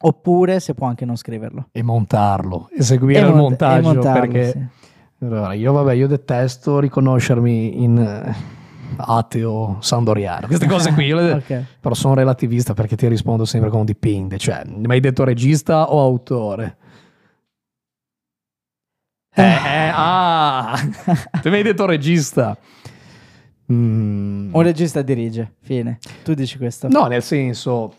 oppure 0.00 0.60
se 0.60 0.74
può 0.74 0.86
anche 0.86 1.04
non 1.04 1.16
scriverlo. 1.16 1.68
E 1.72 1.82
montarlo, 1.82 2.68
eseguire 2.76 3.20
e 3.20 3.22
il 3.22 3.28
mont- 3.28 3.40
montaggio, 3.40 3.92
montarlo, 3.92 4.20
perché 4.20 4.50
sì. 4.50 5.24
allora, 5.24 5.52
io, 5.52 5.72
vabbè, 5.72 5.92
io 5.94 6.06
detesto 6.06 6.80
riconoscermi 6.80 7.82
in 7.82 8.34
ateo 8.96 9.76
sandoriano. 9.80 10.46
Queste 10.46 10.66
cose 10.68 10.92
qui, 10.92 11.12
okay. 11.12 11.64
però 11.80 11.94
sono 11.94 12.14
relativista 12.14 12.74
perché 12.74 12.96
ti 12.96 13.06
rispondo 13.08 13.44
sempre 13.44 13.70
con 13.70 13.84
dipende. 13.84 14.38
Cioè, 14.38 14.62
mi 14.66 14.92
hai 14.92 15.00
detto 15.00 15.24
regista 15.24 15.92
o 15.92 16.00
autore? 16.00 16.76
Eh, 19.34 19.42
eh, 19.42 19.90
ah, 19.94 20.76
tu 21.42 21.48
mi 21.48 21.56
hai 21.56 21.62
detto 21.62 21.86
regista. 21.86 22.56
Mm. 23.72 24.54
Un 24.54 24.62
regista 24.62 25.02
dirige, 25.02 25.54
fine. 25.60 25.98
Tu 26.24 26.34
dici 26.34 26.56
questo? 26.56 26.88
No, 26.88 27.06
nel 27.06 27.22
senso, 27.22 27.94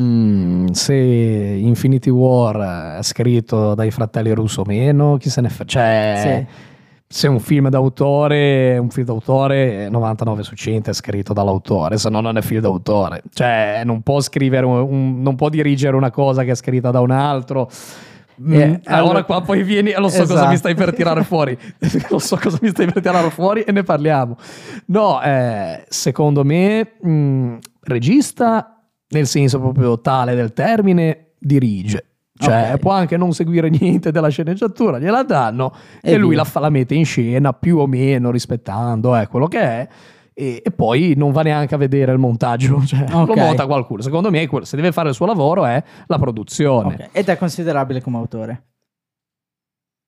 mm, 0.00 0.68
se 0.68 0.94
Infinity 0.94 2.10
War 2.10 2.98
è 2.98 3.02
scritto 3.02 3.74
dai 3.74 3.90
fratelli 3.90 4.32
russo 4.32 4.62
o 4.62 4.64
meno, 4.64 5.18
chi 5.18 5.28
se 5.28 5.40
ne 5.40 5.50
fa? 5.50 5.64
Cioè, 5.64 6.46
sì 6.46 6.74
se 7.08 7.28
un 7.28 7.38
film 7.38 7.68
d'autore, 7.68 8.78
un 8.78 8.90
film 8.90 9.06
d'autore 9.06 9.88
99 9.88 10.42
su 10.42 10.54
100 10.54 10.90
è 10.90 10.92
scritto 10.92 11.32
dall'autore, 11.32 11.98
se 11.98 12.10
no 12.10 12.20
non 12.20 12.36
è 12.36 12.42
film 12.42 12.60
d'autore. 12.60 13.22
Cioè, 13.32 13.82
non 13.84 14.02
può 14.02 14.20
scrivere 14.20 14.66
un, 14.66 14.78
un, 14.78 15.22
non 15.22 15.36
può 15.36 15.48
dirigere 15.48 15.96
una 15.96 16.10
cosa 16.10 16.42
che 16.42 16.50
è 16.50 16.54
scritta 16.54 16.90
da 16.90 17.00
un 17.00 17.12
altro. 17.12 17.70
Eh, 18.48 18.66
mm, 18.66 18.74
allora 18.84 19.24
qua 19.24 19.40
poi 19.40 19.62
vieni, 19.62 19.92
lo 19.96 20.08
so 20.08 20.22
esatto. 20.22 20.34
cosa 20.34 20.48
mi 20.48 20.56
stai 20.56 20.74
per 20.74 20.94
tirare 20.94 21.22
fuori, 21.22 21.56
lo 22.10 22.18
so 22.18 22.36
cosa 22.36 22.58
mi 22.60 22.68
stai 22.68 22.86
per 22.86 23.00
tirare 23.00 23.30
fuori 23.30 23.62
e 23.62 23.70
ne 23.70 23.82
parliamo. 23.84 24.36
No, 24.86 25.22
eh, 25.22 25.84
secondo 25.88 26.44
me, 26.44 26.96
mh, 27.00 27.08
mm, 27.08 27.56
regista, 27.82 28.82
nel 29.10 29.26
senso 29.26 29.60
proprio 29.60 30.00
tale 30.00 30.34
del 30.34 30.52
termine, 30.52 31.34
dirige 31.38 32.15
cioè, 32.38 32.64
okay. 32.64 32.78
può 32.78 32.92
anche 32.92 33.16
non 33.16 33.32
seguire 33.32 33.70
niente 33.70 34.12
della 34.12 34.28
sceneggiatura, 34.28 34.98
gliela 34.98 35.22
danno 35.22 35.72
e, 36.02 36.12
e 36.12 36.16
lui 36.18 36.34
la, 36.34 36.44
fa, 36.44 36.60
la, 36.60 36.68
mette 36.68 36.94
in 36.94 37.04
scena 37.04 37.52
più 37.52 37.78
o 37.78 37.86
meno 37.86 38.30
rispettando 38.30 39.16
eh, 39.16 39.26
quello 39.26 39.46
che 39.46 39.60
è. 39.60 39.88
E, 40.34 40.60
e, 40.62 40.70
poi 40.70 41.14
non 41.16 41.32
va 41.32 41.40
neanche 41.40 41.74
a 41.74 41.78
vedere 41.78 42.12
il 42.12 42.18
montaggio, 42.18 42.84
cioè 42.84 43.04
okay. 43.10 43.26
lo 43.26 43.34
monta 43.34 43.64
qualcuno. 43.64 44.02
Secondo 44.02 44.30
me, 44.30 44.46
se 44.62 44.76
deve 44.76 44.92
fare 44.92 45.08
il 45.08 45.14
suo 45.14 45.24
lavoro 45.24 45.64
è 45.64 45.82
la 46.06 46.18
produzione. 46.18 46.94
Okay. 46.94 47.08
Ed 47.12 47.28
è 47.28 47.38
considerabile 47.38 48.02
come 48.02 48.18
autore? 48.18 48.64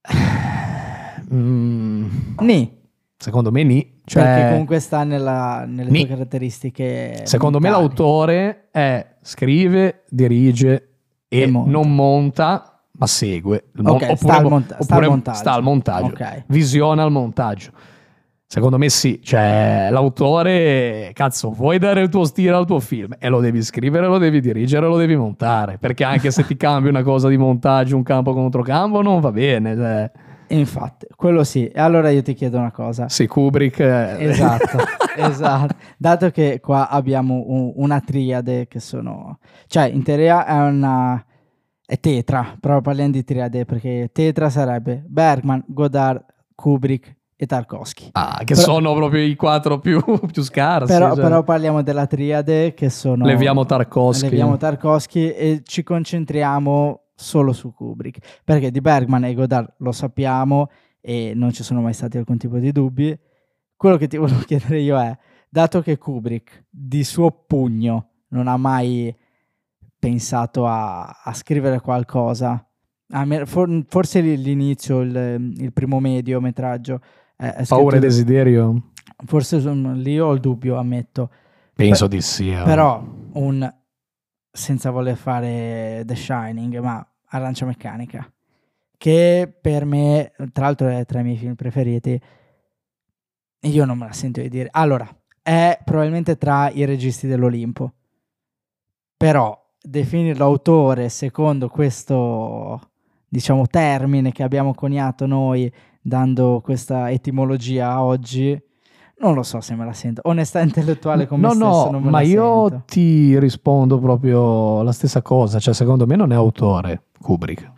mm. 1.32 2.06
Ni. 2.40 2.76
Secondo 3.16 3.50
me 3.50 3.62
ni. 3.62 4.00
Cioè, 4.04 4.22
Perché 4.22 4.50
comunque 4.50 4.80
sta 4.80 5.02
nella, 5.04 5.64
nelle 5.66 5.90
ni. 5.90 6.00
tue 6.00 6.08
caratteristiche. 6.08 7.22
Secondo 7.24 7.58
mentali. 7.58 7.82
me 7.82 7.88
l'autore 7.88 8.68
è 8.70 9.16
scrive, 9.22 10.04
dirige 10.08 10.87
e, 11.28 11.46
monta. 11.46 11.70
non 11.70 11.94
monta, 11.94 12.82
ma 12.92 13.06
segue. 13.06 13.66
Okay, 13.76 13.92
oppure, 13.92 14.16
sta, 14.16 14.36
al 14.36 14.44
monta- 14.44 14.76
sta 14.80 14.94
al 14.96 15.04
montaggio. 15.04 15.38
Sta 15.38 15.52
al 15.52 15.62
montaggio. 15.62 16.06
Okay. 16.06 16.44
Visiona 16.48 17.04
il 17.04 17.10
montaggio. 17.10 17.70
Secondo 18.50 18.78
me 18.78 18.88
sì, 18.88 19.20
cioè 19.22 19.88
l'autore, 19.90 21.10
cazzo, 21.12 21.50
vuoi 21.50 21.78
dare 21.78 22.00
il 22.00 22.08
tuo 22.08 22.24
stile 22.24 22.52
al 22.52 22.64
tuo 22.64 22.80
film 22.80 23.14
e 23.18 23.28
lo 23.28 23.40
devi 23.40 23.62
scrivere, 23.62 24.06
lo 24.06 24.16
devi 24.16 24.40
dirigere, 24.40 24.86
lo 24.86 24.96
devi 24.96 25.16
montare, 25.16 25.76
perché 25.76 26.02
anche 26.02 26.30
se 26.30 26.46
ti 26.46 26.56
cambi 26.56 26.88
una 26.88 27.02
cosa 27.02 27.28
di 27.28 27.36
montaggio, 27.36 27.94
un 27.94 28.02
campo 28.02 28.32
contro 28.32 28.62
campo, 28.62 29.02
non 29.02 29.20
va 29.20 29.32
bene. 29.32 29.76
Cioè. 29.76 30.10
Infatti, 30.48 31.06
quello 31.14 31.44
sì. 31.44 31.66
E 31.66 31.78
allora 31.78 32.08
io 32.08 32.22
ti 32.22 32.32
chiedo 32.32 32.56
una 32.56 32.70
cosa. 32.70 33.06
Sì, 33.10 33.26
Kubrick. 33.26 33.80
Eh. 33.80 34.16
Esatto, 34.18 34.78
esatto. 35.26 35.74
Dato 35.96 36.30
che 36.30 36.60
qua 36.60 36.88
abbiamo 36.88 37.44
un, 37.46 37.72
una 37.76 38.00
triade 38.00 38.66
che 38.66 38.80
sono... 38.80 39.38
Cioè, 39.66 39.84
in 39.84 40.02
teoria 40.02 40.46
è 40.46 40.60
una... 40.60 41.24
è 41.84 41.98
tetra, 42.00 42.56
però 42.58 42.80
parliamo 42.80 43.10
di 43.10 43.24
triade 43.24 43.64
perché 43.64 44.10
tetra 44.12 44.50
sarebbe 44.50 45.04
Bergman, 45.06 45.64
Godard, 45.66 46.24
Kubrick 46.54 47.16
e 47.40 47.46
Tarkovsky. 47.46 48.08
Ah, 48.12 48.42
che 48.44 48.54
però, 48.54 48.66
sono 48.66 48.94
proprio 48.94 49.22
i 49.22 49.36
quattro 49.36 49.78
più, 49.78 50.02
più 50.32 50.42
scarsi. 50.42 50.92
Però, 50.92 51.14
cioè. 51.14 51.22
però, 51.22 51.44
parliamo 51.44 51.82
della 51.82 52.06
triade 52.06 52.74
che 52.74 52.90
sono... 52.90 53.24
Leviamo 53.24 53.64
Tarkovsky. 53.64 54.28
Leviamo 54.28 54.56
Tarkovsky 54.56 55.28
e 55.28 55.60
ci 55.62 55.84
concentriamo 55.84 57.02
solo 57.14 57.52
su 57.52 57.72
Kubrick, 57.72 58.40
perché 58.44 58.70
di 58.70 58.80
Bergman 58.80 59.24
e 59.24 59.34
Godard 59.34 59.74
lo 59.78 59.92
sappiamo 59.92 60.68
e 61.00 61.32
non 61.34 61.52
ci 61.52 61.62
sono 61.62 61.80
mai 61.80 61.92
stati 61.92 62.18
alcun 62.18 62.38
tipo 62.38 62.58
di 62.58 62.72
dubbi. 62.72 63.16
Quello 63.78 63.96
che 63.96 64.08
ti 64.08 64.16
volevo 64.16 64.40
chiedere 64.44 64.80
io 64.80 64.98
è, 65.00 65.16
dato 65.48 65.80
che 65.80 65.96
Kubrick 65.96 66.64
di 66.68 67.04
suo 67.04 67.30
pugno 67.30 68.08
non 68.30 68.48
ha 68.48 68.56
mai 68.56 69.14
pensato 69.98 70.66
a, 70.66 71.22
a 71.22 71.32
scrivere 71.32 71.80
qualcosa, 71.80 72.68
forse 73.86 74.20
l'inizio, 74.20 75.00
il, 75.00 75.54
il 75.56 75.72
primo 75.72 76.00
mediometraggio... 76.00 77.00
È, 77.36 77.64
Paura 77.68 77.96
e 77.96 78.00
desiderio? 78.00 78.90
Forse 79.24 79.58
lì 79.58 80.18
ho 80.18 80.32
il 80.32 80.40
dubbio, 80.40 80.76
ammetto. 80.76 81.30
Penso 81.72 82.08
per, 82.08 82.16
di 82.16 82.22
sì. 82.22 82.50
Eh. 82.50 82.62
Però 82.64 83.00
un 83.34 83.74
senza 84.50 84.90
voler 84.90 85.16
fare 85.16 86.02
The 86.04 86.16
Shining, 86.16 86.80
ma 86.80 87.06
Arancia 87.26 87.64
Meccanica, 87.64 88.28
che 88.96 89.56
per 89.60 89.84
me, 89.84 90.32
tra 90.52 90.64
l'altro 90.64 90.88
è 90.88 91.04
tra 91.04 91.20
i 91.20 91.22
miei 91.22 91.36
film 91.36 91.54
preferiti, 91.54 92.20
io 93.60 93.84
non 93.84 93.98
me 93.98 94.06
la 94.06 94.12
sento 94.12 94.40
di 94.40 94.48
dire. 94.48 94.68
Allora, 94.72 95.08
è 95.42 95.78
probabilmente 95.84 96.36
tra 96.36 96.70
i 96.70 96.84
registi 96.84 97.26
dell'Olimpo, 97.26 97.92
però 99.16 99.58
definirlo 99.80 100.44
autore 100.44 101.08
secondo 101.08 101.68
questo, 101.68 102.90
diciamo, 103.28 103.66
termine 103.66 104.32
che 104.32 104.42
abbiamo 104.42 104.74
coniato 104.74 105.26
noi, 105.26 105.72
dando 106.00 106.60
questa 106.62 107.10
etimologia 107.10 108.02
oggi, 108.02 108.60
Non 109.20 109.34
lo 109.34 109.42
so 109.42 109.60
se 109.60 109.74
me 109.74 109.84
la 109.84 109.92
sento. 109.92 110.20
Onestà 110.24 110.60
intellettuale 110.60 111.26
come 111.26 111.42
no, 111.42 111.50
stesso 111.52 111.84
no, 111.86 111.90
non 111.90 112.02
me 112.02 112.10
ma 112.10 112.20
io 112.20 112.68
sento. 112.68 112.84
ti 112.86 113.36
rispondo 113.38 113.98
proprio 113.98 114.82
la 114.82 114.92
stessa 114.92 115.22
cosa. 115.22 115.58
Cioè, 115.58 115.74
secondo 115.74 116.06
me 116.06 116.14
non 116.14 116.30
è 116.30 116.36
autore 116.36 117.06
Kubrick. 117.20 117.72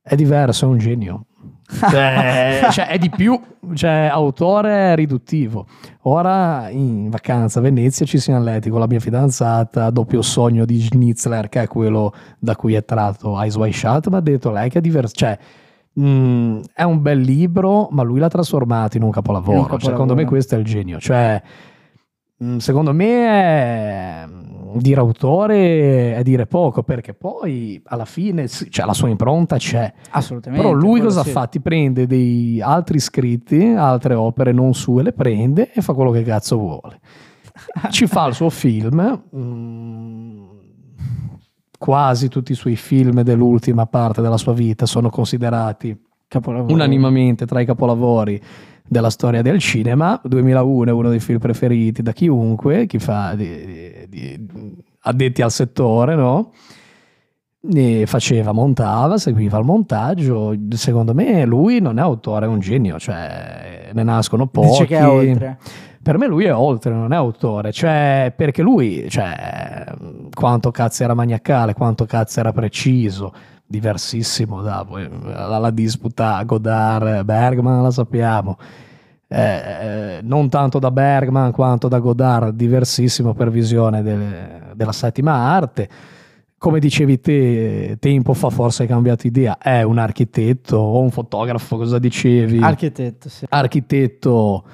È 0.00 0.14
diverso, 0.14 0.64
è 0.64 0.68
un 0.68 0.78
genio. 0.78 1.26
Cioè, 1.72 2.68
cioè, 2.70 2.86
è 2.88 2.98
di 2.98 3.10
più, 3.10 3.40
cioè, 3.74 4.08
autore 4.10 4.94
riduttivo. 4.94 5.66
Ora 6.02 6.68
in 6.70 7.08
vacanza 7.10 7.58
a 7.58 7.62
Venezia 7.62 8.04
ci 8.06 8.18
siamo 8.18 8.42
letti 8.42 8.70
con 8.70 8.80
la 8.80 8.86
mia 8.86 9.00
fidanzata, 9.00 9.90
doppio 9.90 10.22
sogno 10.22 10.64
di 10.64 10.80
Schnitzler, 10.80 11.48
che 11.48 11.62
è 11.62 11.66
quello 11.66 12.12
da 12.38 12.54
cui 12.56 12.74
è 12.74 12.84
tratto 12.84 13.40
Eyes 13.40 13.56
Wide 13.56 13.72
Shut, 13.74 14.08
ma 14.08 14.18
ha 14.18 14.20
detto 14.20 14.50
lei 14.50 14.68
che 14.68 14.78
è 14.78 14.80
diverso. 14.80 15.14
Cioè, 15.14 15.38
mh, 15.92 16.60
è 16.74 16.82
un 16.82 17.00
bel 17.02 17.20
libro, 17.20 17.88
ma 17.90 18.02
lui 18.02 18.18
l'ha 18.18 18.28
trasformato 18.28 18.96
in 18.96 19.02
un 19.02 19.10
capolavoro. 19.10 19.52
In 19.52 19.58
un 19.58 19.62
capolavoro. 19.64 19.92
Secondo 19.92 20.14
me 20.14 20.24
questo 20.24 20.54
è 20.54 20.58
il 20.58 20.64
genio. 20.64 20.98
Cioè, 20.98 21.42
mh, 22.36 22.56
secondo 22.58 22.92
me 22.92 23.06
è- 23.26 24.28
dire 24.76 25.00
autore 25.00 26.14
è 26.14 26.22
dire 26.22 26.46
poco, 26.46 26.82
perché 26.82 27.14
poi 27.14 27.80
alla 27.86 28.04
fine 28.04 28.48
cioè, 28.48 28.86
la 28.86 28.92
sua 28.92 29.08
impronta 29.08 29.56
c'è. 29.56 29.92
Assolutamente. 30.10 30.64
Però 30.64 30.74
lui 30.74 31.00
cosa 31.00 31.22
sì. 31.22 31.30
fa? 31.30 31.46
Ti 31.46 31.60
prende 31.60 32.06
dei 32.06 32.60
altri 32.60 32.98
scritti, 32.98 33.64
altre 33.64 34.14
opere 34.14 34.52
non 34.52 34.74
sue, 34.74 35.02
le 35.02 35.12
prende 35.12 35.72
e 35.72 35.82
fa 35.82 35.92
quello 35.92 36.10
che 36.10 36.22
cazzo 36.22 36.58
vuole. 36.58 37.00
Ci 37.90 38.06
fa 38.06 38.26
il 38.26 38.34
suo 38.34 38.50
film. 38.50 39.22
mm, 39.36 40.40
quasi 41.78 42.28
tutti 42.28 42.52
i 42.52 42.54
suoi 42.54 42.76
film 42.76 43.22
dell'ultima 43.22 43.86
parte 43.86 44.22
della 44.22 44.36
sua 44.36 44.52
vita 44.52 44.86
sono 44.86 45.10
considerati 45.10 45.98
Capolavoro. 46.32 46.72
unanimamente 46.72 47.44
tra 47.44 47.60
i 47.60 47.66
capolavori 47.66 48.40
della 48.88 49.10
storia 49.10 49.42
del 49.42 49.58
cinema. 49.58 50.18
2001 50.24 50.88
è 50.88 50.92
uno 50.92 51.10
dei 51.10 51.20
film 51.20 51.38
preferiti 51.38 52.00
da 52.00 52.12
chiunque, 52.12 52.86
chi 52.86 52.98
fa 52.98 53.34
di, 53.34 54.06
di- 54.08 54.08
di- 54.08 54.48
addetti 55.00 55.42
al 55.42 55.50
settore, 55.50 56.14
no? 56.14 56.52
E 57.74 58.04
faceva, 58.06 58.52
montava, 58.52 59.18
seguiva 59.18 59.58
il 59.58 59.64
montaggio. 59.64 60.54
Secondo 60.70 61.12
me 61.14 61.44
lui 61.44 61.80
non 61.80 61.98
è 61.98 62.00
autore, 62.00 62.46
è 62.46 62.48
un 62.48 62.60
genio, 62.60 62.98
cioè 62.98 63.90
ne 63.92 64.02
nascono 64.02 64.46
pochi. 64.46 64.68
Dice 64.68 64.86
che 64.86 64.98
è 64.98 65.06
oltre. 65.06 65.58
Per 66.02 66.18
me 66.18 66.26
lui 66.26 66.44
è 66.46 66.54
oltre, 66.54 66.92
non 66.92 67.12
è 67.12 67.16
autore, 67.16 67.70
cioè 67.70 68.32
perché 68.34 68.62
lui, 68.62 69.06
cioè, 69.08 69.84
quanto 70.34 70.72
cazzo 70.72 71.04
era 71.04 71.14
maniacale, 71.14 71.74
quanto 71.74 72.06
cazzo 72.06 72.40
era 72.40 72.52
preciso, 72.52 73.32
diversissimo 73.72 74.60
da 74.62 74.84
poi, 74.86 75.08
la, 75.24 75.58
la 75.58 75.70
disputa 75.70 76.42
Godard, 76.44 77.24
Bergman 77.24 77.82
la 77.82 77.90
sappiamo, 77.90 78.56
Eh, 79.34 79.40
eh, 79.40 80.20
non 80.22 80.50
tanto 80.50 80.78
da 80.78 80.90
Bergman 80.90 81.52
quanto 81.52 81.88
da 81.88 82.00
Godard, 82.00 82.54
diversissimo 82.54 83.32
per 83.32 83.50
visione 83.50 84.02
del- 84.02 84.74
della 84.74 84.92
settima 84.92 85.32
arte. 85.32 85.88
Come 86.58 86.78
dicevi 86.78 87.18
te, 87.18 87.96
tempo 87.98 88.34
fa 88.34 88.50
forse 88.50 88.82
hai 88.82 88.88
cambiato 88.88 89.26
idea, 89.26 89.56
è 89.56 89.82
un 89.84 89.96
architetto 89.96 90.76
o 90.76 91.00
un 91.00 91.10
fotografo, 91.10 91.78
cosa 91.78 91.98
dicevi? 91.98 92.58
Architetto, 92.60 93.30
sì. 93.30 93.46
architetto, 93.48 94.64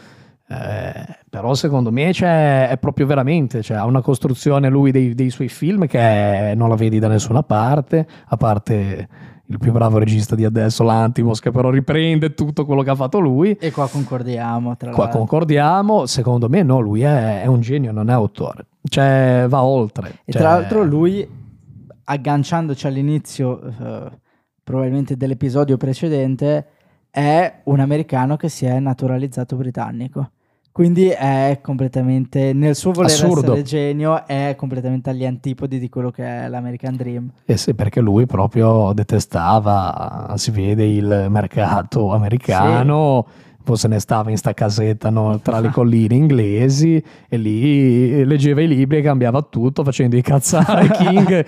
eh, 0.50 1.18
però 1.28 1.52
secondo 1.54 1.92
me 1.92 2.10
c'è, 2.10 2.68
è 2.68 2.78
proprio 2.78 3.04
veramente, 3.04 3.62
cioè, 3.62 3.76
ha 3.76 3.84
una 3.84 4.00
costruzione 4.00 4.70
lui 4.70 4.90
dei, 4.90 5.14
dei 5.14 5.28
suoi 5.28 5.48
film 5.48 5.86
che 5.86 6.54
non 6.56 6.70
la 6.70 6.74
vedi 6.74 6.98
da 6.98 7.08
nessuna 7.08 7.42
parte, 7.42 8.06
a 8.26 8.36
parte 8.36 9.08
il 9.50 9.58
più 9.58 9.72
bravo 9.72 9.98
regista 9.98 10.34
di 10.34 10.44
adesso, 10.44 10.82
Lantimos, 10.84 11.40
che 11.40 11.50
però 11.50 11.70
riprende 11.70 12.34
tutto 12.34 12.64
quello 12.64 12.82
che 12.82 12.90
ha 12.90 12.94
fatto 12.94 13.18
lui. 13.18 13.52
E 13.52 13.70
qua 13.70 13.88
concordiamo. 13.88 14.76
Tra 14.76 14.90
Qua 14.90 15.04
l'altro. 15.04 15.18
concordiamo, 15.20 16.06
secondo 16.06 16.48
me 16.48 16.62
no, 16.62 16.80
lui 16.80 17.02
è, 17.02 17.42
è 17.42 17.46
un 17.46 17.60
genio, 17.60 17.92
non 17.92 18.08
è 18.08 18.12
autore, 18.12 18.66
cioè 18.88 19.46
va 19.48 19.62
oltre. 19.62 20.20
E 20.24 20.32
Cioè, 20.32 20.40
tra 20.40 20.50
l'altro 20.52 20.82
lui, 20.82 21.26
agganciandoci 22.04 22.86
all'inizio 22.86 23.60
eh, 23.62 24.10
probabilmente 24.64 25.16
dell'episodio 25.16 25.76
precedente, 25.76 26.66
è 27.10 27.60
un 27.64 27.80
americano 27.80 28.36
che 28.36 28.48
si 28.48 28.64
è 28.64 28.78
naturalizzato 28.78 29.56
britannico. 29.56 30.30
Quindi 30.78 31.08
è 31.08 31.58
completamente, 31.60 32.52
nel 32.52 32.76
suo 32.76 32.92
voler 32.92 33.10
Assurdo. 33.10 33.50
essere 33.50 33.62
genio, 33.64 34.24
è 34.28 34.54
completamente 34.56 35.10
agli 35.10 35.26
antipodi 35.26 35.80
di 35.80 35.88
quello 35.88 36.12
che 36.12 36.22
è 36.22 36.48
l'American 36.48 36.94
Dream. 36.94 37.30
Eh 37.46 37.56
sì, 37.56 37.74
perché 37.74 38.00
lui 38.00 38.26
proprio 38.26 38.92
detestava, 38.92 40.34
si 40.36 40.52
vede, 40.52 40.84
il 40.86 41.26
mercato 41.30 42.12
americano, 42.12 43.26
poi 43.64 43.76
se 43.76 43.88
ne 43.88 43.98
stava 43.98 44.30
in 44.30 44.36
sta 44.36 44.54
casetta 44.54 45.10
no, 45.10 45.40
tra 45.40 45.58
le 45.58 45.70
colline 45.70 46.14
inglesi 46.14 47.02
e 47.28 47.36
lì 47.36 48.24
leggeva 48.24 48.60
i 48.60 48.68
libri 48.68 48.98
e 48.98 49.02
cambiava 49.02 49.42
tutto 49.42 49.82
facendo 49.82 50.14
incazzare 50.14 50.88
King 50.96 51.44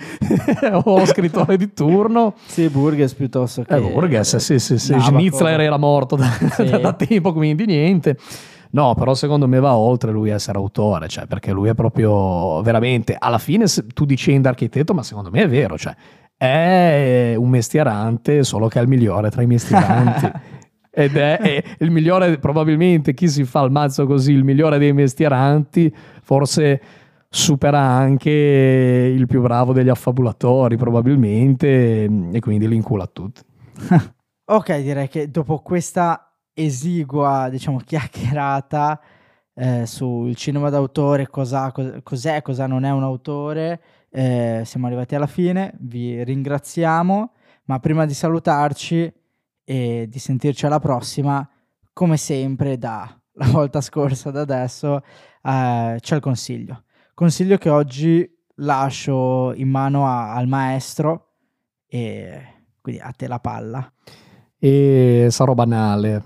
o 0.83 0.97
lo 0.97 1.05
scrittore 1.05 1.55
di 1.55 1.71
turno. 1.71 2.33
Sì, 2.47 2.67
Burgess 2.67 3.13
piuttosto 3.13 3.63
che... 3.63 3.75
Eh, 3.75 3.79
Borges, 3.79 4.35
sì, 4.35 4.59
sì, 4.59 4.77
sì. 4.77 4.93
Schnitzler 4.99 5.61
era 5.61 5.77
morto 5.77 6.17
da, 6.17 6.25
Sì. 6.25 6.67
da 6.81 6.91
tempo, 6.91 7.31
quindi 7.31 7.65
niente. 7.65 8.17
No, 8.73 8.95
però 8.95 9.13
secondo 9.13 9.47
me 9.47 9.59
va 9.59 9.75
oltre 9.75 10.11
lui 10.11 10.29
essere 10.29 10.57
autore, 10.57 11.07
cioè, 11.07 11.25
perché 11.25 11.51
lui 11.51 11.69
è 11.69 11.73
proprio 11.73 12.61
veramente, 12.61 13.15
alla 13.17 13.37
fine 13.37 13.65
tu 13.93 14.05
dicendo 14.05 14.47
architetto, 14.47 14.93
ma 14.93 15.03
secondo 15.03 15.29
me 15.29 15.43
è 15.43 15.49
vero, 15.49 15.77
cioè, 15.77 15.93
è 16.37 17.35
un 17.37 17.49
mestierante, 17.49 18.43
solo 18.43 18.67
che 18.67 18.79
è 18.79 18.81
il 18.81 18.87
migliore 18.87 19.29
tra 19.29 19.41
i 19.41 19.47
mestieranti. 19.47 20.31
Ed 20.93 21.15
è, 21.15 21.37
è 21.37 21.63
il 21.79 21.91
migliore, 21.91 22.37
probabilmente 22.37 23.13
chi 23.13 23.29
si 23.29 23.43
fa 23.45 23.61
il 23.61 23.71
mazzo 23.71 24.05
così, 24.05 24.33
il 24.33 24.43
migliore 24.43 24.77
dei 24.77 24.91
mestieranti, 24.91 25.93
forse 26.21 26.81
supera 27.29 27.79
anche 27.79 28.29
il 28.29 29.25
più 29.25 29.41
bravo 29.41 29.71
degli 29.71 29.89
affabulatori, 29.89 30.77
probabilmente, 30.77 32.03
e 32.31 32.39
quindi 32.39 32.67
li 32.67 32.75
incula 32.75 33.03
a 33.03 33.09
tutti. 33.11 33.41
Ok, 34.51 34.81
direi 34.81 35.07
che 35.07 35.31
dopo 35.31 35.59
questa 35.59 36.30
esigua, 36.53 37.49
diciamo, 37.49 37.77
chiacchierata 37.83 38.99
eh, 39.53 39.85
sul 39.85 40.35
cinema 40.35 40.69
d'autore, 40.69 41.27
cosa, 41.29 41.71
cos- 41.71 41.99
cos'è, 42.03 42.41
cosa 42.41 42.67
non 42.67 42.83
è 42.83 42.91
un 42.91 43.03
autore, 43.03 43.81
eh, 44.09 44.61
siamo 44.65 44.87
arrivati 44.87 45.15
alla 45.15 45.27
fine, 45.27 45.73
vi 45.79 46.23
ringraziamo, 46.23 47.31
ma 47.65 47.79
prima 47.79 48.05
di 48.05 48.13
salutarci 48.13 49.11
e 49.63 50.07
di 50.09 50.19
sentirci 50.19 50.65
alla 50.65 50.79
prossima, 50.79 51.47
come 51.93 52.17
sempre 52.17 52.77
dalla 52.77 53.15
volta 53.51 53.81
scorsa 53.81 54.29
ad 54.29 54.37
adesso, 54.37 55.01
eh, 55.43 55.97
c'è 55.99 56.15
il 56.15 56.21
consiglio. 56.21 56.83
Consiglio 57.13 57.57
che 57.57 57.69
oggi 57.69 58.29
lascio 58.55 59.53
in 59.53 59.69
mano 59.69 60.07
a- 60.07 60.33
al 60.33 60.47
maestro 60.47 61.27
e 61.87 62.63
quindi 62.81 63.01
a 63.01 63.11
te 63.11 63.27
la 63.27 63.39
palla. 63.39 63.91
E 64.57 65.27
sarò 65.29 65.53
banale, 65.53 66.23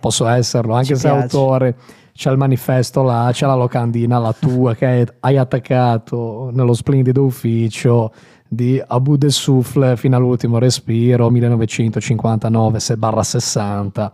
posso 0.00 0.26
esserlo, 0.26 0.74
anche 0.74 0.94
Ci 0.94 0.96
se 0.96 1.08
piace. 1.08 1.22
autore. 1.22 1.74
C'è 2.12 2.30
il 2.30 2.38
manifesto 2.38 3.02
là, 3.02 3.28
c'è 3.32 3.46
la 3.46 3.54
locandina, 3.54 4.18
la 4.18 4.34
tua, 4.38 4.74
che 4.74 5.06
hai- 5.20 5.36
attaccato 5.36 6.50
nello 6.52 6.72
splendido 6.72 7.24
ufficio 7.24 8.10
di 8.48 8.82
Abu 8.86 9.16
de 9.16 9.28
Souffle 9.28 9.96
fino 9.96 10.16
all'ultimo 10.16 10.58
respiro, 10.58 11.30
1959-60, 11.30 14.10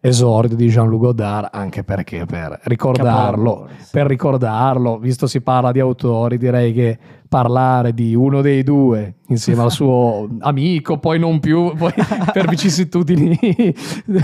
esordio 0.00 0.56
di 0.56 0.68
Jean-Luc 0.68 1.00
Godard, 1.00 1.48
anche 1.52 1.84
perché 1.84 2.24
per 2.24 2.58
ricordarlo, 2.64 3.68
sì. 3.78 3.88
per 3.92 4.06
ricordarlo, 4.06 4.98
visto 4.98 5.26
si 5.26 5.40
parla 5.42 5.72
di 5.72 5.80
autori, 5.80 6.38
direi 6.38 6.72
che 6.72 6.98
parlare 7.28 7.92
di 7.92 8.14
uno 8.14 8.40
dei 8.40 8.62
due 8.62 9.16
insieme 9.28 9.62
al 9.62 9.70
suo 9.70 10.28
amico, 10.40 10.98
poi 10.98 11.18
non 11.18 11.38
più, 11.38 11.74
poi 11.76 11.92
per 12.32 12.48
vicissitudini 12.48 13.38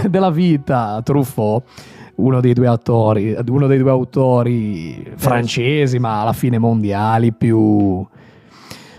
della 0.08 0.30
vita, 0.30 1.00
Truffaut, 1.04 1.64
uno 2.16 2.40
dei 2.40 2.54
due 2.54 2.66
attori, 2.66 3.36
uno 3.46 3.66
dei 3.66 3.78
due 3.78 3.90
autori 3.90 5.12
francesi, 5.16 5.98
ma 5.98 6.22
alla 6.22 6.32
fine 6.32 6.58
mondiali 6.58 7.32
più, 7.32 8.04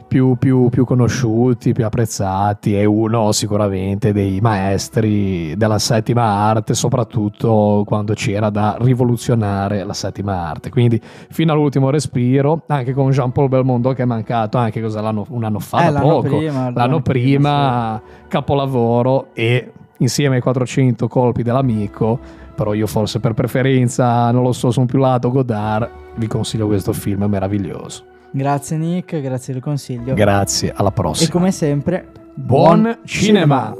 più, 0.07 0.35
più, 0.37 0.69
più 0.69 0.85
conosciuti, 0.85 1.73
più 1.73 1.85
apprezzati, 1.85 2.77
e 2.77 2.85
uno 2.85 3.31
sicuramente 3.31 4.13
dei 4.13 4.39
maestri 4.41 5.55
della 5.57 5.79
settima 5.79 6.23
arte, 6.23 6.73
soprattutto 6.73 7.83
quando 7.85 8.13
c'era 8.13 8.49
da 8.49 8.77
rivoluzionare 8.79 9.83
la 9.83 9.93
settima 9.93 10.47
arte. 10.49 10.69
Quindi 10.69 10.99
fino 11.29 11.51
all'ultimo 11.51 11.89
respiro, 11.89 12.63
anche 12.67 12.93
con 12.93 13.11
Jean-Paul 13.11 13.49
Belmondo 13.49 13.93
che 13.93 14.03
è 14.03 14.05
mancato 14.05 14.57
anche 14.57 14.79
un 14.79 15.43
anno 15.43 15.59
fa, 15.59 15.87
Eh, 15.87 15.91
l'anno 15.91 16.07
poco, 16.07 16.37
prima, 16.37 16.71
l'anno 16.71 17.01
prima, 17.01 18.01
capolavoro 18.27 19.27
e 19.33 19.71
insieme 19.97 20.35
ai 20.35 20.41
400 20.41 21.07
colpi 21.07 21.43
dell'amico, 21.43 22.19
però 22.55 22.73
io 22.73 22.87
forse 22.87 23.19
per 23.19 23.33
preferenza, 23.33 24.31
non 24.31 24.43
lo 24.43 24.51
so, 24.51 24.71
sono 24.71 24.85
più 24.85 24.99
lato 24.99 25.29
Godard, 25.29 25.89
vi 26.15 26.27
consiglio 26.27 26.67
questo 26.67 26.93
film, 26.93 27.23
è 27.23 27.27
meraviglioso. 27.27 28.15
Grazie 28.37 28.77
Nick, 28.77 29.19
grazie 29.19 29.53
del 29.53 29.61
consiglio. 29.61 30.13
Grazie, 30.13 30.71
alla 30.75 30.89
e 30.89 30.93
prossima. 30.93 31.31
come 31.31 31.51
sempre, 31.51 32.11
Buon 32.35 32.99
cinema. 33.03 33.73